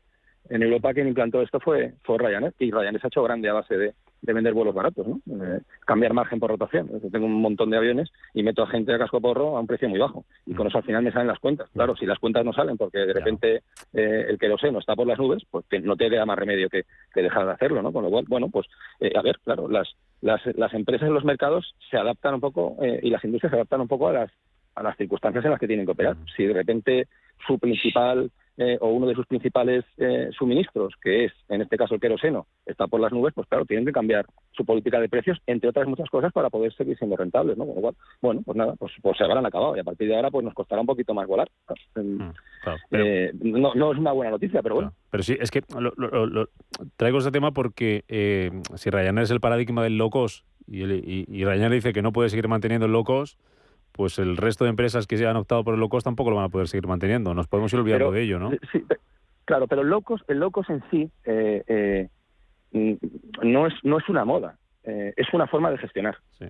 en 0.49 0.63
Europa 0.63 0.93
quien 0.93 1.09
implantó 1.09 1.41
esto 1.43 1.61
fue, 1.61 1.95
fue 2.03 2.19
Ryanair, 2.19 2.55
y 2.59 2.71
Ryanair 2.71 3.01
se 3.01 3.07
ha 3.07 3.09
hecho 3.09 3.23
grande 3.23 3.49
a 3.49 3.55
base 3.55 3.77
de, 3.77 3.95
de 4.23 4.33
vender 4.33 4.53
vuelos 4.53 4.75
baratos, 4.75 5.07
¿no? 5.07 5.21
Eh, 5.27 5.61
cambiar 5.87 6.13
margen 6.13 6.41
por 6.41 6.51
rotación. 6.51 6.89
Tengo 7.13 7.27
un 7.27 7.41
montón 7.41 7.71
de 7.71 7.77
aviones 7.77 8.11
y 8.35 8.43
meto 8.43 8.63
a 8.63 8.67
gente 8.67 8.93
a 8.93 8.99
casco 8.99 9.21
porro 9.21 9.57
a 9.57 9.61
un 9.61 9.67
precio 9.67 9.89
muy 9.89 9.99
bajo. 9.99 10.25
Y 10.47 10.55
con 10.55 10.67
eso 10.67 10.79
al 10.79 10.85
final 10.85 11.03
me 11.03 11.13
salen 11.13 11.29
las 11.29 11.39
cuentas. 11.39 11.69
Claro, 11.73 11.97
si 11.97 12.05
las 12.05 12.19
cuentas 12.19 12.45
no 12.45 12.53
salen 12.53 12.77
porque 12.77 12.99
de 12.99 13.13
repente 13.13 13.63
eh, 13.93 14.27
el 14.29 14.39
que 14.39 14.49
lo 14.49 14.59
sé 14.59 14.73
no 14.73 14.81
está 14.81 14.97
por 14.97 15.07
las 15.07 15.19
nubes, 15.19 15.45
pues 15.51 15.65
no 15.83 15.97
te 15.97 16.11
queda 16.11 16.27
más 16.27 16.39
remedio 16.39 16.69
que, 16.69 16.85
que 17.15 17.23
dejar 17.23 17.47
de 17.47 17.53
hacerlo, 17.53 17.83
¿no? 17.83 17.93
Con 17.93 18.05
lo 18.05 18.11
cual, 18.11 18.25
bueno, 18.29 18.49
pues 18.51 18.67
eh, 19.01 19.13
a 19.15 19.23
ver, 19.23 19.39
claro, 19.45 19.69
las, 19.69 19.89
las, 20.21 20.41
las 20.57 20.75
empresas 20.75 21.07
en 21.09 21.15
los 21.15 21.25
mercados 21.25 21.75
se 21.91 21.97
adaptan 21.97 22.35
un 22.35 22.41
poco 22.41 22.77
eh, 22.83 23.01
y 23.03 23.11
las 23.11 23.25
industrias 23.25 23.51
se 23.51 23.57
adaptan 23.57 23.83
un 23.83 23.89
poco 23.89 24.09
a 24.09 24.13
las, 24.13 24.33
a 24.81 24.83
las 24.83 24.97
circunstancias 24.97 25.45
en 25.45 25.51
las 25.51 25.61
que 25.61 25.67
tienen 25.67 25.85
que 25.87 25.93
operar. 25.93 26.17
Si 26.37 26.45
de 26.47 26.55
repente 26.55 27.07
su 27.47 27.59
principal 27.59 28.31
eh, 28.57 28.77
o 28.81 28.89
uno 28.89 29.07
de 29.07 29.15
sus 29.15 29.27
principales 29.27 29.85
eh, 29.97 30.29
suministros, 30.37 30.95
que 31.03 31.25
es 31.27 31.33
en 31.49 31.63
este 31.63 31.77
caso 31.79 31.95
el 31.95 32.01
queroseno, 32.01 32.47
está 32.67 32.87
por 32.89 33.01
las 33.01 33.11
nubes, 33.13 33.33
pues 33.35 33.47
claro, 33.49 33.65
tienen 33.65 33.87
que 33.87 33.93
cambiar 33.93 34.27
su 34.53 34.65
política 34.67 35.01
de 35.01 35.09
precios, 35.09 35.39
entre 35.47 35.71
otras 35.71 35.87
muchas 35.87 36.11
cosas, 36.11 36.31
para 36.33 36.51
poder 36.51 36.73
seguir 36.75 36.99
siendo 36.99 37.17
rentables, 37.17 37.57
¿no? 37.57 37.65
Cual, 37.65 37.95
bueno, 38.21 38.43
pues 38.45 38.57
nada, 38.57 38.75
pues, 38.79 38.93
pues 39.01 39.17
se 39.17 39.25
habrán 39.25 39.47
acabado 39.47 39.77
y 39.77 39.81
a 39.81 39.85
partir 39.85 40.09
de 40.09 40.17
ahora 40.17 40.31
pues 40.31 40.45
nos 40.45 40.53
costará 40.55 40.81
un 40.83 40.87
poquito 40.87 41.15
más 41.15 41.27
volar. 41.27 41.49
Eh, 42.91 43.33
no, 43.41 43.75
no 43.75 43.93
es 43.93 43.99
una 43.99 44.13
buena 44.13 44.31
noticia, 44.31 44.63
pero 44.63 44.75
bueno. 44.75 44.93
Pero 45.11 45.23
sí, 45.23 45.37
es 45.41 45.51
que 45.51 45.63
lo, 45.79 45.93
lo- 45.97 46.27
lo- 46.27 46.49
traigo 46.97 47.19
este 47.19 47.31
tema 47.31 47.53
porque 47.53 48.05
si 48.77 48.91
Ryanair 48.91 49.25
es 49.25 49.31
el 49.31 49.41
paradigma 49.41 49.83
del 49.83 49.97
low 49.97 50.11
cost 50.11 50.45
y, 50.67 50.83
el- 50.83 51.03
y, 51.05 51.25
y 51.29 51.45
Ryanair 51.45 51.73
dice 51.73 51.93
que 51.93 52.03
no 52.03 52.13
puede 52.13 52.29
seguir 52.29 52.49
manteniendo 52.49 52.87
el 52.87 52.93
low 52.93 53.05
cost, 53.05 53.39
pues 53.93 54.19
el 54.19 54.37
resto 54.37 54.65
de 54.65 54.71
empresas 54.71 55.07
que 55.07 55.17
se 55.17 55.27
han 55.27 55.37
optado 55.37 55.65
por 55.65 55.75
el 55.75 55.81
low 55.81 55.89
cost 55.89 56.05
tampoco 56.05 56.31
lo 56.31 56.37
van 56.37 56.47
a 56.47 56.49
poder 56.49 56.69
seguir 56.69 56.87
manteniendo. 56.87 57.35
Nos 57.35 57.47
podemos 57.49 57.73
ir 57.73 57.81
olvidando 57.81 58.07
Pero, 58.07 58.13
de 58.17 58.23
ello, 58.23 58.39
¿no? 58.39 58.51
Sí, 58.73 58.79
pe- 58.81 58.97
claro, 59.45 59.67
pero 59.67 59.83
el 59.83 59.89
locos, 59.89 60.23
el 60.29 60.39
locos 60.39 60.69
en 60.71 60.83
sí 60.91 61.11
eh, 61.25 61.63
eh, 61.67 62.09
mm, 62.73 62.95
no 63.49 63.67
es 63.67 63.75
no 63.83 63.99
es 63.99 64.09
una 64.09 64.25
moda, 64.25 64.57
eh, 64.85 65.13
es 65.17 65.27
una 65.35 65.47
forma 65.47 65.71
de 65.71 65.79
gestionar. 65.79 66.17
Sí. 66.39 66.47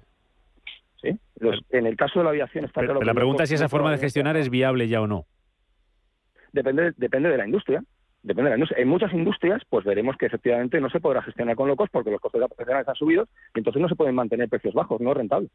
Los- 1.39 1.61
en 1.71 1.87
el 1.87 1.97
caso 1.97 2.19
de 2.21 2.25
la 2.25 2.31
aviación 2.31 2.67
está 2.67 2.81
Pero, 2.81 2.89
claro 2.93 3.01
pero 3.01 3.07
la 3.07 3.15
pregunta 3.15 3.39
low 3.39 3.45
es 3.45 3.49
si 3.49 3.55
cost 3.55 3.63
esa 3.63 3.69
forma 3.71 3.91
de 3.91 3.99
gestionar 3.99 4.37
es 4.37 4.51
viable 4.51 4.87
ya 4.89 5.01
o 5.01 5.07
no. 5.07 5.25
depende 6.53 6.93
depende 6.97 7.29
de 7.31 7.39
la 7.39 7.47
industria. 7.47 7.83
Depende 8.23 8.51
de 8.51 8.51
la 8.51 8.57
industria. 8.57 8.83
En 8.83 8.89
muchas 8.89 9.13
industrias, 9.15 9.63
pues 9.71 9.83
veremos 9.87 10.15
que 10.19 10.27
efectivamente 10.27 10.79
no 10.79 10.91
se 10.91 11.01
podrá 11.01 11.23
gestionar 11.23 11.57
con 11.57 11.69
locos 11.69 11.89
porque 11.91 12.11
los 12.11 12.21
costes 12.21 12.43
operacionales 12.43 12.87
han 12.87 12.95
subido 12.95 13.27
y 13.55 13.61
entonces 13.61 13.81
no 13.81 13.89
se 13.89 13.97
pueden 13.97 14.15
mantener 14.15 14.47
precios 14.51 14.75
bajos, 14.75 15.01
no 15.01 15.13
es 15.13 15.17
rentable. 15.17 15.49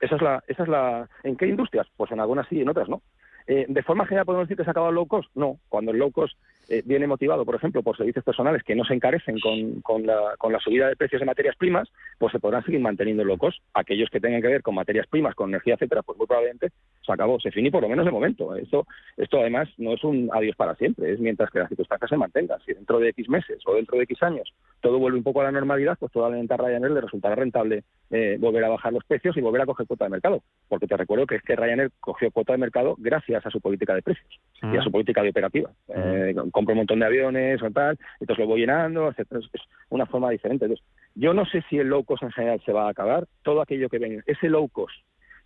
Esa 0.00 0.16
es 0.16 0.22
la, 0.22 0.44
esa 0.46 0.62
es 0.62 0.68
la. 0.68 1.08
¿En 1.22 1.36
qué 1.36 1.46
industrias? 1.46 1.86
Pues 1.96 2.10
en 2.12 2.20
algunas 2.20 2.46
sí, 2.48 2.60
en 2.60 2.68
otras 2.68 2.88
no. 2.88 3.02
Eh, 3.46 3.66
de 3.68 3.82
forma 3.82 4.04
general 4.06 4.26
podemos 4.26 4.46
decir 4.46 4.56
que 4.56 4.64
se 4.64 4.70
ha 4.70 4.72
acabado 4.72 4.90
el 4.90 4.96
low 4.96 5.06
cost. 5.06 5.30
No, 5.34 5.58
cuando 5.68 5.90
el 5.90 5.98
low 5.98 6.12
cost 6.12 6.36
eh, 6.68 6.82
viene 6.84 7.06
motivado, 7.06 7.44
por 7.44 7.54
ejemplo, 7.54 7.82
por 7.82 7.96
servicios 7.96 8.24
personales 8.24 8.62
que 8.62 8.74
no 8.74 8.84
se 8.84 8.94
encarecen 8.94 9.38
con, 9.40 9.80
con, 9.80 10.06
la, 10.06 10.34
con 10.38 10.52
la 10.52 10.60
subida 10.60 10.88
de 10.88 10.96
precios 10.96 11.20
de 11.20 11.26
materias 11.26 11.56
primas, 11.56 11.88
pues 12.18 12.32
se 12.32 12.38
podrán 12.38 12.64
seguir 12.64 12.80
manteniendo 12.80 13.24
cost. 13.38 13.58
Aquellos 13.74 14.10
que 14.10 14.20
tengan 14.20 14.42
que 14.42 14.48
ver 14.48 14.62
con 14.62 14.74
materias 14.74 15.06
primas, 15.06 15.34
con 15.34 15.50
energía, 15.50 15.74
etcétera, 15.74 16.02
pues 16.02 16.18
muy 16.18 16.26
probablemente 16.26 16.70
se 17.04 17.12
acabó, 17.12 17.40
se 17.40 17.50
finí 17.50 17.70
por 17.70 17.82
lo 17.82 17.88
menos 17.88 18.04
de 18.04 18.10
momento. 18.10 18.54
Esto, 18.56 18.86
esto 19.16 19.40
además 19.40 19.68
no 19.78 19.94
es 19.94 20.04
un 20.04 20.30
adiós 20.32 20.56
para 20.56 20.74
siempre, 20.74 21.12
es 21.12 21.20
mientras 21.20 21.50
que 21.50 21.58
las 21.58 21.68
circunstancias 21.68 22.10
se 22.10 22.16
mantengan. 22.16 22.60
Si 22.66 22.72
dentro 22.72 22.98
de 22.98 23.10
X 23.10 23.28
meses 23.28 23.62
o 23.66 23.74
dentro 23.74 23.96
de 23.96 24.04
X 24.04 24.22
años 24.22 24.52
todo 24.80 24.98
vuelve 24.98 25.18
un 25.18 25.24
poco 25.24 25.40
a 25.40 25.44
la 25.44 25.52
normalidad, 25.52 25.96
pues 25.98 26.12
probablemente 26.12 26.54
a 26.54 26.56
Ryanair 26.56 26.92
le 26.92 27.00
resultará 27.00 27.34
rentable 27.34 27.84
eh, 28.10 28.36
volver 28.38 28.64
a 28.64 28.68
bajar 28.68 28.92
los 28.92 29.04
precios 29.04 29.36
y 29.36 29.40
volver 29.40 29.62
a 29.62 29.66
coger 29.66 29.86
cuota 29.86 30.04
de 30.04 30.10
mercado. 30.10 30.42
Porque 30.68 30.86
te 30.86 30.96
recuerdo 30.96 31.26
que 31.26 31.36
es 31.36 31.42
que 31.42 31.56
Ryanair 31.56 31.90
cogió 32.00 32.30
cuota 32.30 32.52
de 32.52 32.58
mercado 32.58 32.94
gracias 32.98 33.44
a 33.44 33.50
su 33.50 33.60
política 33.60 33.94
de 33.94 34.02
precios 34.02 34.40
y 34.62 34.76
a 34.76 34.82
su 34.82 34.90
política 34.90 35.22
de 35.22 35.30
operativa. 35.30 35.70
Eh, 35.88 36.34
compro 36.58 36.72
un 36.72 36.78
montón 36.78 36.98
de 36.98 37.06
aviones 37.06 37.62
o 37.62 37.70
tal, 37.70 37.96
entonces 38.18 38.42
lo 38.42 38.50
voy 38.50 38.60
llenando, 38.60 39.08
etcétera. 39.08 39.40
Es 39.52 39.62
una 39.90 40.06
forma 40.06 40.30
diferente. 40.30 40.64
Entonces, 40.64 40.84
yo 41.14 41.32
no 41.32 41.46
sé 41.46 41.62
si 41.70 41.78
el 41.78 41.86
low 41.86 42.04
cost 42.04 42.24
en 42.24 42.32
general 42.32 42.60
se 42.64 42.72
va 42.72 42.86
a 42.86 42.90
acabar. 42.90 43.26
Todo 43.42 43.62
aquello 43.62 43.88
que 43.88 43.98
venga, 43.98 44.22
ese 44.26 44.48
low 44.48 44.68
cost, 44.68 44.96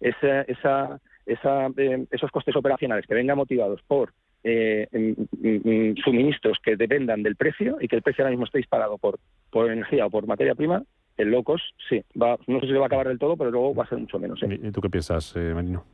esa, 0.01 0.41
esa, 0.43 1.01
esa, 1.27 1.67
eh, 1.77 2.07
esos 2.11 2.31
costes 2.31 2.57
operacionales 2.57 3.07
que 3.07 3.15
vengan 3.15 3.37
motivados 3.37 3.83
por 3.87 4.13
eh, 4.43 4.89
mm, 4.91 5.69
mm, 5.69 5.97
suministros 6.03 6.59
que 6.65 6.77
dependan 6.77 7.23
del 7.23 7.37
precio 7.37 7.77
y 7.79 7.89
que 7.89 7.97
el 7.97 8.03
precio 8.03 8.25
ahora 8.25 8.31
mismo 8.31 8.47
esté 8.47 8.59
disparado 8.59 8.97
por, 8.97 9.21
por 9.51 9.71
energía 9.71 10.07
o 10.07 10.11
por 10.11 10.27
materia 10.27 10.55
prima, 10.55 10.83
el 11.19 11.29
low 11.29 11.45
cost 11.45 11.65
sí, 11.89 12.03
va, 12.21 12.39
no 12.47 12.61
sé 12.61 12.67
si 12.67 12.73
se 12.73 12.79
va 12.79 12.85
a 12.85 12.87
acabar 12.87 13.09
del 13.09 13.19
todo, 13.19 13.37
pero 13.37 13.51
luego 13.51 13.75
va 13.75 13.85
a 13.85 13.89
ser 13.89 13.99
mucho 13.99 14.19
menos. 14.19 14.43
¿eh? 14.43 14.59
¿Y 14.63 14.71
tú 14.71 14.81
qué 14.81 14.89
piensas, 14.89 15.37
eh, 15.37 15.53
Marino? 15.55 15.85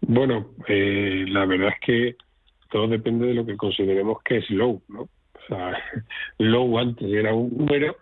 Bueno, 0.00 0.50
eh, 0.68 1.24
la 1.28 1.46
verdad 1.46 1.68
es 1.68 1.80
que 1.80 2.16
todo 2.74 2.88
depende 2.88 3.28
de 3.28 3.34
lo 3.34 3.46
que 3.46 3.56
consideremos 3.56 4.20
que 4.24 4.38
es 4.38 4.50
low, 4.50 4.82
¿no? 4.88 5.02
O 5.02 5.46
sea, 5.46 5.78
low 6.38 6.76
antes 6.76 7.08
era 7.08 7.32
un 7.32 7.56
número 7.56 7.94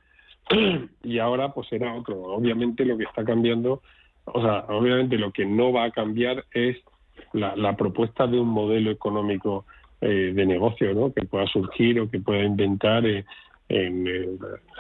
y 1.05 1.19
ahora 1.19 1.53
pues 1.53 1.71
era 1.73 1.95
otro. 1.95 2.23
Obviamente 2.23 2.87
lo 2.87 2.97
que 2.97 3.05
está 3.05 3.23
cambiando, 3.23 3.83
o 4.25 4.41
sea, 4.41 4.65
obviamente 4.69 5.19
lo 5.19 5.31
que 5.31 5.45
no 5.45 5.75
va 5.75 5.85
a 5.85 5.91
cambiar 5.91 6.47
es 6.53 6.79
la, 7.35 7.55
la 7.55 7.77
propuesta 7.77 8.27
de 8.27 8.41
un 8.41 8.49
modelo 8.49 8.91
económico 8.91 9.67
eh, 10.01 10.33
de 10.35 10.47
negocio, 10.47 10.95
¿no? 10.95 11.13
Que 11.13 11.27
pueda 11.27 11.47
surgir 11.49 12.01
o 12.01 12.11
que 12.11 12.21
pueda 12.21 12.43
inventar 12.43 13.05
eh, 13.05 13.27
en 13.69 14.07
el 14.07 14.39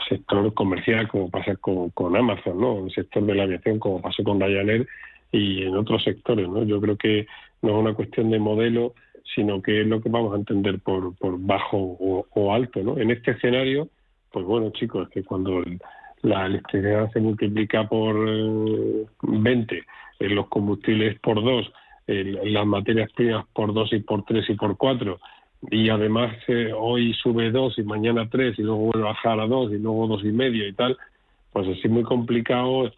sector 0.08 0.54
comercial, 0.54 1.06
como 1.06 1.28
pasa 1.28 1.54
con, 1.56 2.16
Amazon, 2.16 2.58
¿no? 2.58 2.78
En 2.78 2.84
el 2.86 2.94
sector 2.94 3.22
de 3.26 3.34
la 3.34 3.42
aviación, 3.42 3.78
como 3.78 4.00
pasó 4.00 4.24
con 4.24 4.40
Ryanair 4.40 4.88
y 5.30 5.64
en 5.64 5.76
otros 5.76 6.02
sectores, 6.02 6.48
¿no? 6.48 6.62
Yo 6.62 6.80
creo 6.80 6.96
que 6.96 7.26
no 7.60 7.72
es 7.72 7.76
una 7.76 7.92
cuestión 7.92 8.30
de 8.30 8.38
modelo, 8.38 8.94
sino 9.34 9.62
que 9.62 9.82
es 9.82 9.86
lo 9.86 10.00
que 10.00 10.08
vamos 10.08 10.34
a 10.34 10.38
entender 10.38 10.80
por, 10.80 11.16
por 11.16 11.38
bajo 11.38 11.76
o, 11.76 12.26
o 12.30 12.54
alto, 12.54 12.82
¿no? 12.82 12.98
En 12.98 13.10
este 13.10 13.32
escenario, 13.32 13.88
pues 14.30 14.44
bueno, 14.44 14.70
chicos, 14.70 15.08
que 15.10 15.22
cuando 15.22 15.62
la 16.22 16.46
electricidad 16.46 17.10
se 17.12 17.20
multiplica 17.20 17.88
por 17.88 18.16
eh, 18.28 19.06
20, 19.22 19.76
eh, 19.76 19.84
los 20.28 20.48
combustibles 20.48 21.18
por 21.20 21.42
2, 21.42 21.72
las 22.06 22.66
materias 22.66 23.10
primas 23.12 23.46
por 23.54 23.72
2 23.72 23.92
y 23.92 23.98
por 24.00 24.24
3 24.24 24.50
y 24.50 24.54
por 24.54 24.76
4, 24.76 25.18
y 25.70 25.88
además 25.88 26.36
eh, 26.48 26.72
hoy 26.76 27.14
sube 27.14 27.50
2 27.50 27.78
y 27.78 27.82
mañana 27.84 28.28
3 28.28 28.58
y 28.58 28.62
luego 28.62 28.86
vuelve 28.86 29.08
a 29.08 29.12
bajar 29.12 29.40
a 29.40 29.46
2 29.46 29.72
y 29.72 29.78
luego 29.78 30.08
dos 30.08 30.24
y 30.24 30.32
medio 30.32 30.66
y 30.66 30.72
tal, 30.72 30.96
pues 31.52 31.68
así 31.68 31.88
muy 31.88 32.02
complicado 32.02 32.90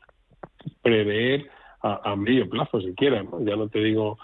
prever 0.83 1.51
a, 1.83 2.13
a 2.13 2.17
medio 2.17 2.49
plazo 2.49 2.81
siquiera, 2.81 3.23
¿no? 3.23 3.45
ya 3.45 3.57
no 3.57 3.69
te 3.69 3.81
digo 3.81 4.19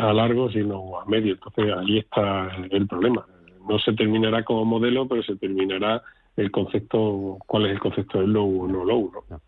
a 0.00 0.12
largo, 0.12 0.50
sino 0.50 0.98
a 0.98 1.04
medio. 1.06 1.34
Entonces 1.34 1.72
ahí 1.76 1.98
está 1.98 2.48
el 2.70 2.86
problema. 2.86 3.26
No 3.68 3.78
se 3.78 3.92
terminará 3.92 4.44
como 4.44 4.64
modelo, 4.64 5.06
pero 5.06 5.22
se 5.22 5.36
terminará 5.36 6.02
el 6.36 6.50
concepto, 6.50 7.38
cuál 7.46 7.66
es 7.66 7.72
el 7.72 7.80
concepto 7.80 8.20
del 8.20 8.32
low 8.32 8.62
o 8.62 8.68
no 8.68 8.84
low. 8.84 9.12
¿no? 9.28 9.40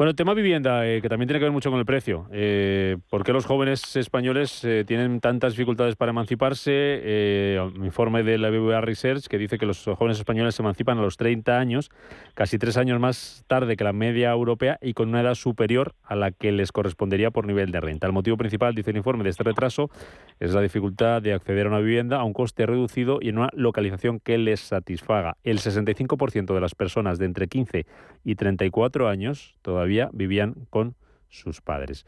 Bueno, 0.00 0.14
tema 0.14 0.32
vivienda, 0.32 0.88
eh, 0.88 1.02
que 1.02 1.10
también 1.10 1.28
tiene 1.28 1.40
que 1.40 1.44
ver 1.44 1.52
mucho 1.52 1.70
con 1.70 1.78
el 1.78 1.84
precio. 1.84 2.26
Eh, 2.32 2.96
¿Por 3.10 3.22
qué 3.22 3.34
los 3.34 3.44
jóvenes 3.44 3.96
españoles 3.96 4.64
eh, 4.64 4.82
tienen 4.86 5.20
tantas 5.20 5.52
dificultades 5.52 5.94
para 5.94 6.08
emanciparse? 6.08 7.58
Un 7.76 7.84
informe 7.84 8.22
de 8.22 8.38
la 8.38 8.48
BBVA 8.48 8.80
Research 8.80 9.26
que 9.26 9.36
dice 9.36 9.58
que 9.58 9.66
los 9.66 9.84
jóvenes 9.84 10.16
españoles 10.16 10.54
se 10.54 10.62
emancipan 10.62 10.96
a 10.96 11.02
los 11.02 11.18
30 11.18 11.58
años, 11.58 11.90
casi 12.32 12.56
tres 12.56 12.78
años 12.78 12.98
más 12.98 13.44
tarde 13.46 13.76
que 13.76 13.84
la 13.84 13.92
media 13.92 14.30
europea 14.30 14.78
y 14.80 14.94
con 14.94 15.10
una 15.10 15.20
edad 15.20 15.34
superior 15.34 15.94
a 16.02 16.16
la 16.16 16.30
que 16.30 16.50
les 16.50 16.72
correspondería 16.72 17.30
por 17.30 17.46
nivel 17.46 17.70
de 17.70 17.80
renta. 17.80 18.06
El 18.06 18.14
motivo 18.14 18.38
principal, 18.38 18.74
dice 18.74 18.92
el 18.92 18.96
informe, 18.96 19.22
de 19.22 19.28
este 19.28 19.44
retraso 19.44 19.90
es 20.38 20.54
la 20.54 20.62
dificultad 20.62 21.20
de 21.20 21.34
acceder 21.34 21.66
a 21.66 21.68
una 21.68 21.80
vivienda 21.80 22.20
a 22.20 22.24
un 22.24 22.32
coste 22.32 22.64
reducido 22.64 23.18
y 23.20 23.28
en 23.28 23.36
una 23.36 23.50
localización 23.52 24.18
que 24.18 24.38
les 24.38 24.60
satisfaga. 24.60 25.36
El 25.44 25.58
65% 25.58 26.54
de 26.54 26.60
las 26.62 26.74
personas 26.74 27.18
de 27.18 27.26
entre 27.26 27.48
15 27.48 27.84
y 28.24 28.34
34 28.36 29.06
años 29.06 29.56
todavía 29.60 29.89
vivían 30.12 30.54
con 30.70 30.94
sus 31.28 31.60
padres. 31.60 32.04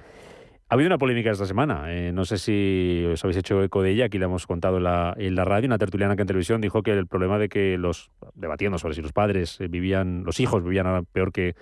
Ha 0.68 0.74
habido 0.74 0.88
una 0.88 0.96
polémica 0.96 1.30
esta 1.30 1.44
semana, 1.44 1.92
eh, 1.92 2.12
no 2.12 2.24
sé 2.24 2.38
si 2.38 3.04
os 3.12 3.22
habéis 3.22 3.36
hecho 3.36 3.62
eco 3.62 3.82
de 3.82 3.90
ella, 3.90 4.06
aquí 4.06 4.18
la 4.18 4.24
hemos 4.24 4.46
contado 4.46 4.78
en 4.78 4.84
la, 4.84 5.14
en 5.18 5.34
la 5.34 5.44
radio, 5.44 5.66
una 5.66 5.76
tertuliana 5.76 6.16
que 6.16 6.22
en 6.22 6.28
televisión 6.28 6.62
dijo 6.62 6.82
que 6.82 6.92
el 6.92 7.06
problema 7.06 7.38
de 7.38 7.50
que 7.50 7.76
los, 7.76 8.10
debatiendo 8.34 8.78
sobre 8.78 8.94
si 8.94 9.02
los 9.02 9.12
padres 9.12 9.60
eh, 9.60 9.68
vivían, 9.68 10.24
los 10.24 10.40
hijos 10.40 10.64
vivían 10.64 11.04
peor 11.12 11.30
que, 11.30 11.56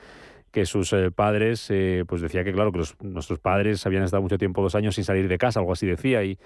que 0.50 0.66
sus 0.66 0.92
eh, 0.92 1.10
padres, 1.10 1.70
eh, 1.70 2.04
pues 2.06 2.20
decía 2.20 2.42
que 2.42 2.52
claro, 2.52 2.72
que 2.72 2.82
nuestros 3.02 3.38
padres 3.38 3.86
habían 3.86 4.02
estado 4.02 4.22
mucho 4.22 4.36
tiempo, 4.36 4.62
dos 4.62 4.74
años 4.74 4.96
sin 4.96 5.04
salir 5.04 5.28
de 5.28 5.38
casa, 5.38 5.60
algo 5.60 5.72
así 5.72 5.86
decía, 5.86 6.24
y, 6.24 6.38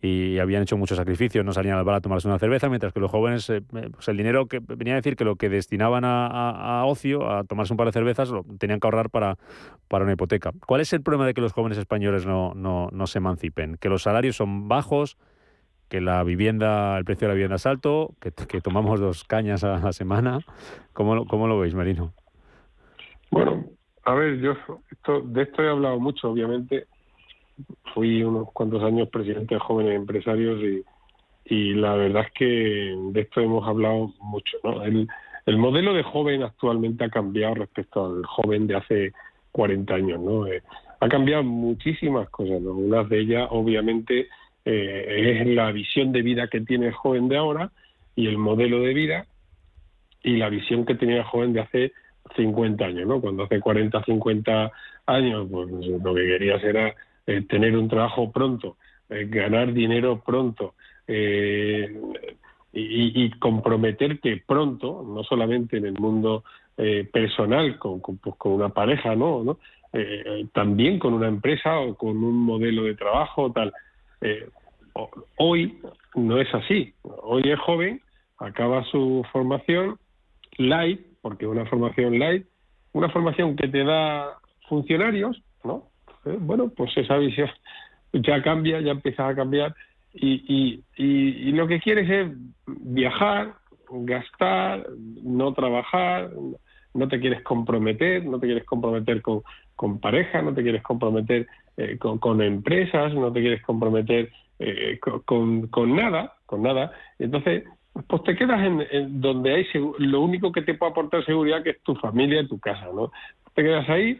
y 0.00 0.38
habían 0.38 0.62
hecho 0.62 0.76
muchos 0.76 0.96
sacrificios, 0.98 1.44
no 1.44 1.52
salían 1.52 1.78
al 1.78 1.84
bar 1.84 1.96
a 1.96 2.00
tomarse 2.00 2.26
una 2.26 2.38
cerveza, 2.38 2.68
mientras 2.68 2.92
que 2.92 2.98
los 2.98 3.10
jóvenes, 3.10 3.48
eh, 3.50 3.62
pues 3.70 4.08
el 4.08 4.16
dinero 4.16 4.46
que 4.46 4.58
venía 4.60 4.94
a 4.94 4.96
decir 4.96 5.14
que 5.14 5.24
lo 5.24 5.36
que 5.36 5.48
destinaban 5.48 6.02
a, 6.04 6.82
ocio, 6.86 7.30
a 7.30 7.44
tomarse 7.44 7.72
un 7.72 7.76
par 7.76 7.86
de 7.86 7.92
cervezas, 7.92 8.30
lo 8.30 8.44
tenían 8.58 8.80
que 8.80 8.86
ahorrar 8.86 9.10
para, 9.10 9.36
para 9.88 10.04
una 10.04 10.14
hipoteca. 10.14 10.50
¿Cuál 10.66 10.80
es 10.80 10.92
el 10.92 11.02
problema 11.02 11.26
de 11.26 11.34
que 11.34 11.40
los 11.40 11.52
jóvenes 11.52 11.78
españoles 11.78 12.26
no, 12.26 12.54
no, 12.54 12.88
no 12.90 13.06
se 13.06 13.18
emancipen? 13.18 13.76
Que 13.76 13.88
los 13.88 14.02
salarios 14.02 14.36
son 14.36 14.68
bajos, 14.68 15.16
que 15.88 16.00
la 16.00 16.24
vivienda, 16.24 16.98
el 16.98 17.04
precio 17.04 17.28
de 17.28 17.32
la 17.32 17.34
vivienda 17.34 17.56
es 17.56 17.66
alto, 17.66 18.14
que, 18.18 18.32
que 18.32 18.60
tomamos 18.60 18.98
dos 18.98 19.24
cañas 19.24 19.62
a 19.62 19.78
la 19.78 19.92
semana. 19.92 20.40
¿Cómo, 20.94 21.26
cómo 21.26 21.46
lo 21.46 21.58
veis, 21.60 21.74
Marino? 21.74 22.12
Bueno, 23.32 23.64
a 24.04 24.14
ver, 24.14 24.38
yo 24.40 24.54
esto, 24.90 25.22
de 25.22 25.42
esto 25.42 25.64
he 25.64 25.70
hablado 25.70 25.98
mucho, 25.98 26.30
obviamente. 26.30 26.86
Fui 27.94 28.22
unos 28.22 28.52
cuantos 28.52 28.82
años 28.82 29.08
presidente 29.08 29.54
de 29.54 29.60
jóvenes 29.60 29.96
empresarios 29.96 30.60
y, 30.62 30.84
y 31.46 31.74
la 31.74 31.94
verdad 31.94 32.24
es 32.26 32.32
que 32.32 32.44
de 33.12 33.20
esto 33.22 33.40
hemos 33.40 33.66
hablado 33.66 34.12
mucho. 34.20 34.58
¿no? 34.62 34.84
El, 34.84 35.08
el 35.46 35.56
modelo 35.56 35.94
de 35.94 36.02
joven 36.02 36.42
actualmente 36.42 37.04
ha 37.04 37.08
cambiado 37.08 37.54
respecto 37.54 38.04
al 38.04 38.26
joven 38.26 38.66
de 38.66 38.76
hace 38.76 39.12
40 39.52 39.94
años. 39.94 40.20
¿no? 40.20 40.46
Eh, 40.46 40.62
ha 41.00 41.08
cambiado 41.08 41.42
muchísimas 41.42 42.28
cosas. 42.28 42.60
Una 42.60 43.04
de 43.04 43.18
ellas, 43.18 43.48
obviamente, 43.50 44.28
eh, 44.66 45.40
es 45.40 45.46
la 45.46 45.72
visión 45.72 46.12
de 46.12 46.20
vida 46.20 46.48
que 46.48 46.60
tiene 46.60 46.88
el 46.88 46.92
joven 46.92 47.28
de 47.28 47.38
ahora 47.38 47.72
y 48.14 48.26
el 48.26 48.36
modelo 48.36 48.80
de 48.80 48.92
vida 48.92 49.26
y 50.22 50.36
la 50.36 50.50
visión 50.50 50.84
que 50.84 50.96
tenía 50.96 51.16
el 51.16 51.24
joven 51.24 51.54
de 51.54 51.60
hace 51.60 51.92
50 52.36 52.84
años, 52.84 53.06
¿no? 53.06 53.20
Cuando 53.20 53.44
hace 53.44 53.60
40, 53.60 54.02
50 54.04 54.70
años, 55.06 55.48
pues 55.50 55.68
lo 55.70 56.14
que 56.14 56.26
querías 56.26 56.62
era 56.62 56.94
eh, 57.26 57.42
tener 57.48 57.76
un 57.76 57.88
trabajo 57.88 58.32
pronto, 58.32 58.76
eh, 59.08 59.26
ganar 59.28 59.72
dinero 59.72 60.22
pronto 60.24 60.74
eh, 61.06 61.94
y, 62.72 63.30
comprometerte 63.38 64.42
pronto, 64.46 65.04
no 65.06 65.22
solamente 65.24 65.76
en 65.76 65.86
el 65.86 65.94
mundo 65.94 66.42
personal, 67.12 67.78
con, 67.78 68.00
pues, 68.00 68.34
con, 68.36 68.52
una 68.52 68.70
pareja, 68.70 69.14
¿no? 69.14 69.44
¿no? 69.44 69.58
también 70.54 70.98
con 70.98 71.12
una 71.12 71.28
empresa 71.28 71.78
o 71.80 71.94
con 71.94 72.16
un 72.24 72.38
modelo 72.38 72.84
de 72.84 72.94
trabajo, 72.94 73.52
tal. 73.52 73.72
hoy 75.36 75.78
no 76.14 76.40
es 76.40 76.52
así. 76.54 76.94
Hoy 77.02 77.42
es 77.44 77.58
joven, 77.60 78.00
acaba 78.38 78.84
su 78.84 79.22
formación 79.32 79.98
light, 80.56 81.00
porque 81.22 81.46
una 81.46 81.64
formación 81.66 82.18
light, 82.18 82.46
una 82.92 83.08
formación 83.08 83.56
que 83.56 83.68
te 83.68 83.84
da 83.84 84.36
funcionarios, 84.68 85.42
¿no? 85.64 85.88
Eh, 86.26 86.36
bueno, 86.38 86.70
pues 86.76 86.94
esa 86.96 87.16
visión 87.16 87.48
ya 88.12 88.42
cambia, 88.42 88.80
ya 88.80 88.90
empieza 88.90 89.26
a 89.26 89.34
cambiar 89.34 89.74
y, 90.14 90.82
y, 90.96 91.02
y, 91.48 91.52
lo 91.52 91.66
que 91.66 91.80
quieres 91.80 92.08
es 92.10 92.36
viajar, 92.66 93.54
gastar, 93.90 94.86
no 95.22 95.54
trabajar, 95.54 96.30
no 96.92 97.08
te 97.08 97.18
quieres 97.18 97.42
comprometer, 97.42 98.24
no 98.24 98.38
te 98.38 98.46
quieres 98.46 98.64
comprometer 98.64 99.22
con, 99.22 99.42
con 99.74 100.00
pareja, 100.00 100.42
no 100.42 100.52
te 100.52 100.62
quieres 100.62 100.82
comprometer 100.82 101.46
eh, 101.78 101.96
con, 101.98 102.18
con, 102.18 102.42
empresas, 102.42 103.14
no 103.14 103.32
te 103.32 103.40
quieres 103.40 103.62
comprometer 103.62 104.30
eh, 104.58 104.98
con, 105.00 105.68
con, 105.68 105.96
nada, 105.96 106.34
con 106.44 106.62
nada. 106.62 106.92
Entonces, 107.18 107.64
pues 108.06 108.22
te 108.24 108.36
quedas 108.36 108.60
en, 108.62 109.20
donde 109.20 109.54
hay 109.54 109.66
lo 109.98 110.20
único 110.20 110.50
que 110.50 110.62
te 110.62 110.74
puede 110.74 110.92
aportar 110.92 111.24
seguridad 111.24 111.62
que 111.62 111.70
es 111.70 111.82
tu 111.82 111.94
familia 111.96 112.40
y 112.40 112.48
tu 112.48 112.58
casa, 112.58 112.88
¿no? 112.94 113.12
Te 113.54 113.62
quedas 113.62 113.88
ahí, 113.88 114.18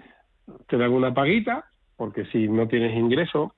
te 0.69 0.77
dan 0.77 0.93
una 0.93 1.15
paguita, 1.15 1.65
porque 1.97 2.27
si 2.27 2.49
no 2.49 2.69
tienes 2.69 2.95
ingreso, 2.97 3.55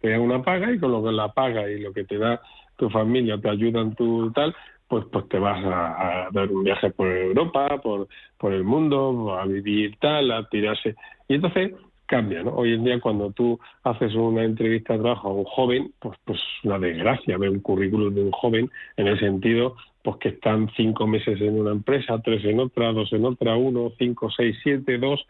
te 0.00 0.10
dan 0.10 0.20
una 0.20 0.42
paga 0.42 0.72
y 0.72 0.78
con 0.78 0.90
lo 0.90 1.02
que 1.04 1.12
la 1.12 1.32
paga 1.32 1.70
y 1.70 1.80
lo 1.80 1.92
que 1.92 2.04
te 2.04 2.18
da 2.18 2.40
tu 2.76 2.90
familia 2.90 3.38
te 3.38 3.48
ayudan 3.48 3.94
tu 3.94 4.32
tal, 4.32 4.54
pues 4.88 5.04
pues 5.12 5.28
te 5.28 5.38
vas 5.38 5.64
a, 5.64 6.26
a, 6.26 6.30
dar 6.32 6.50
un 6.50 6.64
viaje 6.64 6.90
por 6.90 7.06
Europa, 7.06 7.80
por, 7.80 8.08
por 8.38 8.52
el 8.52 8.64
mundo, 8.64 9.38
a 9.38 9.46
vivir 9.46 9.96
tal, 10.00 10.32
a 10.32 10.48
tirarse. 10.48 10.96
Y 11.28 11.34
entonces 11.34 11.72
cambia, 12.12 12.42
¿no? 12.42 12.50
Hoy 12.50 12.74
en 12.74 12.84
día 12.84 13.00
cuando 13.00 13.30
tú 13.30 13.58
haces 13.84 14.14
una 14.14 14.44
entrevista 14.44 14.92
de 14.92 14.98
trabajo 14.98 15.30
a 15.30 15.32
un 15.32 15.44
joven, 15.44 15.92
pues 15.98 16.18
pues 16.26 16.38
una 16.62 16.78
desgracia 16.78 17.38
ver 17.38 17.48
un 17.48 17.60
currículum 17.60 18.14
de 18.14 18.24
un 18.24 18.32
joven 18.32 18.70
en 18.98 19.06
el 19.06 19.18
sentido 19.18 19.76
pues 20.02 20.18
que 20.18 20.28
están 20.28 20.68
cinco 20.76 21.06
meses 21.06 21.40
en 21.40 21.58
una 21.58 21.70
empresa, 21.70 22.20
tres 22.22 22.44
en 22.44 22.60
otra, 22.60 22.92
dos 22.92 23.10
en 23.14 23.24
otra, 23.24 23.56
uno, 23.56 23.92
cinco, 23.96 24.30
seis, 24.30 24.58
siete, 24.62 24.98
dos, 24.98 25.24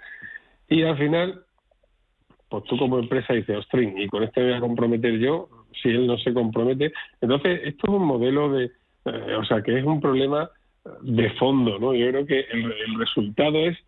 y 0.69 0.83
al 0.83 0.99
final, 0.99 1.43
pues 2.49 2.65
tú 2.65 2.77
como 2.77 2.99
empresa 2.99 3.33
dices, 3.33 3.59
ostras, 3.59 3.85
y 3.97 4.09
con 4.09 4.25
este 4.25 4.41
me 4.41 4.49
voy 4.49 4.57
a 4.57 4.61
comprometer 4.61 5.19
yo, 5.21 5.49
si 5.81 5.91
él 5.91 6.07
no 6.07 6.17
se 6.19 6.33
compromete. 6.33 6.93
Entonces, 7.21 7.61
esto 7.65 7.87
es 7.87 7.93
un 7.93 8.07
modelo 8.07 8.51
de, 8.51 8.71
eh, 9.05 9.35
o 9.39 9.45
sea, 9.45 9.63
que 9.63 9.79
es 9.79 9.85
un 9.85 10.01
problema 10.01 10.51
de 11.03 11.31
fondo, 11.35 11.79
¿no? 11.79 11.95
Yo 11.95 12.09
creo 12.09 12.27
que 12.27 12.41
el 12.51 12.99
resultado 12.99 13.59
es 13.59 13.79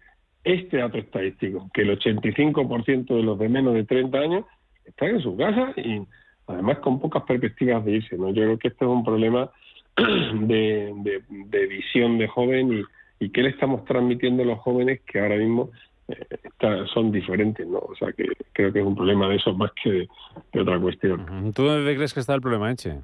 este 0.45 0.77
dato 0.77 0.99
estadístico, 0.99 1.71
que 1.73 1.83
el 1.83 1.99
85% 1.99 3.07
de 3.07 3.23
los 3.23 3.39
de 3.39 3.49
menos 3.49 3.75
de 3.75 3.85
30 3.85 4.19
años 4.19 4.45
están 4.85 5.09
en 5.09 5.21
su 5.21 5.37
casa 5.37 5.73
y 5.77 6.03
además 6.47 6.79
con 6.79 7.01
pocas 7.01 7.23
perspectivas 7.25 7.85
de 7.85 7.93
irse. 7.93 8.17
¿no? 8.17 8.29
Yo 8.29 8.43
creo 8.43 8.59
que 8.59 8.69
este 8.69 8.85
es 8.85 8.91
un 8.91 9.05
problema 9.05 9.51
de, 9.97 11.21
de, 11.29 11.67
visión 11.67 12.19
de 12.19 12.29
joven 12.29 12.73
y, 12.73 13.25
y 13.25 13.31
qué 13.31 13.43
le 13.43 13.51
estamos 13.51 13.85
transmitiendo 13.85 14.43
a 14.43 14.47
los 14.47 14.59
jóvenes 14.59 15.01
que 15.07 15.21
ahora 15.21 15.37
mismo 15.37 15.71
eh, 16.09 16.85
son 16.93 17.11
diferentes, 17.11 17.67
¿no? 17.67 17.79
O 17.79 17.95
sea 17.99 18.13
que 18.13 18.27
creo 18.53 18.73
que 18.73 18.81
es 18.81 18.85
un 18.85 18.95
problema 18.95 19.29
de 19.29 19.37
eso 19.37 19.55
más 19.55 19.71
que 19.83 20.09
de, 20.53 20.61
otra 20.61 20.79
cuestión. 20.79 21.53
¿Tú 21.55 21.65
dónde 21.65 21.95
crees 21.95 22.13
que 22.13 22.21
está 22.21 22.35
el 22.35 22.41
problema, 22.41 22.71
Eche? 22.71 23.01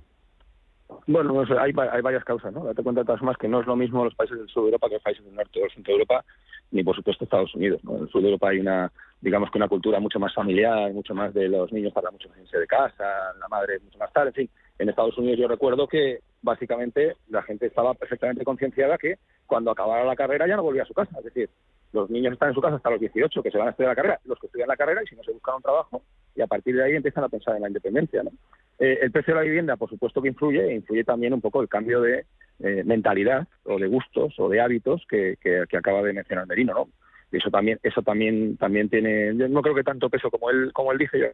Bueno, 1.07 1.43
hay, 1.59 1.72
hay 1.93 2.03
varias 2.03 2.24
causas, 2.24 2.53
¿no? 2.53 2.64
Date 2.64 2.82
cuenta 2.82 3.01
de 3.01 3.07
todas 3.07 3.20
formas 3.20 3.36
que 3.36 3.49
no 3.49 3.61
es 3.61 3.66
lo 3.66 3.76
mismo 3.76 4.05
los 4.05 4.14
países 4.14 4.38
del 4.38 4.49
sur 4.49 4.64
de 4.64 4.68
Europa 4.68 4.88
que 4.88 4.95
los 4.95 5.03
países 5.03 5.24
del 5.24 5.34
norte 5.34 5.59
o 5.59 5.62
del 5.62 5.72
centro 5.72 5.93
de 5.93 6.01
Europa 6.01 6.24
ni 6.70 6.84
por 6.84 6.95
supuesto 6.95 7.24
Estados 7.24 7.55
Unidos. 7.55 7.80
En 7.84 8.03
el 8.03 8.09
sur 8.09 8.22
de 8.22 8.28
Europa 8.28 8.49
hay 8.49 8.61
una, 8.61 8.93
digamos 9.20 9.51
que 9.51 9.59
una 9.59 9.68
cultura 9.68 10.01
mucho 10.01 10.18
más 10.18 10.34
familiar, 10.34 10.93
mucho 10.93 11.14
más 11.14 11.34
de 11.34 11.49
los 11.49 11.72
niños 11.72 11.93
para 11.93 12.11
mucho 12.11 12.28
más 12.28 12.51
de 12.51 12.66
casa, 12.66 13.05
la 13.38 13.49
madre 13.49 13.80
mucho 13.80 13.99
más 13.99 14.12
tarde, 14.12 14.28
en 14.28 14.34
fin. 14.34 14.51
En 14.78 14.88
Estados 14.88 15.16
Unidos 15.18 15.38
yo 15.38 15.49
recuerdo 15.49 15.86
que 15.86 16.20
básicamente 16.43 17.16
la 17.28 17.43
gente 17.43 17.66
estaba 17.66 17.95
perfectamente 17.95 18.45
concienciada 18.45 18.99
que 18.99 19.18
cuando 19.47 19.70
acabara 19.70 20.05
la 20.05 20.16
carrera 20.16 20.47
ya 20.47 20.57
no 20.57 20.62
volvía 20.62 20.82
a 20.82 20.86
su 20.86 20.95
casa, 20.95 21.18
es 21.18 21.24
decir, 21.24 21.51
los 21.93 22.09
niños 22.11 22.32
están 22.32 22.51
en 22.51 22.55
su 22.55 22.61
casa 22.61 22.76
hasta 22.76 22.91
los 22.91 23.01
18, 23.01 23.43
que 23.43 23.51
se 23.51 23.59
van 23.59 23.68
a 23.68 23.70
estudiar 23.70 23.91
la 23.91 23.97
carrera, 23.97 24.20
los 24.24 24.38
que 24.38 24.47
estudian 24.47 24.68
la 24.68 24.76
carrera 24.76 25.03
y 25.03 25.07
si 25.07 25.16
no 25.16 25.22
se 25.22 25.32
buscan 25.32 25.57
un 25.57 25.62
trabajo, 25.62 26.03
y 26.34 26.41
a 26.41 26.47
partir 26.47 26.76
de 26.76 26.84
ahí 26.84 26.95
empiezan 26.95 27.24
a 27.24 27.28
pensar 27.28 27.57
en 27.57 27.62
la 27.62 27.68
independencia. 27.68 28.22
¿no? 28.22 28.30
Eh, 28.78 28.99
el 29.03 29.11
precio 29.11 29.34
de 29.34 29.41
la 29.41 29.45
vivienda, 29.45 29.76
por 29.76 29.91
supuesto 29.91 30.22
que 30.22 30.28
influye, 30.28 30.70
e 30.70 30.74
influye 30.74 31.05
también 31.05 31.34
un 31.34 31.41
poco 31.41 31.61
el 31.61 31.68
cambio 31.68 32.01
de 32.01 32.26
eh, 32.61 32.82
mentalidad 32.84 33.47
o 33.64 33.78
de 33.78 33.88
gustos 33.88 34.34
o 34.38 34.49
de 34.49 34.61
hábitos 34.61 35.05
que, 35.09 35.36
que, 35.41 35.76
acaba 35.76 36.03
de 36.03 36.12
mencionar 36.12 36.47
Merino, 36.47 36.74
¿no? 36.74 36.88
Eso 37.32 37.51
también, 37.51 37.78
eso 37.84 38.03
también, 38.03 38.57
también 38.57 38.88
tiene, 38.88 39.36
yo 39.36 39.49
no 39.49 39.62
creo 39.62 39.74
que 39.74 39.84
tanto 39.84 40.11
peso 40.11 40.30
como 40.30 40.51
él, 40.51 40.72
como 40.72 40.91
él 40.91 40.99
dice, 40.99 41.18
yo 41.18 41.26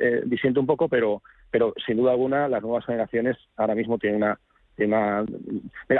eh, 0.00 0.22
disiento 0.24 0.60
un 0.60 0.66
poco, 0.66 0.88
pero, 0.88 1.22
pero 1.50 1.74
sin 1.84 1.96
duda 1.96 2.12
alguna 2.12 2.48
las 2.48 2.62
nuevas 2.62 2.86
generaciones 2.86 3.36
ahora 3.56 3.74
mismo 3.74 3.98
tienen 3.98 4.22
una, 4.22 4.38
una 4.78 5.24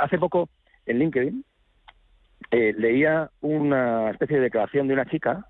hace 0.01 0.19
poco 0.19 0.49
en 0.87 1.01
LinkedIn 1.01 1.45
eh, 2.51 2.75
leía 2.77 3.31
una 3.41 4.11
especie 4.11 4.37
de 4.37 4.45
declaración 4.45 4.89
de 4.89 4.95
una 4.95 5.07
chica 5.07 5.47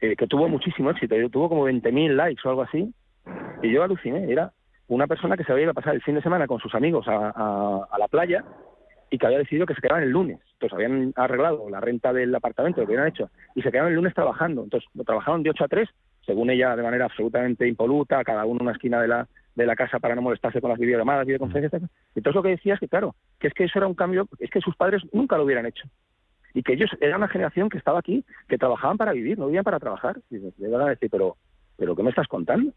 eh, 0.00 0.16
que 0.16 0.26
tuvo 0.26 0.48
muchísimo 0.48 0.90
éxito, 0.90 1.14
tuvo 1.30 1.48
como 1.48 1.68
20.000 1.68 2.14
likes 2.14 2.42
o 2.44 2.50
algo 2.50 2.62
así, 2.62 2.92
y 3.62 3.72
yo 3.72 3.82
aluciné, 3.82 4.30
era 4.30 4.52
una 4.88 5.06
persona 5.06 5.36
que 5.36 5.44
se 5.44 5.52
había 5.52 5.64
ido 5.64 5.70
a 5.70 5.74
pasar 5.74 5.94
el 5.94 6.02
fin 6.02 6.16
de 6.16 6.22
semana 6.22 6.46
con 6.46 6.58
sus 6.58 6.74
amigos 6.74 7.06
a, 7.08 7.86
la 7.98 8.08
playa 8.08 8.44
y 9.10 9.18
que 9.18 9.26
había 9.26 9.38
decidido 9.38 9.66
que 9.66 9.74
se 9.74 9.80
quedaban 9.80 10.02
el 10.02 10.10
lunes. 10.10 10.40
Entonces 10.54 10.74
habían 10.74 11.12
arreglado 11.16 11.70
la 11.70 11.80
renta 11.80 12.12
del 12.12 12.34
apartamento, 12.34 12.80
lo 12.80 12.86
que 12.86 12.94
habían 12.94 13.08
hecho, 13.08 13.30
y 13.54 13.62
se 13.62 13.70
quedaban 13.70 13.90
el 13.90 13.96
lunes 13.96 14.14
trabajando. 14.14 14.64
Entonces 14.64 14.88
lo 14.94 15.04
trabajaron 15.04 15.42
de 15.42 15.50
8 15.50 15.64
a 15.64 15.68
3, 15.68 15.88
según 16.26 16.50
ella, 16.50 16.74
de 16.74 16.82
manera 16.82 17.04
absolutamente 17.04 17.68
impoluta, 17.68 18.24
cada 18.24 18.44
uno 18.44 18.60
en 18.60 18.62
una 18.62 18.72
esquina 18.72 19.00
de 19.00 19.08
la, 19.08 19.28
de 19.54 19.66
la 19.66 19.76
casa 19.76 19.98
para 19.98 20.14
no 20.14 20.22
molestarse 20.22 20.60
con 20.60 20.70
las 20.70 20.78
videollamadas, 20.78 21.26
videoconferencias. 21.26 21.82
Entonces 22.14 22.34
lo 22.34 22.42
que 22.42 22.50
decía 22.50 22.74
es 22.74 22.80
que, 22.80 22.88
claro, 22.88 23.14
que 23.38 23.48
es 23.48 23.54
que 23.54 23.64
eso 23.64 23.78
era 23.78 23.86
un 23.86 23.94
cambio, 23.94 24.28
es 24.38 24.50
que 24.50 24.60
sus 24.60 24.76
padres 24.76 25.02
nunca 25.12 25.36
lo 25.36 25.44
hubieran 25.44 25.66
hecho. 25.66 25.88
Y 26.54 26.62
que 26.62 26.74
ellos 26.74 26.90
eran 27.00 27.18
una 27.18 27.28
generación 27.28 27.68
que 27.68 27.78
estaba 27.78 27.98
aquí, 27.98 28.24
que 28.48 28.58
trabajaban 28.58 28.98
para 28.98 29.12
vivir, 29.12 29.38
no 29.38 29.46
vivían 29.46 29.64
para 29.64 29.80
trabajar. 29.80 30.18
Y 30.30 30.38
le 30.38 30.68
van 30.68 30.82
a 30.82 30.90
decir, 30.90 31.08
pero 31.10 31.36
¿pero 31.76 31.96
qué 31.96 32.02
me 32.02 32.10
estás 32.10 32.28
contando? 32.28 32.72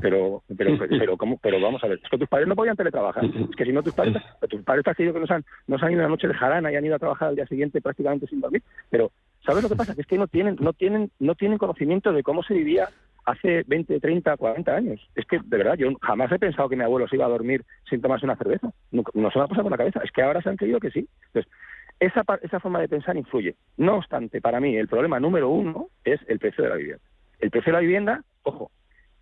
Pero, 0.00 0.42
pero, 0.56 0.78
pero, 0.98 1.16
¿cómo? 1.16 1.38
pero 1.38 1.60
vamos 1.60 1.82
a 1.82 1.88
ver, 1.88 1.98
es 2.02 2.10
que 2.10 2.18
tus 2.18 2.28
padres 2.28 2.46
no 2.46 2.54
podían 2.54 2.76
teletrabajar. 2.76 3.24
Es 3.24 3.56
que 3.56 3.64
si 3.64 3.72
no 3.72 3.82
tus 3.82 3.94
padres, 3.94 4.22
tus 4.48 4.62
padres 4.62 4.84
te 4.84 4.90
has 4.90 4.96
que 4.96 5.12
nos 5.12 5.30
han, 5.30 5.44
nos 5.66 5.82
han 5.82 5.92
ido 5.92 6.00
una 6.00 6.08
noche 6.08 6.28
de 6.28 6.34
jarana 6.34 6.70
y 6.70 6.76
han 6.76 6.84
ido 6.84 6.96
a 6.96 6.98
trabajar 6.98 7.28
al 7.28 7.36
día 7.36 7.46
siguiente 7.46 7.80
prácticamente 7.80 8.26
sin 8.26 8.40
dormir. 8.40 8.62
Pero, 8.90 9.10
¿sabes 9.48 9.62
lo 9.62 9.70
que 9.70 9.76
pasa? 9.76 9.94
es 9.96 10.06
que 10.06 10.18
no 10.18 10.26
tienen, 10.26 10.56
no 10.60 10.74
tienen, 10.74 11.10
no 11.18 11.34
tienen 11.34 11.56
conocimiento 11.56 12.12
de 12.12 12.22
cómo 12.22 12.42
se 12.42 12.52
vivía 12.52 12.90
hace 13.24 13.64
20, 13.66 13.98
30, 13.98 14.36
40 14.36 14.76
años. 14.76 15.00
Es 15.14 15.24
que, 15.24 15.38
de 15.42 15.56
verdad, 15.56 15.76
yo 15.76 15.88
jamás 16.02 16.30
he 16.32 16.38
pensado 16.38 16.68
que 16.68 16.76
mi 16.76 16.84
abuelo 16.84 17.08
se 17.08 17.16
iba 17.16 17.24
a 17.24 17.30
dormir 17.30 17.64
sin 17.88 18.02
tomarse 18.02 18.26
una 18.26 18.36
cerveza. 18.36 18.70
No, 18.90 19.04
no 19.14 19.30
se 19.30 19.38
me 19.38 19.44
ha 19.44 19.48
pasado 19.48 19.62
por 19.62 19.70
la 19.72 19.78
cabeza. 19.78 20.00
Es 20.04 20.12
que 20.12 20.20
ahora 20.20 20.42
se 20.42 20.50
han 20.50 20.58
creído 20.58 20.80
que 20.80 20.90
sí. 20.90 21.08
Entonces, 21.28 21.50
esa, 21.98 22.24
esa 22.42 22.60
forma 22.60 22.78
de 22.80 22.88
pensar 22.88 23.16
influye. 23.16 23.54
No 23.78 23.96
obstante, 23.96 24.42
para 24.42 24.60
mí 24.60 24.76
el 24.76 24.86
problema 24.86 25.18
número 25.18 25.48
uno 25.48 25.88
es 26.04 26.20
el 26.28 26.38
precio 26.38 26.64
de 26.64 26.70
la 26.70 26.76
vivienda. 26.76 27.04
El 27.40 27.50
precio 27.50 27.72
de 27.72 27.78
la 27.78 27.80
vivienda, 27.80 28.24
ojo, 28.42 28.70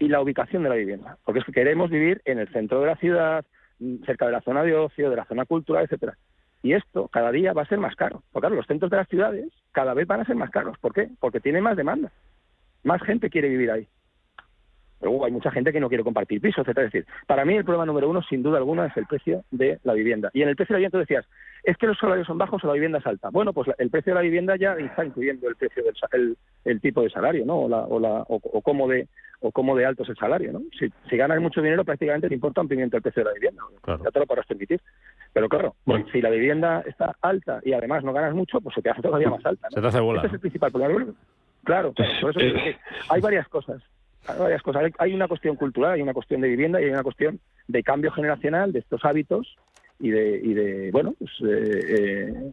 y 0.01 0.09
la 0.09 0.21
ubicación 0.21 0.65
de 0.65 0.71
la 0.71 0.75
vivienda, 0.75 1.19
porque 1.25 1.39
es 1.39 1.47
que 1.47 1.53
queremos 1.53 1.89
vivir 1.89 2.21
en 2.25 2.41
el 2.41 2.49
centro 2.49 2.81
de 2.81 2.87
la 2.87 2.97
ciudad, 2.97 3.45
mm, 3.79 4.05
cerca 4.05 4.27
de 4.27 4.33
la 4.33 4.41
zona 4.41 4.65
de 4.65 4.75
ocio, 4.75 5.09
de 5.09 5.17
la 5.17 5.25
zona 5.25 5.45
cultural, 5.45 5.85
etcétera. 5.85 6.17
Y 6.67 6.73
esto 6.73 7.07
cada 7.07 7.31
día 7.31 7.53
va 7.53 7.63
a 7.63 7.67
ser 7.67 7.79
más 7.79 7.95
caro. 7.95 8.25
Porque 8.33 8.47
claro, 8.47 8.57
los 8.57 8.67
centros 8.67 8.91
de 8.91 8.97
las 8.97 9.09
ciudades 9.09 9.53
cada 9.71 9.95
vez 9.95 10.05
van 10.09 10.19
a 10.19 10.25
ser 10.25 10.35
más 10.35 10.51
caros. 10.51 10.77
¿Por 10.79 10.93
qué? 10.93 11.09
Porque 11.21 11.39
tienen 11.39 11.63
más 11.63 11.77
demanda. 11.77 12.11
Más 12.83 13.01
gente 13.03 13.31
quiere 13.31 13.49
vivir 13.49 13.71
ahí. 13.71 13.87
Pero 14.99 15.25
hay 15.25 15.31
mucha 15.31 15.53
gente 15.53 15.73
que 15.73 15.79
no 15.79 15.89
quiere 15.89 16.03
compartir 16.03 16.41
pisos, 16.41 16.63
etcétera. 16.63 16.89
Es 16.89 16.93
decir, 16.93 17.07
para 17.29 17.45
mí 17.45 17.55
el 17.55 17.63
problema 17.63 17.87
número 17.87 18.11
uno, 18.11 18.21
sin 18.21 18.43
duda 18.43 18.59
alguna, 18.59 18.87
es 18.87 18.97
el 18.97 19.07
precio 19.07 19.45
de 19.53 19.79
la 19.85 19.93
vivienda. 19.93 20.29
Y 20.33 20.43
en 20.43 20.49
el 20.49 20.57
precio 20.57 20.75
de 20.75 20.79
la 20.79 20.89
vivienda 20.89 20.99
tú 20.99 21.07
decías, 21.07 21.25
es 21.63 21.77
que 21.77 21.87
los 21.87 21.99
salarios 21.99 22.27
son 22.27 22.39
bajos 22.39 22.65
o 22.65 22.67
la 22.67 22.73
vivienda 22.73 22.99
es 22.99 23.07
alta. 23.07 23.31
Bueno, 23.31 23.53
pues 23.53 23.69
el 23.79 23.91
precio 23.91 24.13
de 24.13 24.17
la 24.17 24.23
vivienda 24.23 24.57
ya 24.57 24.73
está 24.73 25.05
incluyendo 25.05 25.49
el 25.49 25.55
precio 25.55 25.85
del 25.85 26.37
el, 26.65 26.81
tipo 26.81 27.03
de 27.03 27.11
salario, 27.11 27.47
¿no? 27.47 27.61
O, 27.61 27.69
la, 27.69 27.79
o, 27.79 28.01
la, 28.01 28.25
o, 28.27 28.61
cómo 28.61 28.89
de 28.89 29.07
o 29.39 29.53
cómo 29.53 29.77
de 29.77 29.87
alto 29.87 30.03
es 30.03 30.09
el 30.09 30.17
salario, 30.17 30.53
¿no? 30.53 30.63
Si, 30.77 30.91
si 31.09 31.17
ganas 31.17 31.41
mucho 31.41 31.63
dinero, 31.63 31.85
prácticamente 31.85 32.29
te 32.29 32.35
importa 32.35 32.63
un 32.63 32.69
pimiento 32.69 32.97
el 32.97 33.03
precio 33.05 33.23
de 33.23 33.29
la 33.29 33.35
vivienda. 33.35 33.63
Ya 33.87 34.11
te 34.11 34.19
lo 34.19 34.27
podrás 34.27 34.47
permitir. 34.47 34.81
Pero 35.37 35.51
claro, 35.51 35.77
si 36.11 36.23
la 36.23 36.31
vivienda 36.31 36.83
está 36.87 37.15
alta 37.21 37.61
y 37.63 37.75
además 37.75 38.03
no 38.03 38.15
ganas 38.15 38.33
mucho, 38.35 38.59
pues 38.59 38.75
se 38.75 38.81
te 38.81 38.89
hace 38.89 39.03
todavía 39.03 39.29
más 39.29 39.45
alta. 39.45 39.69
Se 39.69 39.83
te 39.83 39.87
hace 39.87 40.01
bola. 40.01 40.21
Ese 40.21 40.29
es 40.29 40.33
el 40.33 40.41
principal 40.41 40.73
problema. 40.73 41.13
Claro, 41.63 41.93
por 41.93 42.07
eso 42.07 42.41
hay 43.11 43.21
varias 43.21 43.47
cosas 43.49 43.83
hay 44.29 44.39
varias 44.39 44.63
cosas. 44.63 44.91
Hay 44.99 45.15
una 45.15 45.29
cuestión 45.29 45.57
cultural, 45.57 45.93
hay 45.93 46.01
una 46.01 46.15
cuestión 46.15 46.41
de 46.41 46.49
vivienda 46.49 46.81
y 46.81 46.85
hay 46.85 46.91
una 46.91 47.03
cuestión 47.03 47.39
de 47.69 47.83
cambio 47.83 48.11
generacional 48.13 48.73
de 48.73 48.79
estos 48.79 49.05
hábitos 49.05 49.57
y 49.99 50.11
de, 50.11 50.41
y 50.43 50.55
de 50.55 50.91
bueno, 50.91 51.15
pues, 51.19 51.31
eh, 51.43 52.53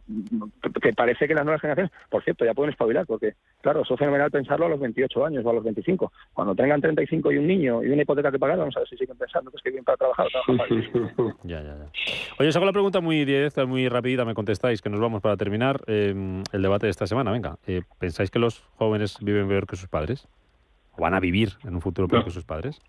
que 0.80 0.92
parece 0.92 1.28
que 1.28 1.34
las 1.34 1.44
nuevas 1.44 1.60
generaciones, 1.60 1.92
por 2.08 2.22
cierto, 2.24 2.44
ya 2.44 2.54
pueden 2.54 2.72
espabilar, 2.72 3.06
porque, 3.06 3.34
claro, 3.60 3.82
eso 3.82 3.94
es 3.94 3.98
fenomenal 4.00 4.30
pensarlo 4.30 4.66
a 4.66 4.68
los 4.68 4.80
28 4.80 5.26
años 5.26 5.44
o 5.44 5.50
a 5.50 5.52
los 5.52 5.64
25. 5.64 6.12
Cuando 6.32 6.54
tengan 6.54 6.80
35 6.80 7.32
y 7.32 7.38
un 7.38 7.46
niño 7.46 7.82
y 7.82 7.88
una 7.88 8.02
hipoteca 8.02 8.32
que 8.32 8.38
pagar, 8.38 8.58
vamos 8.58 8.76
a 8.76 8.80
ver 8.80 8.88
si 8.88 8.96
siguen 8.96 9.16
pensando 9.16 9.50
que 9.50 9.58
es 9.58 9.62
que 9.62 9.70
bien 9.70 9.84
para 9.84 9.96
trabajar. 9.96 10.26
ya, 11.42 11.62
ya, 11.62 11.76
ya. 11.76 11.86
Oye, 12.38 12.48
os 12.48 12.56
hago 12.56 12.66
la 12.66 12.72
pregunta 12.72 13.00
muy 13.00 13.24
directa, 13.24 13.66
muy 13.66 13.88
rápida, 13.88 14.24
me 14.24 14.34
contestáis, 14.34 14.80
que 14.80 14.90
nos 14.90 15.00
vamos 15.00 15.20
para 15.20 15.36
terminar 15.36 15.82
eh, 15.86 16.42
el 16.52 16.62
debate 16.62 16.86
de 16.86 16.90
esta 16.90 17.06
semana. 17.06 17.30
Venga, 17.30 17.58
¿pensáis 17.98 18.30
que 18.30 18.38
los 18.38 18.60
jóvenes 18.76 19.18
viven 19.20 19.48
peor 19.48 19.66
que 19.66 19.76
sus 19.76 19.88
padres? 19.88 20.28
¿O 20.96 21.02
van 21.02 21.14
a 21.14 21.20
vivir 21.20 21.50
en 21.64 21.74
un 21.74 21.80
futuro 21.80 22.08
peor 22.08 22.24
que 22.24 22.30
sus 22.30 22.44
padres? 22.44 22.80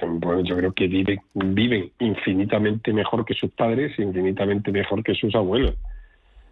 Bueno, 0.00 0.40
yo 0.40 0.56
creo 0.56 0.72
que 0.72 0.86
viven, 0.86 1.92
infinitamente 1.98 2.92
mejor 2.92 3.24
que 3.24 3.34
sus 3.34 3.50
padres, 3.52 3.98
infinitamente 3.98 4.72
mejor 4.72 5.02
que 5.02 5.14
sus 5.14 5.34
abuelos. 5.34 5.76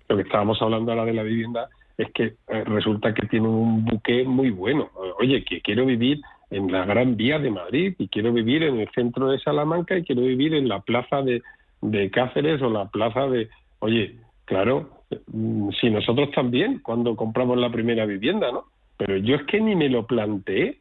Lo 0.09 0.17
que 0.17 0.23
estábamos 0.23 0.61
hablando 0.61 0.93
ahora 0.93 1.05
de 1.07 1.15
la 1.15 1.23
vivienda 1.23 1.69
es 1.97 2.11
que 2.13 2.25
eh, 2.49 2.65
resulta 2.65 3.15
que 3.15 3.27
tienen 3.27 3.51
un 3.51 3.85
buque 3.85 4.25
muy 4.25 4.51
bueno. 4.51 4.91
Oye, 5.19 5.45
que 5.45 5.61
quiero 5.61 5.87
vivir 5.87 6.21
en 6.51 6.71
la 6.71 6.85
Gran 6.85 7.17
Vía 7.17 7.39
de 7.39 7.51
Madrid 7.51 7.95
y 7.99 8.09
quiero 8.09 8.33
vivir 8.33 8.63
en 8.63 8.81
el 8.81 8.89
centro 8.91 9.31
de 9.31 9.39
Salamanca 9.39 9.97
y 9.97 10.03
quiero 10.03 10.23
vivir 10.23 10.55
en 10.55 10.69
la 10.69 10.81
plaza 10.81 11.23
de, 11.23 11.43
de 11.81 12.11
Cáceres 12.11 12.61
o 12.63 12.71
la 12.71 12.87
plaza 12.87 13.27
de... 13.29 13.49
Oye, 13.79 14.17
claro, 14.45 14.91
mm, 15.29 15.71
si 15.81 15.91
nosotros 15.91 16.31
también, 16.33 16.81
cuando 16.81 17.17
compramos 17.17 17.59
la 17.59 17.71
primera 17.71 18.05
vivienda, 18.05 18.51
¿no? 18.53 18.65
Pero 18.97 19.17
yo 19.17 19.37
es 19.37 19.45
que 19.45 19.61
ni 19.61 19.75
me 19.77 19.89
lo 19.89 20.07
planteé. 20.07 20.79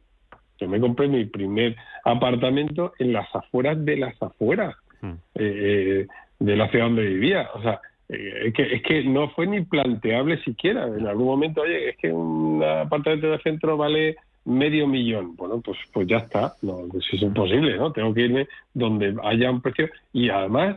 Yo 0.60 0.68
me 0.68 0.80
compré 0.80 1.08
mi 1.08 1.24
primer 1.24 1.76
apartamento 2.04 2.92
en 2.98 3.12
las 3.12 3.34
afueras 3.34 3.82
de 3.84 3.96
las 3.96 4.22
afueras 4.22 4.76
hmm. 5.00 5.12
eh, 5.34 6.06
de 6.38 6.56
la 6.56 6.68
ciudad 6.68 6.86
donde 6.86 7.04
vivía. 7.04 7.48
O 7.54 7.62
sea, 7.62 7.80
eh, 8.08 8.46
es, 8.46 8.54
que, 8.54 8.74
es 8.74 8.82
que 8.82 9.04
no 9.04 9.30
fue 9.30 9.46
ni 9.46 9.62
planteable 9.62 10.42
siquiera. 10.42 10.86
En 10.86 11.06
algún 11.06 11.26
momento, 11.26 11.62
oye, 11.62 11.90
es 11.90 11.96
que 11.96 12.12
un 12.12 12.62
apartamento 12.62 13.30
de 13.30 13.38
centro 13.38 13.76
vale 13.76 14.16
medio 14.44 14.86
millón. 14.86 15.36
Bueno, 15.36 15.60
pues 15.60 15.78
pues 15.92 16.06
ya 16.06 16.18
está. 16.18 16.54
No, 16.62 16.86
pues 16.90 17.04
es 17.12 17.22
imposible, 17.22 17.76
¿no? 17.76 17.92
Tengo 17.92 18.12
que 18.14 18.22
irme 18.22 18.48
donde 18.74 19.16
haya 19.22 19.50
un 19.50 19.60
precio 19.60 19.88
y 20.12 20.28
además 20.28 20.76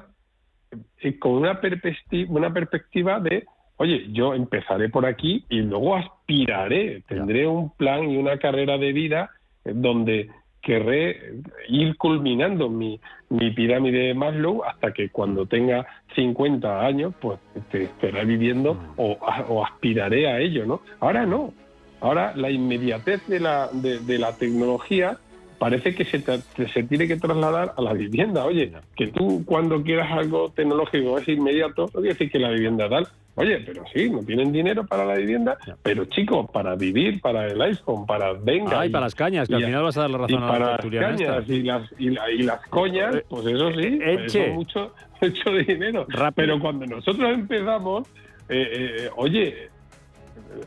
eh, 1.01 1.19
con 1.19 1.33
una 1.33 1.59
perspectiva, 1.59 2.31
una 2.31 2.53
perspectiva 2.53 3.19
de 3.19 3.45
oye, 3.77 4.07
yo 4.11 4.33
empezaré 4.33 4.89
por 4.89 5.05
aquí 5.05 5.45
y 5.49 5.61
luego 5.61 5.95
aspiraré, 5.95 7.03
tendré 7.07 7.47
un 7.47 7.71
plan 7.75 8.09
y 8.09 8.17
una 8.17 8.37
carrera 8.37 8.77
de 8.77 8.93
vida 8.93 9.31
donde 9.65 10.29
querré 10.63 11.41
ir 11.67 11.97
culminando 11.97 12.69
mi, 12.69 12.99
mi 13.29 13.51
pirámide 13.51 14.07
de 14.07 14.13
Maslow 14.13 14.63
hasta 14.63 14.93
que 14.93 15.09
cuando 15.09 15.45
tenga 15.45 15.85
50 16.15 16.85
años, 16.85 17.13
pues 17.19 17.37
estaré 17.71 18.25
viviendo 18.25 18.73
mm. 18.73 18.93
o, 18.97 19.65
aspiraré 19.65 20.27
a 20.27 20.39
ello, 20.39 20.65
¿no? 20.65 20.81
Ahora 21.01 21.25
no. 21.25 21.53
Ahora 21.99 22.33
la 22.35 22.49
inmediatez 22.49 23.27
de 23.27 23.39
la, 23.39 23.69
de, 23.71 24.17
la 24.17 24.35
tecnología 24.35 25.17
parece 25.57 25.95
que 25.95 26.03
se, 26.03 26.19
se 26.19 26.83
tiene 26.83 27.07
que 27.07 27.15
trasladar 27.15 27.73
a 27.77 27.81
la 27.81 27.93
vivienda. 27.93 28.45
Oye, 28.45 28.73
que 28.95 29.07
tú 29.07 29.43
cuando 29.45 29.81
quieras 29.83 30.11
algo 30.11 30.49
tecnológico 30.49 31.17
es 31.17 31.27
inmediato, 31.27 31.83
no 31.93 32.01
quiere 32.01 32.09
decir 32.09 32.31
que 32.31 32.39
la 32.39 32.49
vivienda 32.49 32.89
tal, 32.89 33.07
Oye, 33.35 33.59
pero 33.65 33.83
sí, 33.91 34.09
no 34.09 34.19
tienen 34.19 34.51
dinero 34.51 34.85
para 34.85 35.05
la 35.05 35.15
vivienda, 35.15 35.57
pero 35.81 36.05
chicos, 36.05 36.47
para 36.51 36.75
vivir, 36.75 37.19
para 37.19 37.47
el 37.47 37.59
iPhone, 37.61 38.05
para 38.05 38.33
venga. 38.33 38.81
Ah, 38.81 38.85
y, 38.85 38.89
para 38.89 39.05
las 39.05 39.15
cañas, 39.15 39.47
que 39.47 39.55
al 39.55 39.65
final 39.65 39.83
vas 39.83 39.97
a 39.97 40.01
dar 40.01 40.11
la 40.11 40.17
razón 40.19 40.43
a 40.43 40.45
la 40.45 40.51
para 40.51 40.71
las 40.77 40.85
cañas 40.85 41.49
y 41.49 41.63
las, 41.63 41.89
y, 41.97 42.43
las 42.43 42.67
coñas, 42.67 43.15
eh, 43.15 43.25
pues 43.27 43.47
eso 43.47 43.71
sí, 43.71 43.99
eso 44.01 44.39
mucho, 44.53 44.93
mucho 45.21 45.51
dinero. 45.51 46.05
Pero 46.35 46.59
cuando 46.59 46.85
nosotros 46.85 47.27
empezamos, 47.31 48.07
eh, 48.49 49.05
eh, 49.05 49.09
oye, 49.15 49.69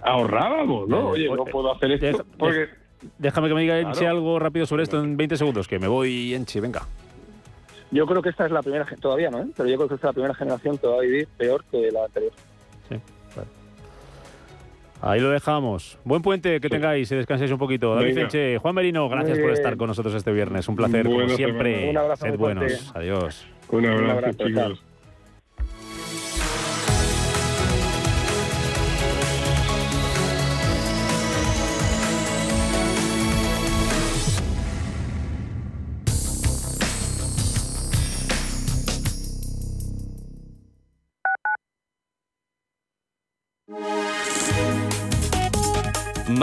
ahorrábamos, 0.03 0.89
¿no? 0.89 1.11
Oye, 1.11 1.29
no 1.29 1.45
puedo 1.45 1.73
hacer 1.73 1.93
esto 1.93 2.25
porque... 2.37 2.69
Déjame 3.19 3.49
que 3.49 3.55
me 3.55 3.61
diga 3.61 3.79
Enche 3.79 4.09
algo 4.09 4.39
rápido 4.39 4.67
sobre 4.67 4.83
esto 4.83 4.99
en 4.99 5.17
20 5.17 5.37
segundos, 5.37 5.69
que 5.69 5.79
me 5.79 5.87
voy, 5.87 6.35
Enche, 6.35 6.61
venga. 6.61 6.83
Yo 7.93 8.07
creo 8.07 8.21
que 8.21 8.31
esta 8.31 8.47
es 8.47 8.51
la 8.51 8.62
primera, 8.62 8.85
todavía 9.01 9.31
no, 9.31 9.43
¿eh? 9.43 9.47
pero 9.57 9.69
yo 9.69 9.77
creo 9.77 9.89
que 9.89 9.95
esta 9.95 10.09
es 10.09 10.11
la 10.11 10.12
primera 10.14 10.35
generación 10.35 10.79
que 10.79 10.87
va 10.89 10.97
a 10.97 11.01
vivir 11.01 11.29
peor 11.37 11.62
que 11.71 11.93
la 11.93 12.07
anterior. 12.07 12.33
Ahí 15.03 15.20
lo 15.20 15.30
dejamos. 15.30 15.99
Buen 16.05 16.22
puente 16.22 16.61
que 16.61 16.68
tengáis 16.68 17.11
y 17.12 17.14
descanséis 17.16 17.51
un 17.51 17.59
poquito. 17.59 17.94
David 17.94 18.18
Enche, 18.18 18.59
Juan 18.59 18.74
Merino, 18.74 19.09
gracias 19.09 19.38
por 19.38 19.51
estar 19.51 19.76
con 19.76 19.88
nosotros 19.88 20.14
este 20.14 20.32
viernes. 20.32 20.68
Un 20.68 20.76
placer, 20.76 21.05
como 21.07 21.28
siempre. 21.28 21.90
Un 21.90 21.99
abrazo. 21.99 22.26
Sed 22.26 22.36
buenos. 22.36 22.92
Adiós. 22.94 23.47
Un 23.70 23.86
abrazo, 23.86 24.47
chicos. 24.47 24.82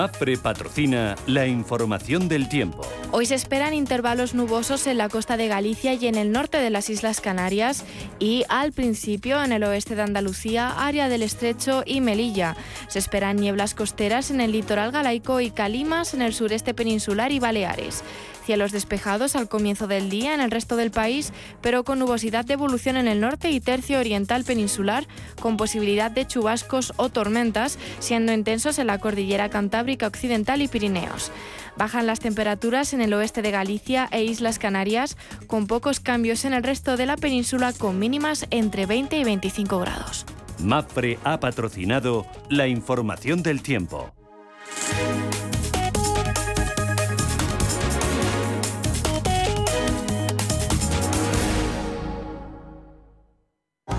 MAPFRE 0.03 0.37
patrocina 0.37 1.15
la 1.27 1.47
información 1.47 2.27
del 2.27 2.49
tiempo. 2.49 2.85
Hoy 3.11 3.25
se 3.25 3.35
esperan 3.35 3.73
intervalos 3.73 4.33
nubosos 4.33 4.85
en 4.85 4.97
la 4.97 5.07
costa 5.07 5.37
de 5.37 5.47
Galicia 5.47 5.93
y 5.93 6.07
en 6.07 6.15
el 6.15 6.33
norte 6.33 6.57
de 6.57 6.69
las 6.69 6.89
Islas 6.89 7.21
Canarias 7.21 7.85
y 8.19 8.43
al 8.49 8.73
principio 8.73 9.41
en 9.41 9.53
el 9.53 9.63
oeste 9.63 9.95
de 9.95 10.01
Andalucía, 10.01 10.85
área 10.85 11.07
del 11.07 11.23
Estrecho 11.23 11.83
y 11.85 12.01
Melilla. 12.01 12.57
Se 12.89 12.99
esperan 12.99 13.37
nieblas 13.37 13.75
costeras 13.75 14.29
en 14.29 14.41
el 14.41 14.51
litoral 14.51 14.91
galaico 14.91 15.39
y 15.39 15.51
calimas 15.51 16.13
en 16.13 16.21
el 16.21 16.33
sureste 16.33 16.73
peninsular 16.73 17.31
y 17.31 17.39
Baleares. 17.39 18.03
Cielos 18.45 18.71
despejados 18.71 19.35
al 19.35 19.47
comienzo 19.47 19.87
del 19.87 20.09
día 20.09 20.33
en 20.33 20.41
el 20.41 20.51
resto 20.51 20.75
del 20.75 20.91
país, 20.91 21.31
pero 21.61 21.83
con 21.83 21.99
nubosidad 21.99 22.45
de 22.45 22.53
evolución 22.53 22.97
en 22.97 23.07
el 23.07 23.21
norte 23.21 23.49
y 23.51 23.59
tercio 23.59 23.99
oriental 23.99 24.43
peninsular, 24.43 25.07
con 25.41 25.57
posibilidad 25.57 26.11
de 26.11 26.27
chubascos 26.27 26.93
o 26.97 27.09
tormentas, 27.09 27.79
siendo 27.99 28.33
intensos 28.33 28.79
en 28.79 28.87
la 28.87 28.99
cordillera 28.99 29.49
cantábrica 29.49 30.07
occidental 30.07 30.61
y 30.61 30.67
Pirineos. 30.67 31.31
Bajan 31.77 32.05
las 32.05 32.19
temperaturas 32.19 32.93
en 32.93 33.01
el 33.01 33.13
oeste 33.13 33.41
de 33.41 33.51
Galicia 33.51 34.07
e 34.11 34.23
Islas 34.23 34.59
Canarias, 34.59 35.17
con 35.47 35.67
pocos 35.67 35.99
cambios 35.99 36.45
en 36.45 36.53
el 36.53 36.63
resto 36.63 36.97
de 36.97 37.05
la 37.05 37.17
península, 37.17 37.73
con 37.73 37.97
mínimas 37.97 38.45
entre 38.51 38.85
20 38.85 39.17
y 39.17 39.23
25 39.23 39.79
grados. 39.79 40.25
MAPFRE 40.59 41.19
ha 41.23 41.39
patrocinado 41.39 42.25
la 42.49 42.67
información 42.67 43.41
del 43.41 43.61
tiempo. 43.61 44.13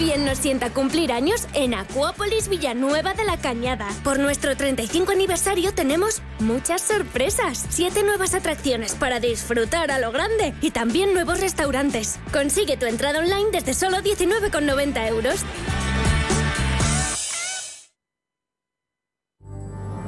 Bien 0.00 0.24
nos 0.24 0.38
sienta 0.38 0.70
cumplir 0.70 1.12
años 1.12 1.46
en 1.52 1.74
Acuópolis 1.74 2.48
Villanueva 2.48 3.12
de 3.12 3.24
la 3.24 3.36
Cañada. 3.36 3.86
Por 4.02 4.18
nuestro 4.18 4.56
35 4.56 5.12
aniversario 5.12 5.74
tenemos 5.74 6.22
muchas 6.38 6.80
sorpresas. 6.80 7.66
Siete 7.68 8.02
nuevas 8.02 8.32
atracciones 8.32 8.94
para 8.94 9.20
disfrutar 9.20 9.90
a 9.90 9.98
lo 9.98 10.10
grande 10.10 10.54
y 10.62 10.70
también 10.70 11.12
nuevos 11.12 11.40
restaurantes. 11.40 12.18
Consigue 12.32 12.78
tu 12.78 12.86
entrada 12.86 13.18
online 13.18 13.50
desde 13.52 13.74
solo 13.74 13.98
19,90 13.98 15.06
euros. 15.08 15.44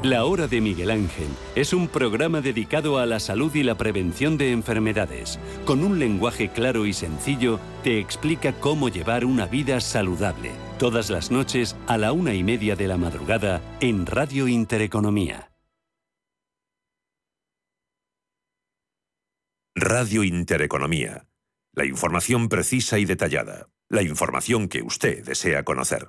La 0.02 0.24
Hora 0.24 0.48
de 0.48 0.60
Miguel 0.60 0.90
Ángel 0.90 1.28
es 1.54 1.72
un 1.72 1.86
programa 1.86 2.40
dedicado 2.40 2.98
a 2.98 3.06
la 3.06 3.20
salud 3.20 3.54
y 3.54 3.62
la 3.62 3.76
prevención 3.76 4.36
de 4.36 4.50
enfermedades. 4.50 5.38
Con 5.64 5.84
un 5.84 6.00
lenguaje 6.00 6.48
claro 6.48 6.86
y 6.86 6.92
sencillo, 6.92 7.60
te 7.84 8.00
explica 8.00 8.52
cómo 8.52 8.88
llevar 8.88 9.24
una 9.24 9.46
vida 9.46 9.80
saludable. 9.80 10.50
Todas 10.76 11.08
las 11.08 11.30
noches 11.30 11.76
a 11.86 11.98
la 11.98 12.10
una 12.10 12.34
y 12.34 12.42
media 12.42 12.74
de 12.74 12.88
la 12.88 12.96
madrugada 12.96 13.62
en 13.80 14.04
Radio 14.06 14.48
Intereconomía. 14.48 15.52
Radio 19.76 20.24
Intereconomía. 20.24 21.28
La 21.74 21.84
información 21.84 22.48
precisa 22.48 22.98
y 22.98 23.04
detallada. 23.04 23.68
La 23.88 24.02
información 24.02 24.68
que 24.68 24.82
usted 24.82 25.24
desea 25.24 25.62
conocer. 25.62 26.08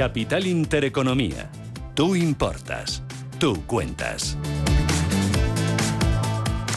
Capital 0.00 0.46
Intereconomía. 0.46 1.50
Tú 1.94 2.16
importas. 2.16 3.02
Tú 3.38 3.66
cuentas. 3.66 4.34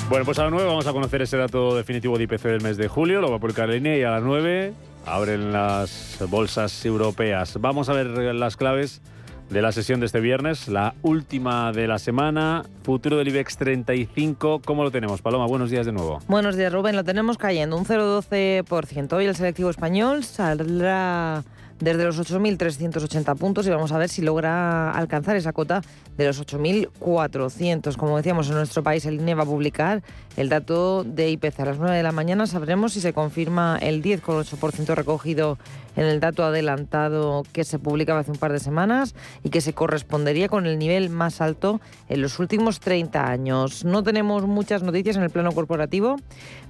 Bueno, 0.10 0.26
pues 0.26 0.38
a 0.40 0.44
las 0.44 0.52
9 0.52 0.68
vamos 0.68 0.86
a 0.88 0.92
conocer 0.92 1.22
ese 1.22 1.38
dato 1.38 1.74
definitivo 1.74 2.18
de 2.18 2.26
IPC 2.26 2.42
del 2.42 2.60
mes 2.60 2.76
de 2.76 2.90
julio. 2.90 3.22
Lo 3.22 3.32
va 3.32 3.38
a 3.38 3.40
publicar 3.40 3.70
el 3.70 3.78
INE 3.78 3.98
y 4.00 4.04
a 4.04 4.12
las 4.12 4.24
9 4.24 4.74
abren 5.06 5.54
las 5.54 6.18
bolsas 6.30 6.86
europeas. 6.86 7.56
Vamos 7.62 7.88
a 7.88 7.94
ver 7.94 8.08
las 8.08 8.58
claves 8.58 9.02
de 9.50 9.62
la 9.62 9.72
sesión 9.72 10.02
de 10.02 10.08
este 10.08 10.20
viernes, 10.20 10.68
la 10.68 10.94
última 11.02 11.72
de 11.72 11.88
la 11.88 12.00
semana. 12.00 12.64
Futuro 12.84 13.16
del 13.16 13.30
IBEX 13.30 13.56
35, 13.56 14.64
¿cómo 14.66 14.84
lo 14.84 14.92
tenemos? 14.92 15.22
Paloma, 15.22 15.46
buenos 15.46 15.70
días 15.70 15.86
de 15.86 15.94
nuevo. 15.94 16.20
Buenos 16.28 16.58
días, 16.58 16.74
Rubén. 16.74 16.98
Lo 16.98 17.06
tenemos 17.06 17.38
cayendo 17.38 17.78
un 17.78 17.86
0,12%. 17.86 19.14
Hoy 19.14 19.28
el 19.28 19.36
selectivo 19.38 19.70
español 19.70 20.26
saldrá 20.26 21.46
desde 21.80 22.04
los 22.04 22.20
8.380 22.20 23.36
puntos 23.38 23.68
y 23.68 23.70
vamos 23.70 23.92
a 23.92 23.98
ver 23.98 24.10
si 24.10 24.22
logra 24.22 24.92
alcanzar 24.92 25.36
esa 25.36 25.54
cota 25.54 25.82
de 26.18 26.26
los 26.26 26.42
8.400. 26.42 27.96
Como 27.98 28.18
decíamos, 28.18 28.50
en 28.50 28.56
nuestro 28.56 28.84
país 28.84 29.06
el 29.06 29.16
INE 29.16 29.36
va 29.36 29.44
a 29.44 29.46
publicar 29.46 30.04
el 30.38 30.50
dato 30.50 31.04
de 31.04 31.30
IPC 31.32 31.60
a 31.60 31.66
las 31.66 31.78
9 31.78 31.96
de 31.96 32.04
la 32.04 32.12
mañana. 32.12 32.48
Sabremos 32.48 32.94
si 32.94 33.02
se 33.02 33.14
confirma 33.14 33.78
el 33.82 34.02
10,8% 34.02 34.96
recogido 34.96 35.58
en 35.96 36.06
el 36.06 36.20
dato 36.20 36.44
adelantado 36.44 37.44
que 37.54 37.64
se 37.64 37.80
publicaba 37.80 38.22
hace 38.22 38.32
un 38.32 38.38
par 38.38 38.52
de 38.52 38.60
semanas 38.60 39.16
y 39.44 39.50
que 39.50 39.62
se 39.62 39.74
correspondería 39.74 40.50
con 40.50 40.66
el 40.66 40.80
nivel 40.80 41.10
más 41.10 41.42
alto 41.42 41.82
en 42.10 42.22
los 42.22 42.40
últimos 42.40 42.80
30 42.80 43.30
años. 43.30 43.86
No 43.86 44.04
tenemos 44.04 44.48
muchas 44.48 44.84
noticias 44.84 45.18
en 45.18 45.24
el 45.24 45.30
plano 45.30 45.52
corporativo. 45.52 46.18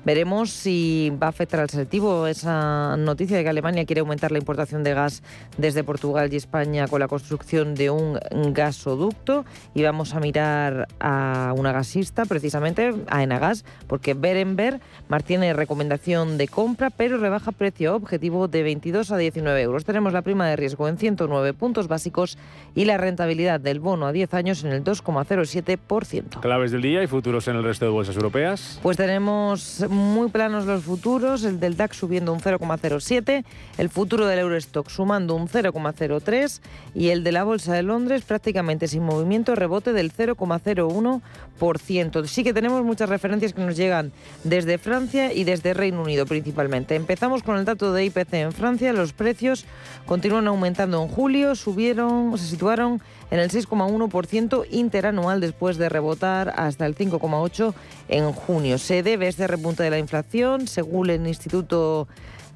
Veremos 0.05 0.49
si 0.49 1.11
va 1.21 1.27
a 1.27 1.29
afectar 1.29 1.61
al 1.61 1.69
selectivo 1.69 2.27
esa 2.27 2.97
noticia 2.97 3.37
de 3.37 3.43
que 3.43 3.49
Alemania 3.49 3.85
quiere 3.85 4.01
aumentar 4.01 4.31
la 4.31 4.37
importación 4.37 4.83
de 4.83 4.93
gas 4.93 5.23
desde 5.57 5.83
Portugal 5.83 6.31
y 6.33 6.35
España 6.35 6.87
con 6.87 6.99
la 6.99 7.07
construcción 7.07 7.73
de 7.73 7.89
un 7.89 8.19
gasoducto 8.53 9.45
y 9.73 9.83
vamos 9.83 10.13
a 10.13 10.19
mirar 10.19 10.87
a 10.99 11.53
una 11.55 11.71
gasista, 11.71 12.25
precisamente 12.25 12.93
a 13.07 13.23
Enagas, 13.23 13.63
porque 13.87 14.13
Berenberg 14.13 14.81
mantiene 15.07 15.53
recomendación 15.53 16.37
de 16.37 16.49
compra, 16.49 16.89
pero 16.89 17.17
rebaja 17.17 17.53
precio 17.53 17.95
objetivo 17.95 18.49
de 18.49 18.63
22 18.63 19.11
a 19.11 19.17
19 19.17 19.61
euros. 19.61 19.85
Tenemos 19.85 20.11
la 20.11 20.21
prima 20.21 20.47
de 20.47 20.57
riesgo 20.57 20.87
en 20.89 20.97
109 20.97 21.53
puntos 21.53 21.87
básicos 21.87 22.37
y 22.75 22.85
la 22.85 22.97
rentabilidad 22.97 23.61
del 23.61 23.79
bono 23.79 24.07
a 24.07 24.11
10 24.11 24.33
años 24.33 24.63
en 24.65 24.73
el 24.73 24.83
2,07%. 24.83 26.41
Claves 26.41 26.71
del 26.71 26.81
día 26.81 27.01
y 27.03 27.07
futuros 27.07 27.47
en 27.47 27.55
el 27.55 27.63
resto 27.63 27.85
de 27.85 27.91
bolsas 27.91 28.15
europeas. 28.17 28.79
Pues 28.81 28.97
tenemos 28.97 29.85
muy 29.93 30.29
planos 30.29 30.65
los 30.65 30.83
futuros, 30.83 31.43
el 31.43 31.59
del 31.59 31.77
DAX 31.77 31.97
subiendo 31.97 32.33
un 32.33 32.39
0,07, 32.39 33.45
el 33.77 33.89
futuro 33.89 34.27
del 34.27 34.39
Eurostock 34.39 34.89
sumando 34.89 35.35
un 35.35 35.47
0,03 35.47 36.61
y 36.93 37.09
el 37.09 37.23
de 37.23 37.31
la 37.31 37.43
Bolsa 37.43 37.73
de 37.73 37.83
Londres 37.83 38.23
prácticamente 38.23 38.87
sin 38.87 39.03
movimiento, 39.03 39.55
rebote 39.55 39.93
del 39.93 40.11
0,01%. 40.11 42.25
Sí 42.25 42.43
que 42.43 42.53
tenemos 42.53 42.83
muchas 42.83 43.09
referencias 43.09 43.53
que 43.53 43.61
nos 43.61 43.77
llegan 43.77 44.11
desde 44.43 44.77
Francia 44.77 45.31
y 45.31 45.43
desde 45.43 45.73
Reino 45.73 46.01
Unido 46.01 46.25
principalmente. 46.25 46.95
Empezamos 46.95 47.43
con 47.43 47.57
el 47.57 47.65
dato 47.65 47.93
de 47.93 48.05
IPC 48.05 48.33
en 48.33 48.51
Francia, 48.51 48.93
los 48.93 49.13
precios 49.13 49.65
continúan 50.05 50.47
aumentando 50.47 51.01
en 51.01 51.09
julio, 51.09 51.55
subieron, 51.55 52.37
se 52.37 52.47
situaron 52.47 53.01
en 53.33 53.39
el 53.39 53.49
6,1% 53.49 54.67
interanual 54.69 55.41
después 55.41 55.77
de 55.77 55.89
rebotar 55.89 56.53
hasta 56.55 56.85
el 56.85 56.95
5,8% 56.95 57.73
en 58.07 58.31
junio. 58.31 58.77
Se 58.77 59.01
debe 59.01 59.27
este 59.27 59.47
repunte 59.47 59.81
de 59.81 59.89
la 59.89 59.97
inflación, 59.97 60.67
según 60.67 61.09
el 61.09 61.25
Instituto 61.25 62.07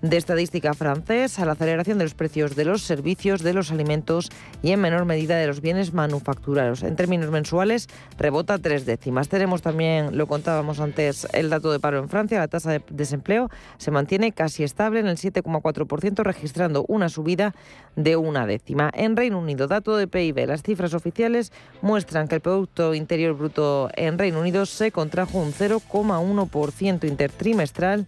de 0.01 0.17
estadística 0.17 0.73
francés 0.73 1.39
a 1.39 1.45
la 1.45 1.53
aceleración 1.53 1.97
de 1.97 2.05
los 2.05 2.13
precios 2.13 2.55
de 2.55 2.65
los 2.65 2.83
servicios, 2.83 3.41
de 3.41 3.53
los 3.53 3.71
alimentos 3.71 4.29
y 4.61 4.71
en 4.71 4.81
menor 4.81 5.05
medida 5.05 5.37
de 5.37 5.47
los 5.47 5.61
bienes 5.61 5.93
manufacturados. 5.93 6.83
En 6.83 6.95
términos 6.95 7.31
mensuales, 7.31 7.87
rebota 8.17 8.59
tres 8.59 8.85
décimas. 8.85 9.29
Tenemos 9.29 9.61
también, 9.61 10.17
lo 10.17 10.27
contábamos 10.27 10.79
antes, 10.79 11.27
el 11.33 11.49
dato 11.49 11.71
de 11.71 11.79
paro 11.79 11.99
en 11.99 12.09
Francia. 12.09 12.39
La 12.39 12.47
tasa 12.47 12.71
de 12.71 12.83
desempleo 12.89 13.49
se 13.77 13.91
mantiene 13.91 14.31
casi 14.31 14.63
estable 14.63 14.99
en 14.99 15.07
el 15.07 15.17
7,4%, 15.17 16.23
registrando 16.23 16.85
una 16.87 17.09
subida 17.09 17.55
de 17.95 18.15
una 18.15 18.45
décima. 18.45 18.91
En 18.93 19.15
Reino 19.15 19.39
Unido, 19.39 19.67
dato 19.67 19.97
de 19.97 20.07
PIB. 20.07 20.47
Las 20.47 20.61
cifras 20.61 20.93
oficiales 20.93 21.51
muestran 21.81 22.27
que 22.27 22.35
el 22.35 22.41
Producto 22.41 22.93
Interior 22.93 23.35
Bruto 23.35 23.89
en 23.95 24.17
Reino 24.17 24.39
Unido 24.39 24.65
se 24.65 24.91
contrajo 24.91 25.39
un 25.39 25.53
0,1% 25.53 27.07
intertrimestral 27.07 28.05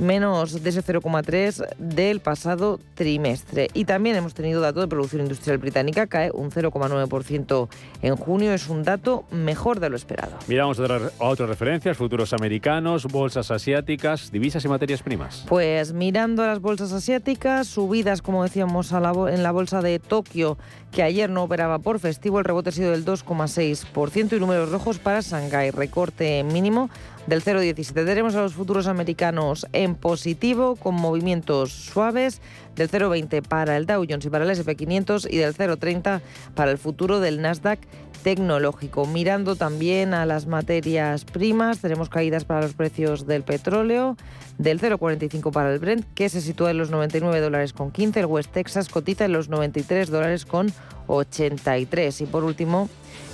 menos 0.00 0.62
de 0.62 0.70
ese 0.70 0.82
0,3 0.82 1.76
del 1.78 2.20
pasado 2.20 2.80
trimestre. 2.94 3.68
Y 3.74 3.84
también 3.84 4.16
hemos 4.16 4.34
tenido 4.34 4.60
dato 4.60 4.80
de 4.80 4.88
producción 4.88 5.22
industrial 5.22 5.58
británica, 5.58 6.06
cae 6.06 6.30
un 6.32 6.50
0,9% 6.50 7.68
en 8.02 8.16
junio, 8.16 8.52
es 8.52 8.68
un 8.68 8.82
dato 8.82 9.24
mejor 9.30 9.80
de 9.80 9.90
lo 9.90 9.96
esperado. 9.96 10.32
Miramos 10.48 10.78
a, 10.80 11.10
otras 11.18 11.48
referencias, 11.48 11.96
futuros 11.96 12.32
americanos, 12.32 13.04
bolsas 13.06 13.50
asiáticas, 13.50 14.30
divisas 14.32 14.64
y 14.64 14.68
materias 14.68 15.02
primas. 15.02 15.44
Pues 15.48 15.92
mirando 15.92 16.42
a 16.42 16.46
las 16.46 16.60
bolsas 16.60 16.92
asiáticas, 16.92 17.66
subidas, 17.66 18.22
como 18.22 18.42
decíamos, 18.42 18.92
a 18.92 19.00
la, 19.00 19.12
en 19.30 19.42
la 19.42 19.52
bolsa 19.52 19.82
de 19.82 19.98
Tokio, 19.98 20.56
que 20.90 21.02
ayer 21.02 21.30
no 21.30 21.44
operaba 21.44 21.78
por 21.78 21.98
festivo, 21.98 22.38
el 22.38 22.44
rebote 22.44 22.68
ha 22.68 22.72
sido 22.72 22.90
del 22.90 23.04
2,6% 23.04 24.36
y 24.36 24.40
números 24.40 24.70
rojos 24.70 24.98
para 24.98 25.20
Shanghái, 25.20 25.70
recorte 25.70 26.44
mínimo 26.44 26.90
del 27.26 27.42
0,17. 27.42 27.92
Tenemos 28.04 28.34
a 28.34 28.42
los 28.42 28.54
futuros 28.54 28.86
americanos 28.86 29.66
en 29.72 29.94
positivo 29.94 30.76
con 30.76 30.94
movimientos 30.94 31.72
suaves 31.72 32.40
del 32.76 32.90
0,20 32.90 33.42
para 33.46 33.76
el 33.76 33.86
Dow 33.86 34.04
Jones 34.08 34.26
y 34.26 34.30
para 34.30 34.44
el 34.44 34.50
SP500 34.50 35.28
y 35.30 35.36
del 35.38 35.54
0,30 35.54 36.20
para 36.54 36.70
el 36.70 36.78
futuro 36.78 37.20
del 37.20 37.40
Nasdaq 37.40 37.78
tecnológico. 38.22 39.06
Mirando 39.06 39.56
también 39.56 40.14
a 40.14 40.26
las 40.26 40.46
materias 40.46 41.24
primas, 41.24 41.80
tenemos 41.80 42.08
caídas 42.08 42.44
para 42.44 42.62
los 42.62 42.74
precios 42.74 43.26
del 43.26 43.42
petróleo, 43.42 44.16
del 44.58 44.80
0,45 44.80 45.52
para 45.52 45.72
el 45.72 45.78
Brent, 45.78 46.06
que 46.14 46.28
se 46.28 46.40
sitúa 46.40 46.70
en 46.70 46.78
los 46.78 46.90
99 46.90 47.40
dólares 47.40 47.72
con 47.72 47.90
15. 47.90 48.20
El 48.20 48.26
West 48.26 48.52
Texas 48.52 48.88
cotiza 48.88 49.24
en 49.24 49.32
los 49.32 49.48
93 49.48 50.10
dólares 50.10 50.46
con 50.46 50.72
83. 51.06 52.20
Y 52.20 52.26
por 52.26 52.44
último, 52.44 52.88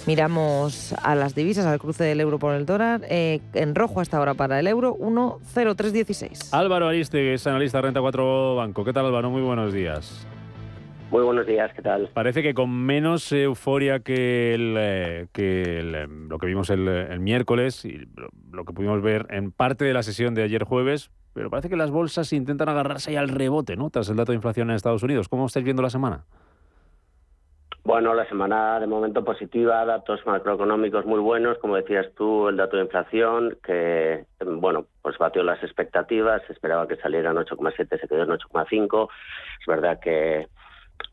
Miramos 0.08 0.94
a 1.02 1.14
las 1.14 1.34
divisas, 1.34 1.66
al 1.66 1.78
cruce 1.78 2.02
del 2.02 2.22
euro 2.22 2.38
por 2.38 2.54
el 2.54 2.64
dólar. 2.64 3.02
Eh, 3.10 3.40
en 3.52 3.74
rojo 3.74 4.00
hasta 4.00 4.16
ahora 4.16 4.32
para 4.32 4.58
el 4.58 4.66
euro, 4.66 4.96
1,0316. 4.96 6.48
Álvaro 6.52 6.88
Ariste, 6.88 7.34
es 7.34 7.46
analista 7.46 7.82
Renta 7.82 8.00
4 8.00 8.56
Banco. 8.56 8.86
¿Qué 8.86 8.94
tal, 8.94 9.04
Álvaro? 9.04 9.28
Muy 9.28 9.42
buenos 9.42 9.74
días. 9.74 10.26
Muy 11.10 11.22
buenos 11.22 11.46
días, 11.46 11.72
¿qué 11.74 11.80
tal? 11.80 12.10
Parece 12.12 12.42
que 12.42 12.52
con 12.52 12.70
menos 12.70 13.32
euforia 13.32 14.00
que, 14.00 14.54
el, 14.54 14.74
eh, 14.78 15.26
que 15.32 15.80
em, 15.80 16.28
lo 16.28 16.36
que 16.38 16.46
vimos 16.46 16.68
el, 16.68 17.18
miércoles 17.20 17.86
y 17.86 18.06
lo, 18.52 18.64
que 18.66 18.74
pudimos 18.74 19.00
ver 19.00 19.26
en 19.30 19.50
parte 19.50 19.86
de 19.86 19.94
la 19.94 20.02
sesión 20.02 20.34
de 20.34 20.42
ayer 20.42 20.64
jueves, 20.64 21.10
pero 21.32 21.48
parece 21.48 21.70
que 21.70 21.76
las 21.76 21.90
bolsas 21.90 22.32
intentan 22.34 22.68
agarrarse 22.68 23.10
ahí 23.10 23.16
al 23.16 23.30
rebote, 23.30 23.76
¿no? 23.76 23.88
Tras 23.88 24.10
el 24.10 24.16
dato 24.16 24.32
de 24.32 24.36
inflación 24.36 24.68
en 24.68 24.76
Estados 24.76 25.02
Unidos. 25.02 25.30
¿Cómo 25.30 25.46
estáis 25.46 25.64
viendo 25.64 25.82
la 25.82 25.88
semana? 25.88 26.24
Bueno, 27.84 28.12
la 28.12 28.28
semana 28.28 28.78
de 28.78 28.86
momento 28.86 29.24
positiva, 29.24 29.82
datos 29.86 30.20
macroeconómicos 30.26 31.06
muy 31.06 31.20
buenos, 31.20 31.56
como 31.56 31.76
decías 31.76 32.06
tú, 32.16 32.48
el 32.48 32.58
dato 32.58 32.76
de 32.76 32.82
inflación 32.82 33.56
que, 33.64 34.26
bueno, 34.44 34.84
pues 35.00 35.16
batió 35.16 35.42
las 35.42 35.62
expectativas, 35.62 36.42
se 36.46 36.52
esperaba 36.52 36.86
que 36.86 36.96
salieran 36.96 37.36
8,7, 37.36 37.98
se 37.98 38.08
quedó 38.08 38.24
en 38.24 38.28
8,5. 38.28 39.08
Es 39.60 39.66
verdad 39.66 40.00
que 40.00 40.48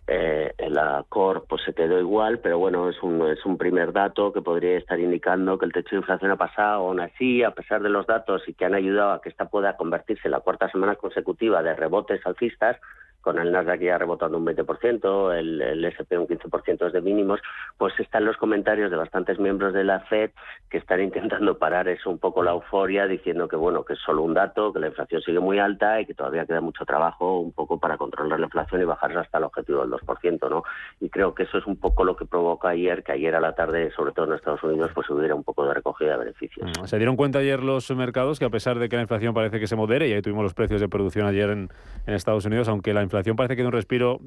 eh, 0.07 0.53
la 0.69 1.03
core 1.09 1.41
pues 1.47 1.63
se 1.63 1.73
quedó 1.73 1.99
igual, 1.99 2.39
pero 2.39 2.59
bueno, 2.59 2.89
es 2.89 3.01
un, 3.01 3.27
es 3.27 3.43
un 3.45 3.57
primer 3.57 3.91
dato 3.91 4.31
que 4.31 4.41
podría 4.41 4.77
estar 4.77 4.99
indicando 4.99 5.57
que 5.57 5.65
el 5.65 5.73
techo 5.73 5.91
de 5.91 6.01
inflación 6.01 6.31
ha 6.31 6.35
pasado, 6.35 6.87
aún 6.87 6.99
así, 6.99 7.41
a 7.43 7.51
pesar 7.51 7.81
de 7.81 7.89
los 7.89 8.05
datos 8.05 8.43
y 8.47 8.53
que 8.53 8.65
han 8.65 8.75
ayudado 8.75 9.13
a 9.13 9.21
que 9.21 9.29
esta 9.29 9.45
pueda 9.45 9.77
convertirse 9.77 10.27
en 10.27 10.31
la 10.31 10.41
cuarta 10.41 10.69
semana 10.69 10.95
consecutiva 10.95 11.63
de 11.63 11.75
rebotes 11.75 12.25
alcistas, 12.25 12.77
con 13.25 13.39
el 13.39 13.51
Nasdaq 13.51 13.81
ya 13.81 13.97
rebotando 13.97 14.37
un 14.37 14.45
20%, 14.45 15.33
el, 15.33 15.59
el 15.59 15.83
SP 15.89 16.13
un 16.15 16.27
15% 16.27 16.91
de 16.91 17.01
mínimos, 17.01 17.41
pues 17.75 17.99
están 17.99 18.23
los 18.23 18.37
comentarios 18.37 18.91
de 18.91 18.97
bastantes 18.97 19.39
miembros 19.39 19.73
de 19.73 19.83
la 19.83 20.01
Fed 20.01 20.29
que 20.69 20.77
están 20.77 21.01
intentando 21.01 21.57
parar 21.57 21.87
eso 21.87 22.11
un 22.11 22.19
poco 22.19 22.43
la 22.43 22.51
euforia, 22.51 23.07
diciendo 23.07 23.47
que 23.47 23.55
bueno, 23.55 23.83
que 23.83 23.93
es 23.93 23.99
solo 24.05 24.21
un 24.21 24.35
dato, 24.35 24.71
que 24.71 24.79
la 24.79 24.87
inflación 24.87 25.23
sigue 25.23 25.39
muy 25.39 25.57
alta 25.57 25.99
y 25.99 26.05
que 26.05 26.13
todavía 26.13 26.45
queda 26.45 26.61
mucho 26.61 26.85
trabajo 26.85 27.39
un 27.39 27.51
poco 27.51 27.79
para 27.79 27.97
controlar 27.97 28.39
la 28.39 28.45
inflación 28.45 28.81
y 28.81 28.85
bajarse 28.85 29.17
hasta 29.17 29.39
el 29.39 29.45
objetivo 29.45 29.81
del 29.81 29.89
2%, 29.89 30.47
¿no? 30.47 30.63
Y 30.99 31.09
creo 31.09 31.33
que 31.33 31.43
eso 31.43 31.57
es 31.57 31.65
un 31.65 31.77
poco 31.77 32.03
lo 32.03 32.15
que 32.15 32.25
provoca 32.25 32.69
ayer, 32.69 33.03
que 33.03 33.13
ayer 33.13 33.33
a 33.33 33.39
la 33.39 33.55
tarde, 33.55 33.91
sobre 33.95 34.11
todo 34.11 34.27
en 34.27 34.33
Estados 34.33 34.61
Unidos, 34.61 34.91
pues 34.93 35.09
hubiera 35.09 35.33
un 35.33 35.43
poco 35.43 35.65
de 35.65 35.73
recogida 35.73 36.11
de 36.11 36.17
beneficios. 36.17 36.69
Mm, 36.79 36.85
se 36.85 36.97
dieron 36.97 37.15
cuenta 37.15 37.39
ayer 37.39 37.63
los 37.63 37.89
mercados 37.89 38.37
que 38.37 38.45
a 38.45 38.51
pesar 38.51 38.77
de 38.77 38.87
que 38.87 38.97
la 38.97 39.01
inflación 39.01 39.33
parece 39.33 39.59
que 39.59 39.65
se 39.65 39.75
modere, 39.75 40.07
y 40.07 40.13
ahí 40.13 40.21
tuvimos 40.21 40.43
los 40.43 40.53
precios 40.53 40.79
de 40.79 40.87
producción 40.87 41.25
ayer 41.25 41.49
en, 41.49 41.69
en 42.05 42.13
Estados 42.13 42.45
Unidos, 42.45 42.67
aunque 42.67 42.93
la 42.93 43.01
inflación 43.01 43.14
parece 43.35 43.55
que 43.55 43.61
de 43.61 43.67
un 43.67 43.73
respiro 43.73 44.19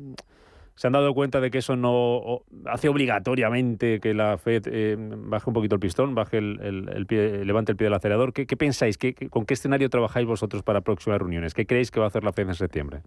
se 0.79 0.87
han 0.87 0.93
dado 0.93 1.13
cuenta 1.13 1.41
de 1.41 1.51
que 1.51 1.59
eso 1.59 1.75
no 1.75 2.43
hace 2.67 2.89
obligatoriamente 2.89 3.99
que 3.99 4.15
la 4.15 4.39
Fed 4.39 4.63
eh, 4.67 4.97
baje 4.97 5.51
un 5.51 5.55
poquito 5.55 5.75
el 5.75 5.81
pistón, 5.81 6.15
baje 6.15 6.39
el, 6.39 7.05
pie, 7.09 7.45
levante 7.45 7.73
el 7.73 7.77
pie 7.77 7.87
del 7.87 7.95
acelerador. 7.95 8.33
¿Qué, 8.33 8.47
pensáis? 8.57 8.97
¿Qué, 8.97 9.13
¿Con 9.15 9.45
qué 9.45 9.55
escenario 9.55 9.91
trabajáis 9.91 10.27
vosotros 10.27 10.63
para 10.63 10.83
próximas 10.83 11.19
reuniones? 11.19 11.53
¿Qué 11.53 11.67
creéis 11.67 11.91
que 11.91 11.99
va 11.99 12.07
a 12.07 12.09
hacer 12.09 12.23
la 12.23 12.33
Fed 12.33 12.49
en 12.49 12.55
septiembre? 12.55 13.03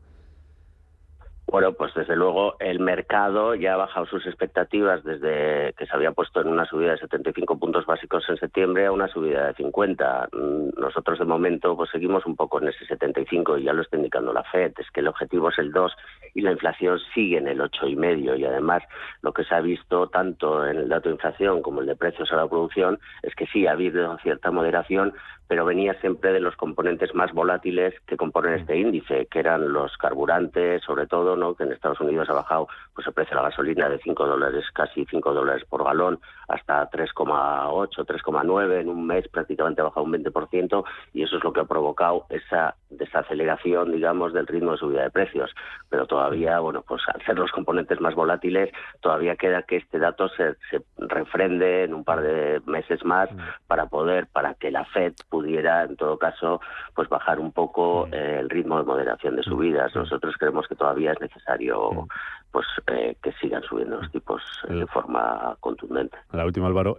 Bueno, 1.52 1.74
pues 1.74 1.94
desde 1.94 2.16
luego 2.16 2.56
el 2.62 2.80
mercado 2.80 3.56
ya 3.56 3.74
ha 3.74 3.78
bajado 3.78 4.06
sus 4.06 4.26
expectativas 4.26 5.04
desde 5.04 5.74
que 5.74 5.86
se 5.86 5.94
había 5.94 6.14
puesto 6.14 6.40
en 6.40 6.48
una 6.48 6.64
subida 6.64 6.92
de 6.92 7.00
75 7.00 7.60
puntos 7.60 7.86
básicos 7.86 8.24
en 8.30 8.38
septiembre 8.38 8.86
a 8.86 8.92
una 8.94 9.10
subida 9.10 9.48
de 9.48 9.54
50. 9.56 10.30
Mm, 10.32 10.80
nosotros 10.80 11.20
de 11.20 11.26
momento 11.26 11.76
pues 11.76 11.90
seguimos 11.90 12.26
un 12.26 12.38
poco 12.38 12.62
en 12.62 12.70
ese 12.70 12.86
75 12.86 13.58
y 13.58 13.64
ya 13.64 13.74
lo 13.74 13.82
está 13.82 13.98
indicando 13.98 14.32
la 14.32 14.44
Fed, 14.44 14.72
es 14.78 14.90
que 14.92 15.02
el 15.02 15.10
objetivo 15.10 15.50
es 15.50 15.60
el 15.60 15.74
2 15.74 15.92
y 16.36 16.42
la 16.42 16.54
inflación 16.54 16.98
sigue 17.14 17.40
en 17.40 17.50
el 17.50 17.60
8,5 17.60 17.92
y 17.92 17.96
medio 17.98 18.36
y 18.38 18.46
además 18.46 18.84
lo 19.22 19.34
que 19.34 19.44
se 19.44 19.54
ha 19.54 19.60
visto 19.60 20.08
tanto 20.08 20.66
en 20.66 20.78
el 20.78 20.88
dato 20.88 21.10
de 21.10 21.16
inflación 21.16 21.62
como 21.62 21.82
el 21.82 21.88
de 21.88 21.98
precios 21.98 22.32
a 22.32 22.38
la 22.38 22.48
producción 22.48 22.98
es 23.24 23.36
que 23.36 23.46
sí 23.48 23.68
ha 23.68 23.74
habido 23.74 24.18
cierta 24.20 24.52
moderación, 24.52 25.14
pero 25.52 25.66
venía 25.66 25.94
siempre 25.96 26.32
de 26.32 26.40
los 26.40 26.56
componentes 26.56 27.14
más 27.14 27.34
volátiles 27.34 27.94
que 28.08 28.16
componen 28.16 28.54
este 28.54 28.78
índice, 28.78 29.26
que 29.26 29.40
eran 29.40 29.74
los 29.74 29.98
carburantes, 29.98 30.82
sobre 30.82 31.08
todo, 31.08 31.36
¿no? 31.36 31.56
que 31.56 31.64
en 31.64 31.74
Estados 31.74 32.00
Unidos 32.00 32.30
ha 32.30 32.36
bajado 32.36 32.70
pues 32.96 33.06
el 33.06 33.12
precio 33.12 33.36
de 33.36 33.44
la 33.44 33.50
gasolina 33.50 33.90
de 33.90 34.00
5 34.00 34.28
dólares, 34.28 34.64
casi 34.74 35.04
5 35.04 35.34
dólares 35.34 35.66
por 35.68 35.84
galón, 35.84 36.22
hasta 36.48 36.90
3,8, 36.90 38.06
3,9 38.06 38.80
en 38.80 38.88
un 38.88 39.06
mes, 39.06 39.28
prácticamente 39.28 39.82
ha 39.82 39.86
bajado 39.86 40.06
un 40.06 40.14
20%, 40.14 40.86
y 41.14 41.24
eso 41.24 41.36
es 41.36 41.44
lo 41.44 41.52
que 41.52 41.60
ha 41.60 41.66
provocado 41.66 42.26
esa 42.30 42.76
desaceleración, 42.90 43.92
digamos, 43.92 44.34
del 44.34 44.48
ritmo 44.48 44.72
de 44.72 44.78
subida 44.78 45.04
de 45.04 45.10
precios. 45.10 45.54
Pero 45.90 46.06
todavía, 46.08 46.60
bueno, 46.60 46.82
pues 46.88 47.02
al 47.14 47.22
ser 47.26 47.38
los 47.38 47.52
componentes 47.52 48.00
más 48.00 48.16
volátiles, 48.16 48.72
todavía 49.02 49.36
queda 49.36 49.64
que 49.64 49.78
este 49.78 50.00
dato 50.00 50.30
se, 50.30 50.56
se 50.70 50.82
refrende 50.98 51.84
en 51.84 51.94
un 51.94 52.06
par 52.06 52.22
de 52.22 52.62
meses 52.66 53.04
más 53.04 53.30
para 53.68 53.88
poder, 53.88 54.28
para 54.28 54.54
que 54.54 54.72
la 54.72 54.86
Fed 54.86 55.14
pudiera, 55.42 55.84
en 55.84 55.96
todo 55.96 56.18
caso, 56.18 56.62
pues 56.96 57.10
bajar 57.10 57.40
un 57.40 57.52
poco 57.52 58.08
eh, 58.12 58.38
el 58.40 58.50
ritmo 58.50 58.78
de 58.78 58.84
moderación 58.84 59.36
de 59.36 59.44
subidas. 59.44 59.96
Nosotros 59.96 60.36
creemos 60.38 60.68
que 60.68 60.76
todavía 60.76 61.14
es 61.14 61.22
necesario 61.22 62.08
pues 62.52 62.66
eh, 62.88 63.16
que 63.24 63.32
sigan 63.34 63.64
subiendo 63.64 63.98
los 64.02 64.12
tipos 64.12 64.42
eh, 64.68 64.74
de 64.74 64.86
forma 64.88 65.56
contundente. 65.62 66.18
La 66.32 66.46
última, 66.46 66.68
Álvaro. 66.68 66.98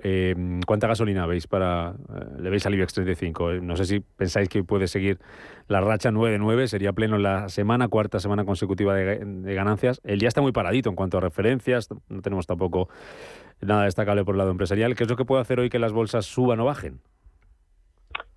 ¿Cuánta 0.66 0.88
gasolina 0.88 1.26
veis 1.26 1.46
para 1.46 1.94
le 2.38 2.50
veis 2.50 2.66
al 2.66 2.74
IBEX 2.74 2.94
35? 2.94 3.52
No 3.62 3.76
sé 3.76 3.84
si 3.84 4.00
pensáis 4.00 4.48
que 4.48 4.64
puede 4.64 4.88
seguir 4.88 5.18
la 5.68 5.80
racha 5.80 6.10
9 6.10 6.32
de 6.32 6.38
9, 6.38 6.68
sería 6.68 6.92
pleno 6.92 7.18
la 7.18 7.48
semana, 7.48 7.88
cuarta 7.88 8.18
semana 8.18 8.44
consecutiva 8.44 8.94
de, 8.94 9.18
de, 9.24 9.54
ganancias. 9.54 10.00
El 10.04 10.18
día 10.18 10.28
está 10.28 10.40
muy 10.40 10.52
paradito 10.52 10.88
en 10.88 10.96
cuanto 10.96 11.18
a 11.18 11.20
referencias, 11.20 11.88
no 12.08 12.22
tenemos 12.22 12.46
tampoco 12.46 12.88
nada 13.60 13.84
destacable 13.84 14.24
por 14.24 14.34
el 14.34 14.38
lado 14.38 14.50
empresarial. 14.50 14.96
¿Qué 14.96 15.04
es 15.04 15.10
lo 15.10 15.16
que 15.16 15.24
puede 15.24 15.42
hacer 15.42 15.60
hoy 15.60 15.68
que 15.68 15.78
las 15.78 15.92
bolsas 15.92 16.26
suban 16.26 16.58
o 16.60 16.64
bajen? 16.64 17.00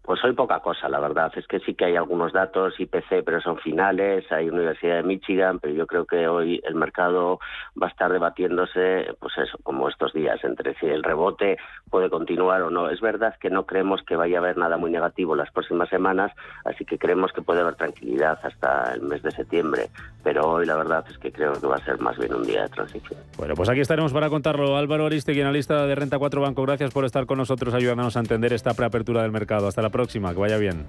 Pues 0.05 0.23
hoy 0.23 0.33
poca 0.33 0.59
cosa, 0.59 0.87
la 0.87 0.99
verdad. 0.99 1.31
Es 1.35 1.47
que 1.47 1.59
sí 1.59 1.73
que 1.73 1.85
hay 1.85 1.95
algunos 1.95 2.31
datos, 2.31 2.79
IPC, 2.79 3.23
pero 3.25 3.41
son 3.41 3.57
finales, 3.57 4.31
hay 4.31 4.49
Universidad 4.49 4.97
de 4.97 5.03
Michigan, 5.03 5.59
pero 5.59 5.73
yo 5.73 5.87
creo 5.87 6.05
que 6.05 6.27
hoy 6.27 6.61
el 6.63 6.75
mercado 6.75 7.39
va 7.81 7.87
a 7.87 7.89
estar 7.89 8.11
debatiéndose, 8.11 9.15
pues 9.19 9.37
eso, 9.37 9.57
como 9.63 9.89
estos 9.89 10.13
días, 10.13 10.43
entre 10.43 10.75
si 10.75 10.85
el 10.85 11.01
rebote 11.01 11.57
puede 11.89 12.09
continuar 12.09 12.61
o 12.61 12.69
no. 12.69 12.89
Es 12.89 13.01
verdad 13.01 13.35
que 13.39 13.49
no 13.49 13.65
creemos 13.65 14.03
que 14.03 14.15
vaya 14.15 14.37
a 14.37 14.41
haber 14.41 14.57
nada 14.57 14.77
muy 14.77 14.91
negativo 14.91 15.35
las 15.35 15.51
próximas 15.51 15.89
semanas, 15.89 16.31
así 16.65 16.85
que 16.85 16.99
creemos 16.99 17.31
que 17.31 17.41
puede 17.41 17.61
haber 17.61 17.75
tranquilidad 17.75 18.37
hasta 18.43 18.93
el 18.93 19.01
mes 19.01 19.23
de 19.23 19.31
septiembre, 19.31 19.89
pero 20.23 20.47
hoy 20.47 20.65
la 20.67 20.75
verdad 20.75 21.03
es 21.09 21.17
que 21.17 21.31
creo 21.31 21.53
que 21.53 21.65
va 21.65 21.77
a 21.77 21.85
ser 21.85 21.99
más 21.99 22.17
bien 22.17 22.33
un 22.33 22.43
día 22.43 22.63
de 22.63 22.69
transición. 22.69 23.19
Bueno, 23.37 23.55
pues 23.55 23.69
aquí 23.69 23.79
estaremos 23.79 24.13
para 24.13 24.29
contarlo. 24.29 24.77
Álvaro 24.77 25.07
Aristegui, 25.07 25.41
analista 25.41 25.85
de 25.87 25.95
Renta 25.95 26.19
4 26.19 26.41
Banco, 26.41 26.61
gracias 26.61 26.91
por 26.91 27.05
estar 27.05 27.25
con 27.25 27.39
nosotros 27.39 27.73
ayudándonos 27.73 28.15
a 28.17 28.19
entender 28.19 28.53
esta 28.53 28.73
preapertura 28.73 29.23
del 29.23 29.31
mercado. 29.31 29.67
Hasta 29.67 29.81
la 29.81 29.89
próxima, 29.95 30.33
que 30.33 30.39
vaya 30.39 30.57
bien. 30.57 30.85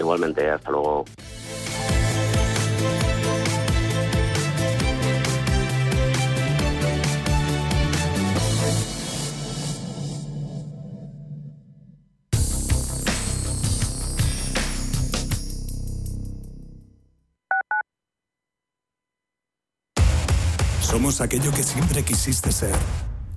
Igualmente, 0.00 0.50
hasta 0.50 0.70
luego. 0.70 1.04
Somos 20.80 21.20
aquello 21.20 21.50
que 21.50 21.62
siempre 21.62 22.02
quisiste 22.02 22.50
ser. 22.50 22.74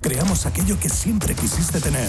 Creamos 0.00 0.46
aquello 0.46 0.78
que 0.80 0.88
siempre 0.88 1.34
quisiste 1.34 1.80
tener. 1.80 2.08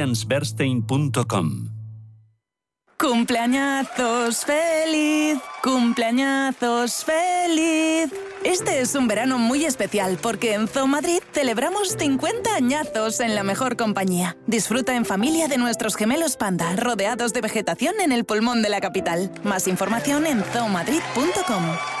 allianceberstein.com. 0.01 1.69
Cumpleañazos 2.97 4.45
feliz, 4.45 5.39
cumpleañazos 5.63 7.03
feliz. 7.03 8.11
Este 8.43 8.81
es 8.81 8.93
un 8.93 9.07
verano 9.07 9.39
muy 9.39 9.65
especial 9.65 10.19
porque 10.21 10.53
en 10.53 10.67
Zoo 10.67 10.85
Madrid 10.85 11.19
celebramos 11.31 11.95
50 11.97 12.55
añazos 12.55 13.19
en 13.19 13.33
la 13.33 13.43
mejor 13.43 13.75
compañía. 13.75 14.37
Disfruta 14.45 14.95
en 14.95 15.05
familia 15.05 15.47
de 15.47 15.57
nuestros 15.57 15.95
gemelos 15.95 16.37
panda, 16.37 16.75
rodeados 16.75 17.33
de 17.33 17.41
vegetación 17.41 17.95
en 18.01 18.11
el 18.11 18.23
pulmón 18.23 18.61
de 18.61 18.69
la 18.69 18.81
capital. 18.81 19.31
Más 19.43 19.67
información 19.67 20.27
en 20.27 20.43
zoomadrid.com. 20.43 22.00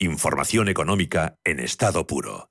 Información 0.00 0.68
económica 0.68 1.40
en 1.42 1.58
estado 1.58 2.06
puro. 2.06 2.50